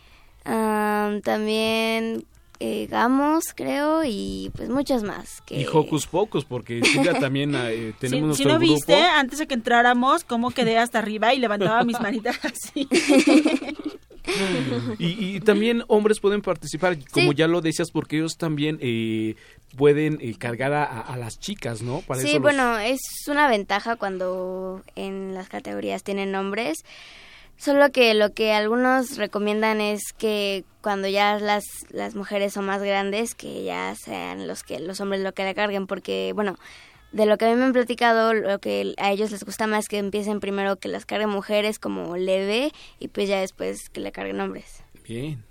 um, 0.47 1.21
también 1.23 2.25
eh, 2.65 2.87
Gamos, 2.89 3.47
creo, 3.57 4.05
y 4.05 4.53
pues 4.55 4.69
muchos 4.69 5.03
más. 5.03 5.41
Que... 5.45 5.63
Y 5.63 5.67
Hocus 5.67 6.07
Pocus, 6.07 6.45
porque 6.45 6.81
Silvia 6.85 7.19
también 7.19 7.53
eh, 7.57 7.93
tenemos 7.99 8.37
si, 8.37 8.45
si 8.45 8.49
no 8.49 8.57
grupo. 8.59 8.75
viste, 8.75 8.95
antes 8.95 9.41
de 9.41 9.49
que 9.49 9.55
entráramos, 9.55 10.23
cómo 10.23 10.51
quedé 10.53 10.79
hasta 10.79 11.01
arriba 11.01 11.35
y 11.35 11.39
levantaba 11.41 11.83
mis 11.83 11.99
manitas 12.01 12.39
así. 12.45 12.87
Y, 14.99 15.37
y 15.37 15.41
también 15.41 15.85
hombres 15.89 16.21
pueden 16.21 16.43
participar, 16.43 16.97
como 17.11 17.33
Sí. 17.33 17.37
ya 17.37 17.49
lo 17.49 17.61
decías, 17.61 17.91
porque 17.91 18.17
ellos 18.19 18.37
también 18.37 18.79
eh, 18.81 19.35
pueden 19.77 20.19
eh, 20.21 20.35
cargar 20.39 20.73
a, 20.73 20.85
a 20.85 21.17
las 21.17 21.39
chicas, 21.41 21.83
¿no? 21.83 22.01
Para 22.03 22.21
sí, 22.21 22.35
los- 22.35 22.43
bueno, 22.43 22.79
es 22.79 23.01
una 23.29 23.49
ventaja 23.49 23.97
cuando 23.97 24.83
en 24.97 25.35
las 25.35 25.49
categorías 25.49 26.03
tienen 26.03 26.31
nombres. 26.33 26.85
Solo 27.59 27.93
que 27.93 28.15
lo 28.15 28.33
que 28.33 28.53
algunos 28.53 29.17
recomiendan 29.19 29.81
es 29.81 30.01
que 30.19 30.65
cuando 30.81 31.07
ya 31.07 31.39
las, 31.39 31.65
las 31.91 32.15
mujeres 32.17 32.53
son 32.55 32.65
más 32.67 32.83
grandes, 32.83 33.35
que 33.37 33.63
ya 33.65 33.95
sean 33.95 34.49
los 34.49 34.65
que 34.65 34.81
los 34.81 35.01
hombres 35.01 35.21
lo 35.23 35.33
que 35.33 35.45
la 35.45 35.55
carguen, 35.55 35.87
porque 35.87 36.33
bueno, 36.35 36.59
de 37.13 37.27
lo 37.27 37.37
que 37.39 37.45
a 37.47 37.51
mí 37.51 37.57
me 37.57 37.65
han 37.65 37.73
platicado, 37.73 38.35
lo 38.35 38.59
que 38.59 38.95
a 38.99 39.13
ellos 39.13 39.31
les 39.31 39.45
gusta 39.45 39.67
más 39.67 39.87
que 39.87 39.99
empiecen 39.99 40.41
primero 40.41 40.77
que 40.77 40.89
las 40.89 41.05
carguen 41.07 41.29
mujeres 41.31 41.79
como 41.79 42.17
leve 42.17 42.73
y 42.99 43.09
pues 43.09 43.29
ya 43.29 43.41
después 43.41 43.89
que 43.91 44.01
le 44.01 44.13
carguen 44.13 44.41
hombres. 44.41 44.83
Bien. 45.05 45.45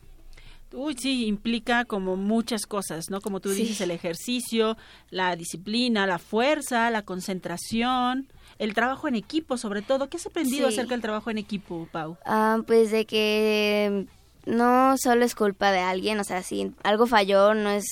Uy, 0.73 0.95
sí, 0.97 1.25
implica 1.25 1.83
como 1.83 2.15
muchas 2.15 2.65
cosas, 2.65 3.09
¿no? 3.09 3.19
Como 3.19 3.41
tú 3.41 3.49
Sí. 3.49 3.63
dices, 3.63 3.81
el 3.81 3.91
ejercicio, 3.91 4.77
la 5.09 5.35
disciplina, 5.35 6.07
la 6.07 6.17
fuerza, 6.17 6.89
la 6.91 7.01
concentración, 7.01 8.27
el 8.57 8.73
trabajo 8.73 9.09
en 9.09 9.15
equipo, 9.15 9.57
sobre 9.57 9.81
todo. 9.81 10.07
¿Qué 10.09 10.15
has 10.15 10.25
aprendido 10.27 10.69
Sí. 10.69 10.75
acerca 10.75 10.95
del 10.95 11.01
trabajo 11.01 11.29
en 11.29 11.37
equipo, 11.39 11.89
Pau? 11.91 12.17
Ah, 12.25 12.59
pues 12.65 12.89
de 12.89 13.05
que 13.05 14.05
no 14.45 14.95
solo 14.97 15.25
es 15.25 15.35
culpa 15.35 15.71
de 15.71 15.79
alguien, 15.79 16.19
o 16.19 16.23
sea, 16.23 16.43
si 16.43 16.73
algo 16.83 17.07
falló, 17.07 17.53
no 17.53 17.69
es 17.69 17.85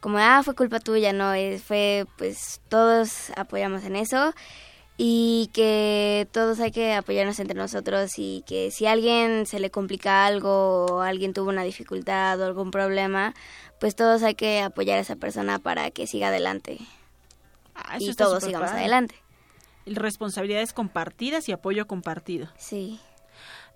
como, 0.00 0.18
ah, 0.18 0.42
fue 0.44 0.54
culpa 0.54 0.80
tuya, 0.80 1.12
no, 1.12 1.32
es, 1.34 1.62
fue, 1.62 2.06
pues 2.16 2.60
todos 2.68 3.30
apoyamos 3.36 3.84
en 3.84 3.96
eso 3.96 4.32
y 4.96 5.50
que 5.52 6.28
todos 6.32 6.60
hay 6.60 6.70
que 6.72 6.94
apoyarnos 6.94 7.38
entre 7.38 7.56
nosotros 7.56 8.12
y 8.18 8.42
que 8.46 8.70
si 8.70 8.86
a 8.86 8.92
alguien 8.92 9.46
se 9.46 9.60
le 9.60 9.70
complica 9.70 10.26
algo 10.26 10.86
o 10.86 11.00
alguien 11.00 11.32
tuvo 11.32 11.48
una 11.50 11.62
dificultad 11.62 12.40
o 12.40 12.44
algún 12.44 12.70
problema, 12.70 13.34
pues 13.78 13.94
todos 13.96 14.22
hay 14.22 14.34
que 14.34 14.60
apoyar 14.60 14.98
a 14.98 15.00
esa 15.02 15.16
persona 15.16 15.58
para 15.58 15.90
que 15.90 16.06
siga 16.06 16.28
adelante 16.28 16.78
Ah, 17.74 17.96
y 17.98 18.12
todos 18.14 18.44
sigamos 18.44 18.68
padre. 18.68 18.82
adelante. 18.82 19.14
Responsabilidades 19.86 20.72
compartidas 20.74 21.48
y 21.48 21.52
apoyo 21.52 21.86
compartido. 21.86 22.48
Sí. 22.58 23.00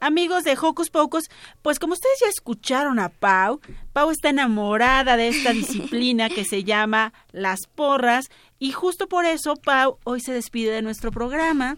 Amigos 0.01 0.45
de 0.45 0.57
Hocus 0.61 0.91
Pocus, 0.91 1.31
pues 1.63 1.79
como 1.79 1.95
ustedes 1.95 2.19
ya 2.21 2.29
escucharon 2.29 2.99
a 2.99 3.09
Pau, 3.09 3.61
Pau 3.93 4.11
está 4.11 4.31
enamorada 4.31 5.17
de 5.17 5.29
esta 5.29 5.53
disciplina 5.55 6.29
que 6.29 6.45
se 6.45 6.65
llama 6.65 7.13
las 7.33 7.67
porras 7.67 8.31
y 8.59 8.73
justo 8.73 9.09
por 9.09 9.25
eso 9.25 9.57
Pau 9.57 9.99
hoy 10.05 10.21
se 10.21 10.33
despide 10.33 10.71
de 10.71 10.83
nuestro 10.83 11.11
programa 11.11 11.77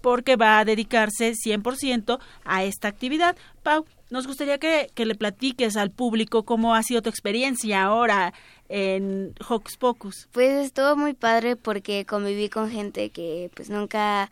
porque 0.00 0.36
va 0.36 0.58
a 0.58 0.64
dedicarse 0.64 1.32
100% 1.32 2.18
a 2.44 2.64
esta 2.64 2.88
actividad. 2.88 3.36
Pau, 3.62 3.84
nos 4.10 4.26
gustaría 4.26 4.58
que, 4.58 4.90
que 4.94 5.04
le 5.04 5.14
platiques 5.14 5.76
al 5.76 5.90
público 5.90 6.44
cómo 6.44 6.74
ha 6.74 6.82
sido 6.82 7.02
tu 7.02 7.10
experiencia 7.10 7.82
ahora 7.82 8.32
en 8.68 9.34
Hocus 9.48 9.76
Pocus. 9.76 10.28
Pues 10.32 10.66
estuvo 10.66 10.96
muy 10.96 11.14
padre 11.14 11.56
porque 11.56 12.04
conviví 12.04 12.48
con 12.48 12.70
gente 12.70 13.10
que 13.10 13.50
pues 13.54 13.70
nunca 13.70 14.30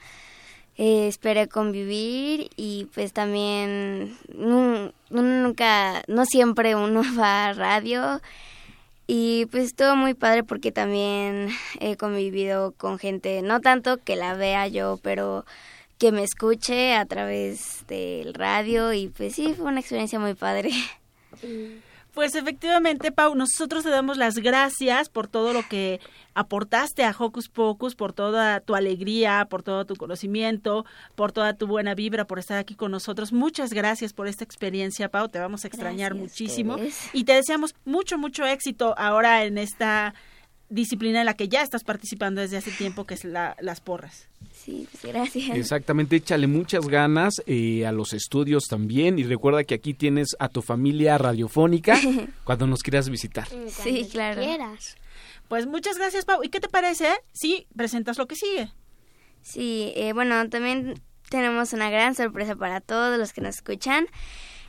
eh, 0.77 1.07
esperé 1.07 1.49
convivir 1.49 2.51
y 2.57 2.89
pues 2.95 3.13
también 3.13 4.19
uno 4.35 4.93
nunca, 5.11 6.03
no 6.09 6.27
siempre 6.27 6.75
uno 6.75 7.03
va 7.19 7.47
a 7.47 7.53
radio. 7.53 8.21
Y 9.07 9.47
pues 9.47 9.65
estuvo 9.67 9.97
muy 9.97 10.15
padre 10.15 10.45
porque 10.45 10.73
también 10.73 11.51
he 11.79 11.97
convivido 11.97 12.73
con 12.73 12.99
gente, 12.99 13.43
no 13.43 13.61
tanto 13.61 13.99
que 13.99 14.17
la 14.17 14.35
vea 14.35 14.67
yo, 14.67 14.99
pero 15.03 15.45
que 15.99 16.11
me 16.11 16.23
escuche 16.23 16.95
a 16.95 17.05
través 17.05 17.87
del 17.87 18.35
radio. 18.35 18.93
Y 18.93 19.09
pues 19.09 19.35
sí, 19.35 19.55
fue 19.55 19.67
una 19.67 19.81
experiencia 19.81 20.19
muy 20.19 20.35
padre. 20.35 20.71
Pues 22.15 22.37
efectivamente, 22.37 23.11
Pau, 23.11 23.35
nosotros 23.35 23.83
te 23.83 23.91
damos 23.91 24.17
las 24.17 24.37
gracias 24.37 25.09
por 25.09 25.27
todo 25.27 25.53
lo 25.53 25.63
que 25.69 26.01
aportaste 26.35 27.03
a 27.03 27.15
Hocus 27.17 27.49
Pocus, 27.49 27.97
por 27.97 28.13
toda 28.13 28.61
tu 28.61 28.77
alegría, 28.77 29.47
por 29.51 29.65
todo 29.65 29.85
tu 29.85 29.97
conocimiento, 29.97 30.87
por 31.17 31.33
toda 31.33 31.55
tu 31.55 31.67
buena 31.67 31.95
vibra, 31.97 32.25
por 32.25 32.39
estar 32.39 32.57
aquí 32.59 32.77
con 32.77 32.93
nosotros. 32.93 33.33
Muchas 33.33 33.73
gracias 33.73 34.13
por 34.13 34.29
esta 34.29 34.45
experiencia, 34.45 35.09
Pau. 35.09 35.29
Te 35.29 35.41
vamos 35.41 35.65
a 35.65 35.69
extrañar 35.69 36.15
Gracias, 36.15 36.31
muchísimo. 36.31 36.77
Y 37.13 37.25
te 37.25 37.33
deseamos 37.33 37.75
mucho, 37.85 38.17
mucho 38.17 38.47
éxito 38.47 38.95
ahora 38.97 39.45
en 39.45 39.59
esta 39.59 40.15
disciplina 40.69 41.21
en 41.21 41.27
la 41.27 41.35
que 41.35 41.49
ya 41.49 41.63
estás 41.63 41.85
participando 41.85 42.41
desde 42.41 42.57
hace 42.57 42.71
tiempo, 42.71 43.05
que 43.05 43.15
es 43.15 43.25
la- 43.25 43.57
las 43.61 43.81
porras. 43.81 44.29
Sí, 44.53 44.89
pues 44.91 45.13
gracias. 45.13 45.57
Exactamente, 45.57 46.17
échale 46.17 46.47
muchas 46.47 46.87
ganas 46.89 47.35
eh, 47.47 47.87
a 47.87 47.93
los 47.93 48.13
estudios 48.13 48.65
también 48.69 49.19
y 49.19 49.25
recuerda 49.25 49.65
que 49.65 49.75
aquí 49.75 49.95
tienes 49.95 50.29
a 50.39 50.49
tu 50.49 50.63
familia 50.63 51.19
radiofónica 51.19 51.99
cuando 52.45 52.67
nos 52.67 52.83
quieras 52.83 53.09
visitar. 53.11 53.47
Sí, 53.69 54.09
claro. 54.11 54.43
Pues 55.49 55.67
muchas 55.67 55.99
gracias, 55.99 56.25
Pau. 56.25 56.43
¿Y 56.43 56.49
qué 56.49 56.61
te 56.61 56.69
parece 56.69 57.09
si 57.33 57.67
presentas 57.77 58.17
lo 58.17 58.27
que 58.27 58.37
sigue? 58.37 58.71
Sí, 59.43 59.93
eh, 59.97 60.13
bueno, 60.15 60.49
también 60.49 60.95
tenemos 61.29 61.73
una 61.75 61.91
gran 61.91 62.15
sorpresa 62.15 62.57
para 62.57 62.81
todos 62.81 63.19
los 63.19 63.33
que 63.33 63.43
nos 63.43 63.57
escuchan. 63.57 64.07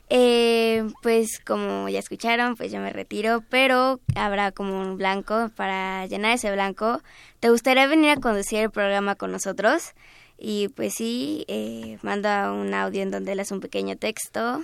Eh, 0.09 0.85
pues 1.01 1.39
como 1.39 1.89
ya 1.89 1.99
escucharon, 1.99 2.55
pues 2.55 2.71
yo 2.71 2.79
me 2.79 2.91
retiro, 2.91 3.43
pero 3.49 3.99
habrá 4.15 4.51
como 4.51 4.79
un 4.79 4.97
blanco 4.97 5.49
para 5.55 6.05
llenar 6.05 6.33
ese 6.33 6.51
blanco. 6.51 7.01
¿Te 7.39 7.49
gustaría 7.49 7.87
venir 7.87 8.11
a 8.11 8.17
conducir 8.17 8.59
el 8.59 8.71
programa 8.71 9.15
con 9.15 9.31
nosotros? 9.31 9.93
Y 10.37 10.67
pues 10.69 10.93
sí, 10.95 11.45
eh, 11.47 11.97
manda 12.01 12.51
un 12.51 12.73
audio 12.73 13.01
en 13.01 13.11
donde 13.11 13.35
lees 13.35 13.51
un 13.51 13.61
pequeño 13.61 13.97
texto. 13.97 14.63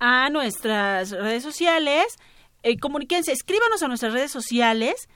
a 0.00 0.30
nuestras 0.30 1.10
redes 1.10 1.42
sociales. 1.42 2.06
Eh, 2.62 2.78
comuníquense, 2.78 3.32
escríbanos 3.32 3.82
a 3.82 3.88
nuestras 3.88 4.12
redes 4.12 4.30
sociales 4.30 5.08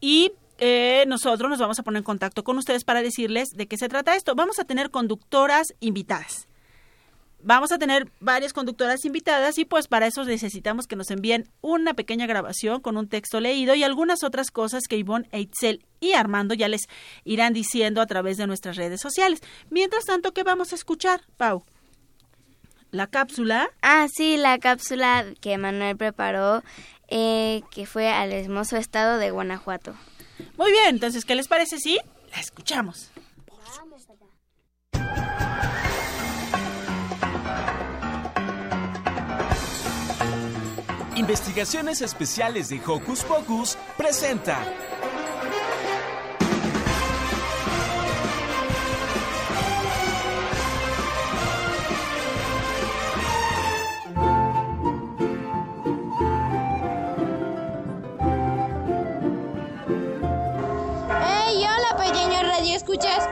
y 0.00 0.32
eh, 0.58 1.04
nosotros 1.06 1.48
nos 1.48 1.58
vamos 1.58 1.78
a 1.78 1.82
poner 1.82 1.98
en 1.98 2.04
contacto 2.04 2.44
con 2.44 2.58
ustedes 2.58 2.84
para 2.84 3.02
decirles 3.02 3.50
de 3.50 3.66
qué 3.66 3.76
se 3.76 3.88
trata 3.88 4.16
esto. 4.16 4.34
Vamos 4.34 4.58
a 4.58 4.64
tener 4.64 4.90
conductoras 4.90 5.74
invitadas. 5.80 6.48
Vamos 7.46 7.72
a 7.72 7.78
tener 7.78 8.10
varias 8.20 8.54
conductoras 8.54 9.04
invitadas 9.04 9.58
y 9.58 9.66
pues 9.66 9.86
para 9.86 10.06
eso 10.06 10.24
necesitamos 10.24 10.86
que 10.86 10.96
nos 10.96 11.10
envíen 11.10 11.46
una 11.60 11.92
pequeña 11.92 12.26
grabación 12.26 12.80
con 12.80 12.96
un 12.96 13.06
texto 13.06 13.38
leído 13.38 13.74
y 13.74 13.84
algunas 13.84 14.24
otras 14.24 14.50
cosas 14.50 14.84
que 14.88 14.96
Ivonne, 14.96 15.28
Eitzel 15.30 15.84
y 16.00 16.14
Armando 16.14 16.54
ya 16.54 16.68
les 16.68 16.88
irán 17.22 17.52
diciendo 17.52 18.00
a 18.00 18.06
través 18.06 18.38
de 18.38 18.46
nuestras 18.46 18.76
redes 18.76 19.02
sociales. 19.02 19.40
Mientras 19.68 20.06
tanto, 20.06 20.32
¿qué 20.32 20.42
vamos 20.42 20.72
a 20.72 20.76
escuchar, 20.76 21.20
Pau? 21.36 21.64
La 22.90 23.08
cápsula. 23.08 23.68
Ah, 23.82 24.06
sí, 24.10 24.38
la 24.38 24.58
cápsula 24.58 25.26
que 25.42 25.58
Manuel 25.58 25.98
preparó, 25.98 26.62
eh, 27.08 27.62
que 27.70 27.84
fue 27.84 28.08
al 28.08 28.32
hermoso 28.32 28.78
estado 28.78 29.18
de 29.18 29.30
Guanajuato. 29.30 29.94
Muy 30.56 30.72
bien, 30.72 30.86
entonces, 30.86 31.26
¿qué 31.26 31.34
les 31.34 31.48
parece 31.48 31.78
si 31.78 31.98
la 32.32 32.40
escuchamos? 32.40 33.10
Investigaciones 41.16 42.02
Especiales 42.02 42.68
de 42.68 42.80
Hocus 42.84 43.22
Pocus 43.22 43.78
presenta. 43.96 44.58
¡Hey, 61.22 61.64
hola 61.64 61.96
pequeños 61.96 62.42
radio 62.42 62.74
escuchas! 62.74 63.28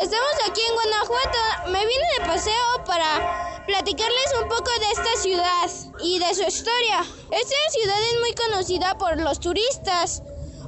Estamos 0.00 0.34
aquí 0.48 0.62
en 0.66 0.74
Guanajuato. 0.74 1.38
Me 1.70 1.80
vine 1.80 2.06
de 2.18 2.26
paseo 2.26 2.84
para 2.86 3.45
platicarles 3.66 4.34
un 4.42 4.48
poco 4.48 4.70
de 4.80 4.90
esta 4.92 5.22
ciudad 5.22 5.70
y 6.02 6.18
de 6.18 6.34
su 6.34 6.42
historia. 6.42 7.00
Esta 7.30 7.70
ciudad 7.70 7.96
es 8.12 8.20
muy 8.20 8.34
conocida 8.34 8.96
por 8.98 9.20
los 9.20 9.40
turistas 9.40 10.22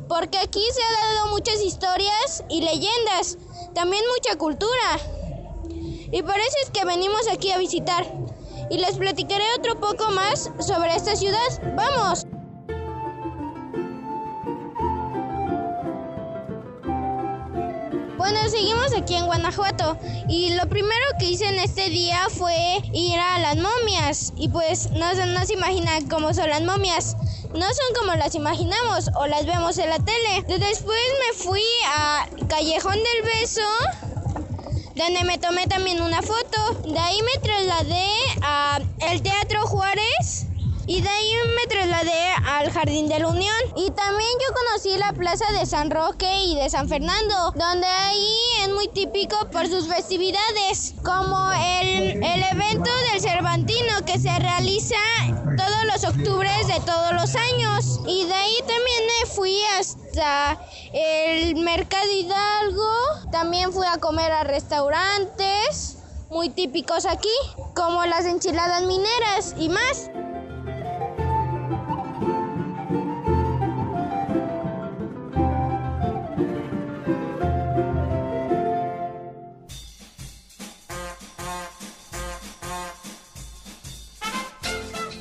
porque 0.09 0.39
aquí 0.39 0.65
se 0.73 0.83
han 0.83 1.15
dado 1.15 1.29
muchas 1.29 1.61
historias 1.63 2.43
y 2.49 2.63
leyendas, 2.63 3.37
también 3.75 4.03
mucha 4.17 4.37
cultura. 4.37 4.99
Y 6.11 6.23
por 6.23 6.39
eso 6.39 6.57
es 6.63 6.71
que 6.71 6.85
venimos 6.85 7.29
aquí 7.31 7.51
a 7.51 7.59
visitar. 7.59 8.07
Y 8.71 8.79
les 8.79 8.97
platicaré 8.97 9.45
otro 9.57 9.79
poco 9.79 10.11
más 10.11 10.51
sobre 10.59 10.95
esta 10.95 11.17
ciudad. 11.17 11.75
¡Vamos! 11.75 12.27
Bueno, 18.17 18.41
seguimos 18.51 18.78
aquí 18.99 19.15
en 19.15 19.27
Guanajuato 19.27 19.97
y 20.29 20.55
lo 20.55 20.69
primero 20.69 21.05
que 21.19 21.27
hice 21.27 21.47
en 21.47 21.59
este 21.59 21.89
día 21.89 22.27
fue 22.31 22.83
ir 22.93 23.19
a 23.19 23.39
las 23.39 23.57
momias 23.57 24.33
y 24.37 24.49
pues 24.49 24.91
no, 24.91 25.15
no 25.15 25.47
se 25.47 25.55
imaginan 25.55 26.09
cómo 26.09 26.35
son 26.35 26.49
las 26.51 26.63
momias. 26.63 27.17
No 27.55 27.65
son 27.65 27.95
como 27.99 28.15
las 28.15 28.35
imaginamos 28.35 29.09
o 29.15 29.27
las 29.27 29.47
vemos 29.47 29.79
en 29.79 29.89
la 29.89 29.99
tele. 29.99 30.45
Después 30.47 31.01
me 31.27 31.45
fui 31.45 31.63
a 31.87 32.29
Callejón 32.47 32.93
del 32.95 33.23
Beso 33.25 33.63
donde 34.95 35.23
me 35.25 35.39
tomé 35.39 35.67
también 35.67 36.03
una 36.03 36.21
foto. 36.21 36.75
De 36.85 36.99
ahí 36.99 37.21
me 37.23 37.41
trasladé 37.41 38.11
a 38.43 38.81
el 39.11 39.23
Teatro 39.23 39.63
Juárez 39.67 40.48
y 40.89 41.03
de 41.03 41.09
ahí 41.09 41.33
me 41.55 41.67
trasladé 41.67 42.33
al 42.47 42.73
Jardín 42.73 43.09
de 43.09 43.19
la 43.19 43.29
Unión. 43.29 43.55
Y 43.77 43.91
también 43.91 44.31
yo 44.41 44.55
conocí 44.55 44.97
la 44.97 45.13
Plaza 45.13 45.45
de 45.53 45.67
San 45.67 45.91
Roque 45.91 46.45
y 46.45 46.57
de 46.57 46.71
San 46.71 46.89
Fernando, 46.89 47.53
donde 47.55 47.87
ahí 47.87 48.35
es 48.63 48.71
muy 48.71 48.89
típico 48.89 49.37
por 49.53 49.69
sus 49.69 49.87
festividades, 49.87 50.95
como 51.05 51.53
el, 51.53 52.25
el 52.25 52.43
evento 52.53 52.91
del 53.13 53.21
Cervantino 53.21 54.03
que 54.07 54.19
se 54.19 54.37
realiza 54.39 54.97
todos 55.59 55.85
los 55.85 56.05
octubres 56.05 56.67
de 56.67 56.81
todos 56.81 57.13
los 57.13 57.37
años. 57.37 58.01
Y 58.07 58.25
de 58.25 58.35
ahí 58.35 58.57
también 58.61 59.03
me 59.07 59.31
fui 59.31 59.61
hasta 59.79 60.59
el 60.95 61.55
Mercado 61.57 62.11
Hidalgo, 62.11 63.31
también 63.31 63.75
fui 63.75 63.87
a 63.87 63.99
comer 63.99 64.33
a 64.33 64.45
restaurantes 64.45 65.99
muy 66.31 66.49
típicos 66.49 67.05
aquí, 67.05 67.29
como 67.75 68.07
las 68.07 68.25
enchiladas 68.25 68.83
mineras 68.85 69.55
y 69.59 69.69
más. 69.69 70.11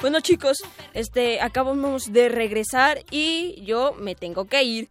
Bueno 0.00 0.20
chicos, 0.20 0.58
este 0.94 1.40
acabamos 1.40 2.12
de 2.12 2.28
regresar 2.28 3.00
y 3.10 3.62
yo 3.64 3.94
me 3.98 4.14
tengo 4.14 4.44
que 4.44 4.62
ir 4.62 4.88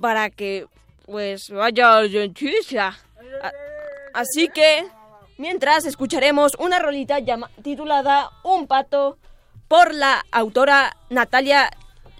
para 0.00 0.30
que 0.30 0.66
pues 1.06 1.50
vaya 1.50 1.96
dentista. 2.02 2.96
Así 4.14 4.48
que 4.48 4.86
mientras 5.38 5.86
escucharemos 5.86 6.52
una 6.58 6.78
rolita 6.78 7.18
titulada 7.62 8.30
Un 8.44 8.66
pato 8.66 9.18
por 9.66 9.92
la 9.94 10.24
autora 10.30 10.96
Natalia 11.10 11.70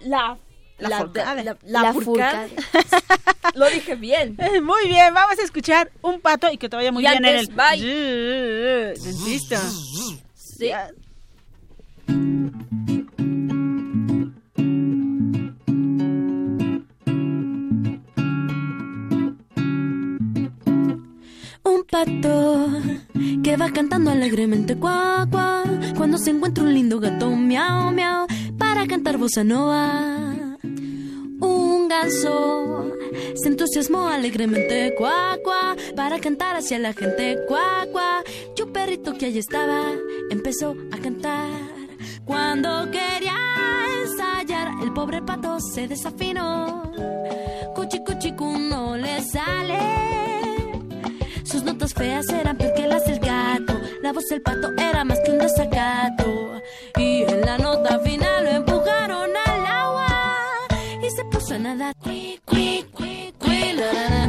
La 0.01 0.37
La 0.77 0.89
la- 0.89 1.43
la 1.43 1.55
La. 1.63 1.91
Lo 3.55 3.69
dije 3.69 3.95
bien. 3.95 4.37
Muy 4.63 4.87
bien, 4.87 5.13
vamos 5.13 5.39
a 5.39 5.43
escuchar 5.43 5.89
un 6.01 6.19
pato 6.21 6.51
y 6.51 6.57
que 6.57 6.67
te 6.69 6.75
vaya 6.75 6.91
muy 6.91 7.03
Y 7.05 7.09
bien 7.09 7.25
antes, 7.25 7.47
en 7.47 7.49
el 7.49 7.55
bye. 7.55 8.93
dentista. 9.03 9.59
Sí. 10.35 10.71
Un 21.63 21.83
pato 21.89 22.67
que 23.43 23.57
va 23.57 23.71
cantando 23.71 24.11
alegremente 24.11 24.75
cuá 24.75 25.27
cuá 25.29 25.63
cuando 25.97 26.17
se 26.17 26.31
encuentra 26.31 26.63
un 26.63 26.73
lindo 26.73 26.99
gato 26.99 27.29
miau 27.29 27.91
miau 27.91 28.27
para 28.57 28.87
cantar 28.87 29.17
bossa 29.17 29.43
nova. 29.43 29.83
Un 31.41 31.87
ganso 31.87 32.93
se 33.35 33.47
entusiasmó 33.49 34.07
alegremente 34.07 34.93
cuá 34.97 35.37
cuá 35.43 35.75
para 35.95 36.19
cantar 36.19 36.55
hacia 36.55 36.79
la 36.79 36.93
gente 36.93 37.37
cuá 37.47 37.85
cuá 37.91 38.23
y 38.55 38.61
un 38.61 38.71
perrito 38.71 39.17
que 39.17 39.27
allí 39.27 39.39
estaba 39.39 39.91
empezó 40.29 40.75
a 40.91 40.97
cantar. 40.97 41.68
Cuando 42.29 42.85
quería 42.91 43.33
ensayar 44.03 44.67
el 44.83 44.93
pobre 44.93 45.19
pato 45.19 45.59
se 45.59 45.87
desafinó. 45.87 46.83
Cuchi 47.73 48.03
cuchi 48.05 48.35
cu 48.35 48.55
no 48.55 48.95
le 48.95 49.19
sale. 49.23 49.79
Sus 51.43 51.63
notas 51.63 51.91
feas 51.95 52.29
eran 52.29 52.55
peor 52.55 52.75
que 52.75 52.85
las 52.85 53.03
del 53.05 53.19
gato. 53.19 53.73
La 54.03 54.13
voz 54.13 54.25
del 54.29 54.43
pato 54.43 54.69
era 54.77 55.03
más 55.03 55.19
que 55.25 55.31
un 55.31 55.39
desacato. 55.39 56.61
Y 56.97 57.23
en 57.23 57.41
la 57.41 57.57
nota 57.57 57.97
final 57.97 58.43
lo 58.43 58.49
empujaron 58.51 59.29
al 59.47 59.65
agua. 59.65 60.07
Y 61.01 61.09
se 61.09 61.23
puso 61.31 61.55
a 61.55 61.57
nadar. 61.57 61.95
La, 62.05 63.73
la, 63.73 64.09
la. 64.09 64.28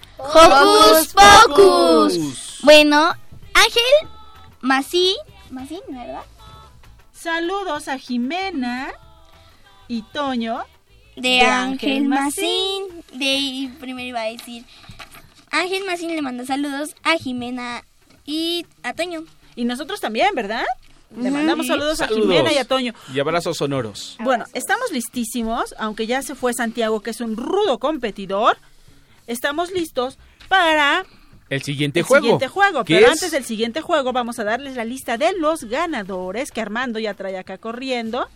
Hocus 0.23 1.13
Pocus. 1.13 2.59
Bueno, 2.63 3.13
Ángel 3.53 4.09
Masí, 4.61 5.15
Masí, 5.49 5.79
¿verdad? 5.89 6.23
Saludos 7.11 7.87
a 7.87 7.97
Jimena 7.97 8.91
y 9.87 10.03
Toño 10.03 10.63
De, 11.15 11.41
Ángel 11.41 12.07
Macín. 12.07 13.03
De 13.13 13.69
primero 13.79 14.07
iba 14.07 14.21
a 14.21 14.25
decir. 14.25 14.65
Ángel 15.51 15.83
Macín 15.85 16.15
le 16.15 16.21
manda 16.21 16.45
saludos 16.45 16.95
a 17.03 17.17
Jimena 17.17 17.83
y 18.25 18.65
a 18.83 18.93
Toño. 18.93 19.23
Y 19.55 19.65
nosotros 19.65 19.99
también, 19.99 20.33
¿verdad? 20.33 20.63
Le 21.15 21.29
mandamos 21.29 21.67
saludos, 21.67 21.99
a 21.99 22.07
Saludos. 22.07 22.21
Jimena 22.23 22.53
y 22.53 22.57
a 22.57 22.65
Toño. 22.65 22.93
Y 23.13 23.19
abrazos 23.19 23.57
sonoros. 23.57 24.15
Bueno, 24.21 24.45
estamos 24.53 24.91
listísimos, 24.91 25.75
aunque 25.77 26.07
ya 26.07 26.21
se 26.21 26.35
fue 26.35 26.53
Santiago, 26.53 27.01
que 27.01 27.09
es 27.09 27.19
un 27.19 27.35
rudo 27.35 27.79
competidor. 27.79 28.57
Estamos 29.27 29.71
listos 29.71 30.17
para 30.47 31.05
El 31.49 31.61
siguiente 31.63 31.99
el 31.99 32.05
juego. 32.05 32.23
siguiente 32.23 32.47
juego. 32.47 32.83
que 32.83 32.95
Pero 32.95 33.07
es- 33.07 33.13
antes 33.13 33.31
del 33.31 33.45
siguiente 33.45 33.81
juego, 33.81 34.11
vamos 34.13 34.39
a 34.39 34.43
darles 34.43 34.75
la 34.75 34.85
lista 34.85 35.17
de 35.17 35.33
los 35.37 35.63
ganadores 35.65 36.51
que 36.51 36.61
Armando 36.61 36.99
ya 36.99 37.13
trae 37.13 37.37
acá 37.37 37.57
corriendo. 37.57 38.27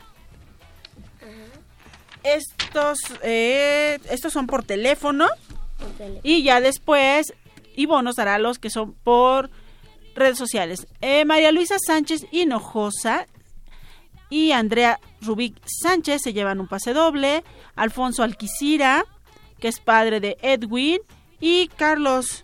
Estos, 2.24 2.98
eh, 3.22 4.00
estos 4.10 4.34
son 4.34 4.48
por 4.48 4.64
teléfono. 4.64 5.28
Y 6.24 6.44
ya 6.44 6.60
después, 6.60 7.34
Ivo 7.76 8.02
nos 8.02 8.16
dará 8.16 8.40
los 8.40 8.58
que 8.58 8.70
son 8.70 8.94
por 8.94 9.50
redes 10.16 10.38
sociales. 10.38 10.88
Eh, 11.02 11.26
María 11.26 11.52
Luisa 11.52 11.76
Sánchez 11.78 12.26
Hinojosa 12.32 13.28
y 14.30 14.54
Andrea 14.54 15.00
Rubik 15.22 15.56
Sánchez 15.66 16.22
se 16.24 16.34
llevan 16.34 16.60
un 16.62 16.68
pase 16.68 16.94
doble. 16.94 17.44
Alfonso 17.76 18.24
Alquicira, 18.24 19.06
que 19.60 19.68
es 19.68 19.80
padre 19.80 20.20
de 20.20 20.38
Edwin. 20.42 21.00
Y 21.40 21.68
Carlos. 21.70 22.44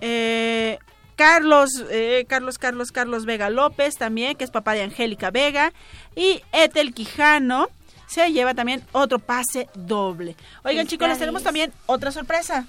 eh, 0.00 0.78
Carlos, 1.16 1.70
eh, 1.90 2.24
Carlos, 2.28 2.58
Carlos, 2.58 2.90
Carlos 2.90 3.24
Vega 3.24 3.48
López 3.50 3.96
también, 3.96 4.36
que 4.36 4.44
es 4.44 4.50
papá 4.50 4.72
de 4.74 4.82
Angélica 4.82 5.30
Vega. 5.30 5.72
Y 6.16 6.42
Ethel 6.52 6.92
Quijano 6.92 7.68
se 8.06 8.32
lleva 8.32 8.54
también 8.54 8.84
otro 8.92 9.18
pase 9.18 9.68
doble. 9.74 10.36
Oigan, 10.64 10.86
chicos, 10.86 11.08
les 11.08 11.18
tenemos 11.18 11.42
también 11.42 11.72
otra 11.86 12.10
sorpresa. 12.12 12.66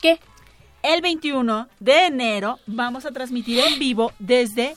¿Qué? 0.00 0.18
El 0.82 1.00
21 1.00 1.68
de 1.80 2.06
enero 2.06 2.58
vamos 2.66 3.06
a 3.06 3.10
transmitir 3.10 3.58
en 3.60 3.78
vivo 3.78 4.12
desde... 4.18 4.76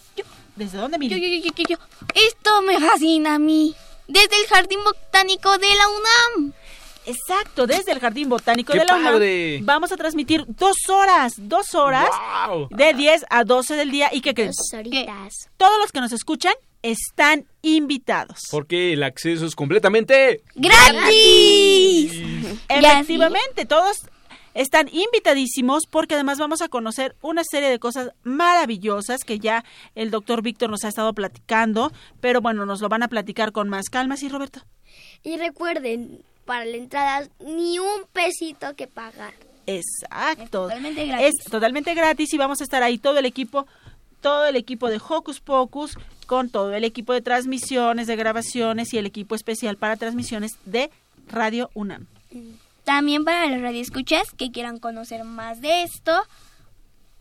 ¿Desde 0.55 0.77
dónde, 0.77 0.97
yo. 1.07 1.77
Esto 2.15 2.61
me 2.63 2.79
fascina 2.79 3.35
a 3.35 3.39
mí. 3.39 3.75
Desde 4.07 4.41
el 4.41 4.47
Jardín 4.47 4.79
Botánico 4.83 5.57
de 5.57 5.67
la 5.67 5.87
UNAM. 5.87 6.53
Exacto, 7.07 7.65
desde 7.65 7.93
el 7.93 7.99
Jardín 7.99 8.27
Botánico 8.27 8.73
¡Qué 8.73 8.79
de 8.79 8.85
la 8.85 8.97
UNAM. 8.97 9.13
padre! 9.13 9.59
Vamos 9.63 9.91
a 9.93 9.97
transmitir 9.97 10.43
dos 10.45 10.75
horas, 10.89 11.35
dos 11.37 11.73
horas, 11.73 12.09
de 12.69 12.93
10 12.93 13.25
a 13.29 13.45
12 13.45 13.75
del 13.75 13.91
día. 13.91 14.09
¿Y 14.11 14.19
qué 14.19 14.33
creen? 14.33 14.51
horitas. 14.73 15.49
Todos 15.55 15.79
los 15.79 15.91
que 15.93 16.01
nos 16.01 16.11
escuchan 16.11 16.53
están 16.81 17.45
invitados. 17.61 18.41
Porque 18.51 18.93
el 18.93 19.03
acceso 19.03 19.45
es 19.45 19.55
completamente 19.55 20.41
¡Gratis! 20.55 22.11
Efectivamente, 22.67 23.65
todos 23.65 24.01
están 24.53 24.89
invitadísimos 24.91 25.83
porque 25.89 26.15
además 26.15 26.39
vamos 26.39 26.61
a 26.61 26.67
conocer 26.67 27.15
una 27.21 27.43
serie 27.43 27.69
de 27.69 27.79
cosas 27.79 28.09
maravillosas 28.23 29.23
que 29.23 29.39
ya 29.39 29.63
el 29.95 30.11
doctor 30.11 30.41
Víctor 30.41 30.69
nos 30.69 30.83
ha 30.83 30.89
estado 30.89 31.13
platicando, 31.13 31.91
pero 32.19 32.41
bueno, 32.41 32.65
nos 32.65 32.81
lo 32.81 32.89
van 32.89 33.03
a 33.03 33.07
platicar 33.07 33.51
con 33.51 33.69
más 33.69 33.85
calma, 33.89 34.17
¿sí, 34.17 34.29
Roberto? 34.29 34.61
Y 35.23 35.37
recuerden, 35.37 36.23
para 36.47 36.65
la 36.65 36.77
entrada, 36.77 37.27
ni 37.45 37.77
un 37.77 38.05
pesito 38.11 38.75
que 38.75 38.87
pagar. 38.87 39.33
Exacto. 39.67 40.63
totalmente 40.63 41.05
gratis. 41.05 41.27
Es 41.27 41.51
totalmente 41.51 41.93
gratis 41.93 42.33
y 42.33 42.37
vamos 42.37 42.61
a 42.61 42.63
estar 42.63 42.81
ahí 42.81 42.97
todo 42.97 43.19
el 43.19 43.25
equipo, 43.25 43.67
todo 44.21 44.47
el 44.47 44.55
equipo 44.55 44.89
de 44.89 44.97
Hocus 44.97 45.41
Pocus, 45.41 45.97
con 46.25 46.49
todo 46.49 46.73
el 46.73 46.83
equipo 46.83 47.13
de 47.13 47.21
transmisiones, 47.21 48.07
de 48.07 48.15
grabaciones 48.15 48.93
y 48.93 48.97
el 48.97 49.05
equipo 49.05 49.35
especial 49.35 49.77
para 49.77 49.97
transmisiones 49.97 50.53
de 50.65 50.89
Radio 51.27 51.69
UNAM. 51.75 52.07
También 52.85 53.25
para 53.25 53.47
los 53.47 53.61
radioescuchas 53.61 54.31
que 54.31 54.49
quieran 54.49 54.79
conocer 54.79 55.25
más 55.25 55.59
de 55.59 55.83
esto. 55.83 56.13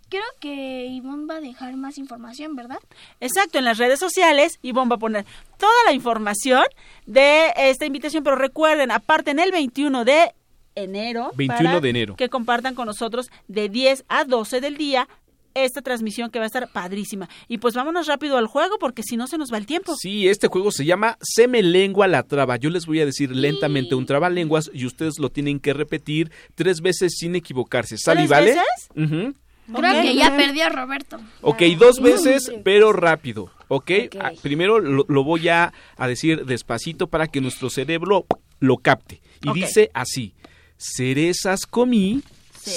Creo 0.09 0.23
que 0.41 0.87
Ivonne 0.87 1.27
va 1.27 1.37
a 1.37 1.41
dejar 1.41 1.77
más 1.77 1.99
información, 1.99 2.55
¿verdad? 2.55 2.79
Exacto, 3.21 3.59
en 3.59 3.65
las 3.65 3.79
redes 3.79 3.99
sociales 3.99 4.59
Ivonne 4.63 4.91
va 4.91 4.97
a 4.97 5.01
poner 5.01 5.25
toda 5.59 5.73
la 5.85 5.93
información 5.93 6.65
de 7.07 7.53
esta 7.57 7.87
invitación, 7.87 8.23
pero 8.23 8.37
recuerden, 8.37 8.91
aparte 8.91 9.33
en 9.33 9.41
el 9.41 9.51
21 9.51 10.05
de 10.05 10.33
enero, 10.75 11.33
21 11.35 11.69
para 11.71 11.81
de 11.81 11.89
enero. 11.89 12.17
que 12.17 12.29
compartan 12.29 12.75
con 12.75 12.87
nosotros 12.87 13.31
de 13.49 13.69
10 13.69 14.05
a 14.09 14.25
12 14.25 14.61
del 14.61 14.77
día 14.77 15.09
esta 15.55 15.81
transmisión 15.81 16.31
que 16.31 16.39
va 16.39 16.45
a 16.45 16.47
estar 16.47 16.69
padrísima. 16.71 17.29
Y 17.49 17.59
pues 17.59 17.75
vámonos 17.75 18.07
rápido 18.07 18.37
al 18.37 18.47
juego 18.47 18.79
porque 18.79 19.03
si 19.03 19.17
no 19.17 19.27
se 19.27 19.39
nos 19.39 19.51
va 19.51 19.57
el 19.57 19.65
tiempo. 19.67 19.95
Sí, 19.97 20.29
este 20.29 20.49
juego 20.49 20.71
se 20.71 20.85
llama 20.85 21.17
Se 21.23 21.49
me 21.49 21.63
lengua 21.63 22.07
la 22.07 22.23
traba. 22.25 22.57
Yo 22.57 22.69
les 22.69 22.85
voy 22.85 23.01
a 23.01 23.07
decir 23.07 23.35
lentamente 23.35 23.95
un 23.95 24.05
trabalenguas 24.05 24.71
y 24.73 24.85
ustedes 24.85 25.19
lo 25.19 25.31
tienen 25.31 25.59
que 25.59 25.73
repetir 25.73 26.31
tres 26.55 26.83
veces 26.83 27.15
sin 27.17 27.35
equivocarse. 27.37 27.97
¿Sale 27.97 28.25
y 28.25 28.29
¿Tres 28.29 28.31
vale? 28.31 28.51
veces? 28.51 28.89
Ujú. 28.95 29.35
Creo 29.75 30.03
que 30.03 30.15
ya 30.15 30.37
perdió 30.37 30.69
Roberto. 30.69 31.19
Ok, 31.41 31.63
dos 31.79 32.01
veces, 32.01 32.53
pero 32.65 32.93
rápido. 32.93 33.51
¿Ok? 33.69 33.91
Ah, 34.21 34.31
primero 34.43 34.79
lo, 34.79 35.05
lo 35.09 35.25
voy 35.25 35.49
a, 35.49 35.73
a 35.97 36.07
decir 36.09 36.45
despacito 36.47 37.09
para 37.09 37.27
que 37.27 37.41
nuestro 37.41 37.69
cerebro 37.71 38.27
lo 38.61 38.77
capte. 38.77 39.21
Y 39.43 39.53
dice 39.53 39.91
así: 39.93 40.35
Cerezas 40.77 41.67
comí, 41.67 42.23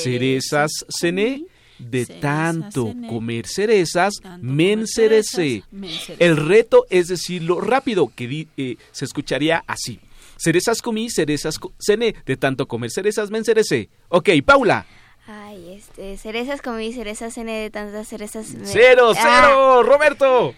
cerezas 0.04 0.72
cené, 0.90 1.44
de 1.78 2.06
cerezas 2.06 2.22
tanto 2.22 2.88
cené, 2.88 3.08
comer 3.08 3.48
cerezas, 3.48 4.14
me 4.42 4.72
encerecé. 4.74 5.32
cerezas, 5.32 5.68
me 5.72 5.88
encerecé. 5.94 6.26
El 6.26 6.38
reto 6.38 6.86
es 6.90 7.08
decirlo 7.08 7.62
rápido, 7.62 8.12
que 8.16 8.28
di- 8.28 8.48
eh, 8.58 8.78
se 8.92 9.06
escucharía 9.06 9.64
así. 9.68 10.00
Cerezas 10.38 10.82
comí, 10.82 11.10
cerezas 11.10 11.60
co- 11.60 11.74
cené, 11.80 12.16
de 12.26 12.38
tanto 12.38 12.68
comer 12.68 12.92
cerezas 12.92 13.30
me 13.30 13.38
encerecé. 13.40 13.90
Ok, 14.08 14.30
Paula. 14.46 14.86
Ay, 15.32 15.74
este, 15.78 16.18
cerezas 16.18 16.60
comí, 16.62 16.92
cerezas 16.92 17.36
cené 17.36 17.62
de 17.62 17.70
tantas 17.70 18.08
cerezas. 18.08 18.50
me- 18.56 18.66
Cero, 18.66 19.12
Ah, 19.16 19.44
cero, 19.46 19.84
Roberto. 19.84 20.56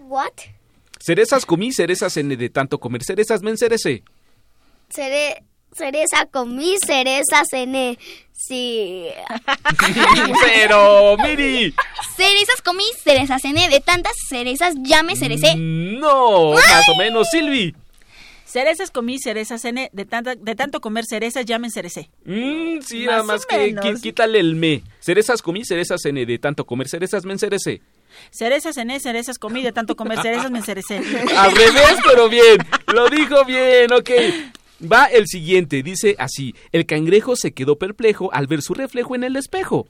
¿What? 0.00 0.32
Cerezas 0.98 1.46
comí, 1.46 1.72
cerezas 1.72 2.12
cené, 2.12 2.36
de 2.36 2.50
tanto 2.50 2.80
comer 2.80 3.04
cerezas 3.04 3.42
me 3.42 3.50
encerecé. 3.50 4.02
Cere 4.88 5.44
cereza 5.72 6.26
comí, 6.32 6.74
cereza 6.84 7.42
cené. 7.48 7.96
Sí. 8.32 9.06
Cero, 10.44 11.16
Miri. 11.22 11.72
Cerezas 12.16 12.60
comí, 12.64 12.84
cerezas 13.04 13.40
cené. 13.40 13.68
De 13.68 13.80
tantas 13.80 14.14
cerezas 14.28 14.74
ya 14.82 15.02
me 15.04 15.14
cerecé. 15.14 15.54
No, 15.56 16.52
más 16.54 16.88
o 16.88 16.96
menos, 16.96 17.28
Silvi. 17.30 17.74
Cerezas 18.52 18.90
comí, 18.90 19.18
cerezas 19.18 19.62
cené, 19.62 19.88
de, 19.94 20.04
tanta, 20.04 20.34
de 20.34 20.54
tanto 20.54 20.82
comer 20.82 21.06
cerezas 21.06 21.46
ya 21.46 21.58
me 21.58 21.68
encerecé. 21.68 22.10
Mm, 22.26 22.80
sí, 22.82 23.06
Más 23.06 23.06
nada 23.06 23.22
más 23.22 23.46
que 23.46 23.74
quítale 24.02 24.40
el 24.40 24.56
me. 24.56 24.82
Cerezas 25.00 25.40
comí, 25.40 25.64
cerezas 25.64 26.02
cené, 26.02 26.26
de 26.26 26.38
tanto 26.38 26.66
comer 26.66 26.86
cerezas 26.86 27.24
me 27.24 27.32
encerecé. 27.32 27.80
Cerezas 28.30 28.74
cené, 28.74 29.00
cerezas 29.00 29.38
comí, 29.38 29.62
de 29.62 29.72
tanto 29.72 29.96
comer 29.96 30.20
cerezas 30.20 30.50
me 30.50 30.58
encerecé. 30.58 30.98
Al 31.38 31.56
revés, 31.56 31.96
pero 32.06 32.28
bien. 32.28 32.58
Lo 32.92 33.08
dijo 33.08 33.42
bien, 33.46 33.90
ok. 33.90 34.10
Va 34.84 35.06
el 35.06 35.28
siguiente, 35.28 35.82
dice 35.82 36.16
así. 36.18 36.54
El 36.72 36.84
cangrejo 36.84 37.36
se 37.36 37.52
quedó 37.52 37.78
perplejo 37.78 38.34
al 38.34 38.48
ver 38.48 38.60
su 38.60 38.74
reflejo 38.74 39.14
en 39.14 39.24
el 39.24 39.36
espejo. 39.36 39.86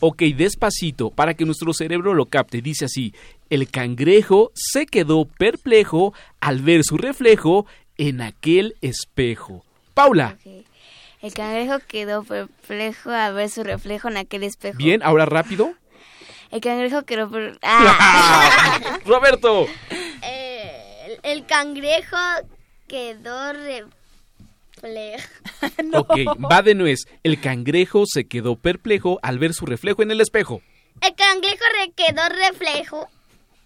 Ok, 0.00 0.22
despacito, 0.36 1.10
para 1.10 1.34
que 1.34 1.44
nuestro 1.44 1.72
cerebro 1.72 2.12
lo 2.14 2.26
capte. 2.26 2.60
Dice 2.60 2.84
así. 2.84 3.14
El 3.48 3.70
cangrejo 3.70 4.50
se 4.54 4.86
quedó 4.86 5.24
perplejo 5.24 6.12
al 6.40 6.60
ver 6.60 6.82
su 6.84 6.96
reflejo 6.98 7.66
en 7.96 8.20
aquel 8.20 8.74
espejo. 8.82 9.64
Paula. 9.94 10.36
El 11.22 11.32
cangrejo 11.32 11.78
quedó 11.88 12.24
perplejo 12.24 13.10
al 13.10 13.34
ver 13.34 13.48
su 13.48 13.62
reflejo 13.64 14.08
en 14.08 14.18
aquel 14.18 14.42
espejo. 14.42 14.76
Bien, 14.76 15.02
ahora 15.02 15.24
rápido. 15.26 15.72
El 16.52 16.60
cangrejo 16.60 17.02
quedó. 17.02 17.28
¡Ah! 17.62 19.00
Roberto. 19.04 19.66
Eh, 20.22 21.18
el, 21.24 21.38
el 21.38 21.46
cangrejo 21.46 22.16
quedó 22.86 23.52
re- 23.52 23.84
perplejo. 24.80 25.28
Ok, 25.98 26.16
va 26.50 26.62
de 26.62 26.74
nuez. 26.74 27.00
El 27.22 27.40
cangrejo 27.40 28.04
se 28.06 28.24
quedó 28.26 28.56
perplejo 28.56 29.18
al 29.22 29.38
ver 29.38 29.54
su 29.54 29.66
reflejo 29.66 30.02
en 30.02 30.10
el 30.10 30.20
espejo. 30.20 30.62
El 31.00 31.14
cangrejo 31.14 31.64
re- 31.78 31.92
quedó 31.92 32.22
reflejo. 32.28 33.08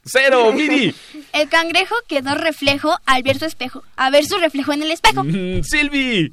¡Cero, 0.04 0.52
Miri! 0.54 0.94
El 1.32 1.48
cangrejo 1.48 1.94
quedó 2.08 2.34
reflejo 2.34 2.96
al 3.06 3.22
ver 3.22 3.38
su 3.38 3.44
espejo, 3.44 3.82
a 3.96 4.10
ver 4.10 4.24
su 4.24 4.38
reflejo 4.38 4.72
en 4.72 4.82
el 4.82 4.90
espejo. 4.92 5.24
Mm, 5.24 5.62
¡Silvi! 5.62 6.32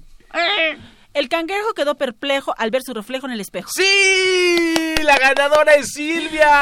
El 1.18 1.30
cangrejo 1.30 1.74
quedó 1.74 1.96
perplejo 1.96 2.54
al 2.60 2.70
ver 2.70 2.84
su 2.84 2.94
reflejo 2.94 3.26
en 3.26 3.32
el 3.32 3.42
espejo. 3.42 3.72
¡Sí! 3.74 4.94
¡La 5.02 5.18
ganadora 5.18 5.74
es 5.74 5.88
Silvia! 5.88 6.62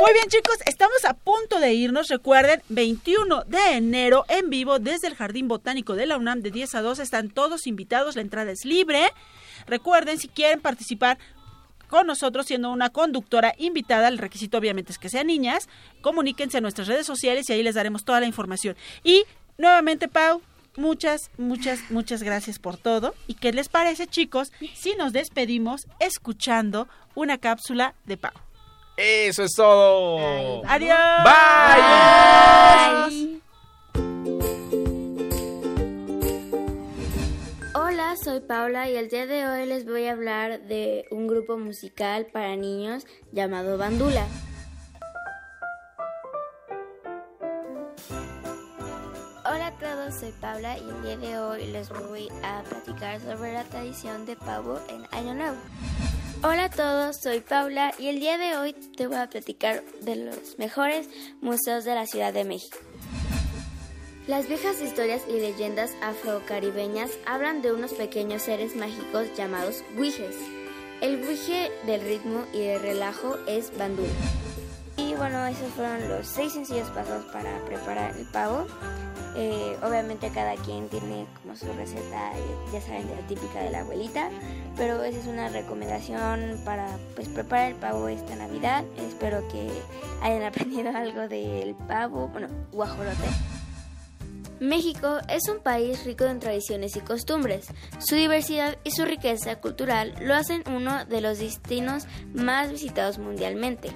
Muy 0.00 0.12
bien, 0.14 0.26
chicos, 0.26 0.56
estamos 0.66 1.04
a 1.04 1.14
punto 1.14 1.60
de 1.60 1.74
irnos. 1.74 2.08
Recuerden, 2.08 2.60
21 2.70 3.44
de 3.44 3.76
enero 3.76 4.24
en 4.28 4.50
vivo 4.50 4.80
desde 4.80 5.06
el 5.06 5.14
Jardín 5.14 5.46
Botánico 5.46 5.94
de 5.94 6.06
la 6.06 6.16
UNAM 6.16 6.40
de 6.40 6.50
10 6.50 6.74
a 6.74 6.82
12. 6.82 7.04
Están 7.04 7.30
todos 7.30 7.68
invitados, 7.68 8.16
la 8.16 8.22
entrada 8.22 8.50
es 8.50 8.64
libre. 8.64 9.12
Recuerden, 9.68 10.18
si 10.18 10.26
quieren 10.26 10.60
participar 10.60 11.18
con 11.86 12.04
nosotros 12.04 12.46
siendo 12.46 12.72
una 12.72 12.90
conductora 12.90 13.54
invitada, 13.58 14.08
el 14.08 14.18
requisito 14.18 14.58
obviamente 14.58 14.90
es 14.90 14.98
que 14.98 15.08
sean 15.08 15.28
niñas, 15.28 15.68
comuníquense 16.00 16.58
a 16.58 16.60
nuestras 16.60 16.88
redes 16.88 17.06
sociales 17.06 17.48
y 17.48 17.52
ahí 17.52 17.62
les 17.62 17.76
daremos 17.76 18.04
toda 18.04 18.18
la 18.18 18.26
información. 18.26 18.74
Y 19.04 19.22
nuevamente, 19.56 20.08
Pau, 20.08 20.42
muchas, 20.78 21.30
muchas, 21.36 21.90
muchas 21.90 22.22
gracias 22.22 22.58
por 22.58 22.78
todo. 22.78 23.14
¿Y 23.26 23.34
qué 23.34 23.52
les 23.52 23.68
parece, 23.68 24.06
chicos, 24.06 24.52
si 24.74 24.94
nos 24.94 25.12
despedimos 25.12 25.86
escuchando 25.98 26.88
una 27.14 27.36
cápsula 27.38 27.94
de 28.06 28.16
Pau? 28.16 28.32
¡Eso 28.96 29.44
es 29.44 29.52
todo! 29.54 30.62
¡Adiós! 30.66 30.96
¡Bye! 31.24 31.34
Hola, 37.74 38.14
soy 38.24 38.40
Paula 38.40 38.88
y 38.88 38.96
el 38.96 39.08
día 39.08 39.26
de 39.26 39.46
hoy 39.46 39.66
les 39.66 39.84
voy 39.84 40.06
a 40.06 40.12
hablar 40.12 40.62
de 40.62 41.04
un 41.10 41.28
grupo 41.28 41.58
musical 41.58 42.26
para 42.32 42.56
niños 42.56 43.06
llamado 43.32 43.78
Bandula. 43.78 44.26
Soy 50.10 50.32
Paula 50.40 50.78
y 50.78 50.88
el 50.88 51.02
día 51.02 51.16
de 51.18 51.38
hoy 51.38 51.66
les 51.66 51.90
voy 51.90 52.28
a 52.42 52.62
platicar 52.62 53.20
sobre 53.20 53.52
la 53.52 53.64
tradición 53.64 54.24
de 54.24 54.36
pavo 54.36 54.78
en 54.88 55.04
Año 55.10 55.34
Nuevo. 55.34 55.56
Hola 56.42 56.64
a 56.64 56.70
todos, 56.70 57.16
soy 57.20 57.40
Paula 57.40 57.92
y 57.98 58.08
el 58.08 58.18
día 58.18 58.38
de 58.38 58.56
hoy 58.56 58.72
te 58.72 59.06
voy 59.06 59.18
a 59.18 59.28
platicar 59.28 59.84
de 60.00 60.16
los 60.16 60.58
mejores 60.58 61.08
museos 61.42 61.84
de 61.84 61.94
la 61.94 62.06
Ciudad 62.06 62.32
de 62.32 62.44
México. 62.44 62.78
Las 64.26 64.48
viejas 64.48 64.80
historias 64.80 65.22
y 65.28 65.32
leyendas 65.32 65.90
afrocaribeñas 66.02 67.10
hablan 67.26 67.60
de 67.60 67.72
unos 67.72 67.92
pequeños 67.92 68.42
seres 68.42 68.76
mágicos 68.76 69.26
llamados 69.36 69.84
huijes. 69.96 70.36
El 71.02 71.22
huije 71.22 71.70
del 71.84 72.00
ritmo 72.00 72.44
y 72.54 72.60
del 72.60 72.80
relajo 72.80 73.36
es 73.46 73.76
bandula. 73.76 74.08
Y 74.96 75.14
bueno, 75.14 75.46
esos 75.46 75.70
fueron 75.72 76.08
los 76.08 76.26
seis 76.26 76.52
sencillos 76.54 76.88
pasos 76.90 77.24
para 77.26 77.58
preparar 77.66 78.16
el 78.16 78.26
pavo. 78.26 78.66
Eh, 79.40 79.76
obviamente 79.84 80.30
cada 80.30 80.56
quien 80.56 80.88
tiene 80.88 81.24
como 81.40 81.54
su 81.54 81.72
receta, 81.72 82.36
eh, 82.36 82.42
ya 82.72 82.80
saben, 82.80 83.06
de 83.06 83.14
la 83.14 83.26
típica 83.28 83.60
de 83.60 83.70
la 83.70 83.80
abuelita, 83.82 84.30
pero 84.76 85.04
esa 85.04 85.20
es 85.20 85.26
una 85.28 85.48
recomendación 85.48 86.60
para 86.64 86.98
pues 87.14 87.28
preparar 87.28 87.68
el 87.68 87.76
pavo 87.76 88.08
esta 88.08 88.34
Navidad. 88.34 88.82
Espero 88.96 89.46
que 89.46 89.70
hayan 90.22 90.42
aprendido 90.48 90.90
algo 90.90 91.28
del 91.28 91.76
pavo, 91.86 92.26
bueno, 92.32 92.48
guajolote. 92.72 93.28
México 94.58 95.18
es 95.28 95.48
un 95.48 95.60
país 95.60 96.04
rico 96.04 96.24
en 96.24 96.40
tradiciones 96.40 96.96
y 96.96 97.00
costumbres. 97.00 97.68
Su 98.00 98.16
diversidad 98.16 98.76
y 98.82 98.90
su 98.90 99.04
riqueza 99.04 99.60
cultural 99.60 100.16
lo 100.20 100.34
hacen 100.34 100.64
uno 100.66 101.04
de 101.04 101.20
los 101.20 101.38
destinos 101.38 102.08
más 102.34 102.72
visitados 102.72 103.18
mundialmente. 103.18 103.90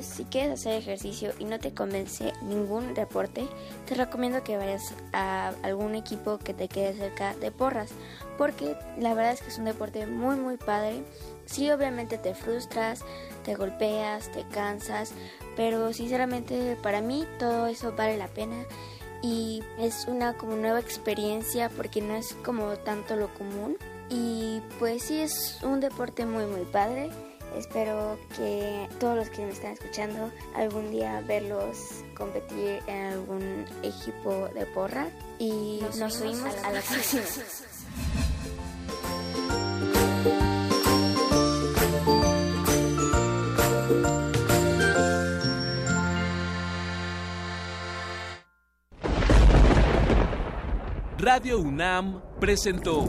Si 0.00 0.24
quieres 0.24 0.60
hacer 0.60 0.74
ejercicio 0.74 1.32
y 1.38 1.44
no 1.44 1.60
te 1.60 1.72
convence 1.72 2.32
ningún 2.42 2.94
deporte, 2.94 3.46
te 3.86 3.94
recomiendo 3.94 4.42
que 4.42 4.56
vayas 4.56 4.92
a 5.12 5.52
algún 5.62 5.94
equipo 5.94 6.38
que 6.38 6.52
te 6.52 6.66
quede 6.66 6.94
cerca 6.94 7.36
de 7.36 7.52
porras, 7.52 7.90
porque 8.36 8.76
la 8.98 9.14
verdad 9.14 9.34
es 9.34 9.40
que 9.40 9.48
es 9.50 9.58
un 9.58 9.66
deporte 9.66 10.04
muy 10.06 10.34
muy 10.34 10.56
padre. 10.56 11.04
Sí, 11.46 11.70
obviamente 11.70 12.18
te 12.18 12.34
frustras, 12.34 13.04
te 13.44 13.54
golpeas, 13.54 14.32
te 14.32 14.42
cansas, 14.48 15.12
pero 15.54 15.92
sinceramente 15.92 16.76
para 16.82 17.00
mí 17.00 17.24
todo 17.38 17.68
eso 17.68 17.92
vale 17.96 18.16
la 18.16 18.28
pena 18.28 18.64
y 19.22 19.62
es 19.78 20.06
una 20.08 20.36
como 20.36 20.56
nueva 20.56 20.80
experiencia 20.80 21.70
porque 21.70 22.00
no 22.00 22.16
es 22.16 22.34
como 22.44 22.74
tanto 22.78 23.14
lo 23.14 23.32
común 23.34 23.76
y 24.10 24.60
pues 24.80 25.04
sí 25.04 25.20
es 25.20 25.60
un 25.62 25.78
deporte 25.78 26.26
muy 26.26 26.46
muy 26.46 26.64
padre. 26.64 27.10
Espero 27.56 28.18
que 28.36 28.88
todos 28.98 29.16
los 29.16 29.30
que 29.30 29.42
me 29.42 29.52
están 29.52 29.72
escuchando 29.72 30.30
algún 30.54 30.90
día 30.90 31.22
verlos 31.26 32.04
competir 32.16 32.80
en 32.86 33.12
algún 33.12 33.64
equipo 33.82 34.48
de 34.54 34.66
porra 34.66 35.08
y 35.38 35.80
nos, 35.98 36.20
oímos 36.20 36.54
a 36.64 36.72
la 36.72 36.80
próxima. 36.88 37.22
Radio 51.18 51.58
UNAM 51.58 52.20
presentó 52.38 53.08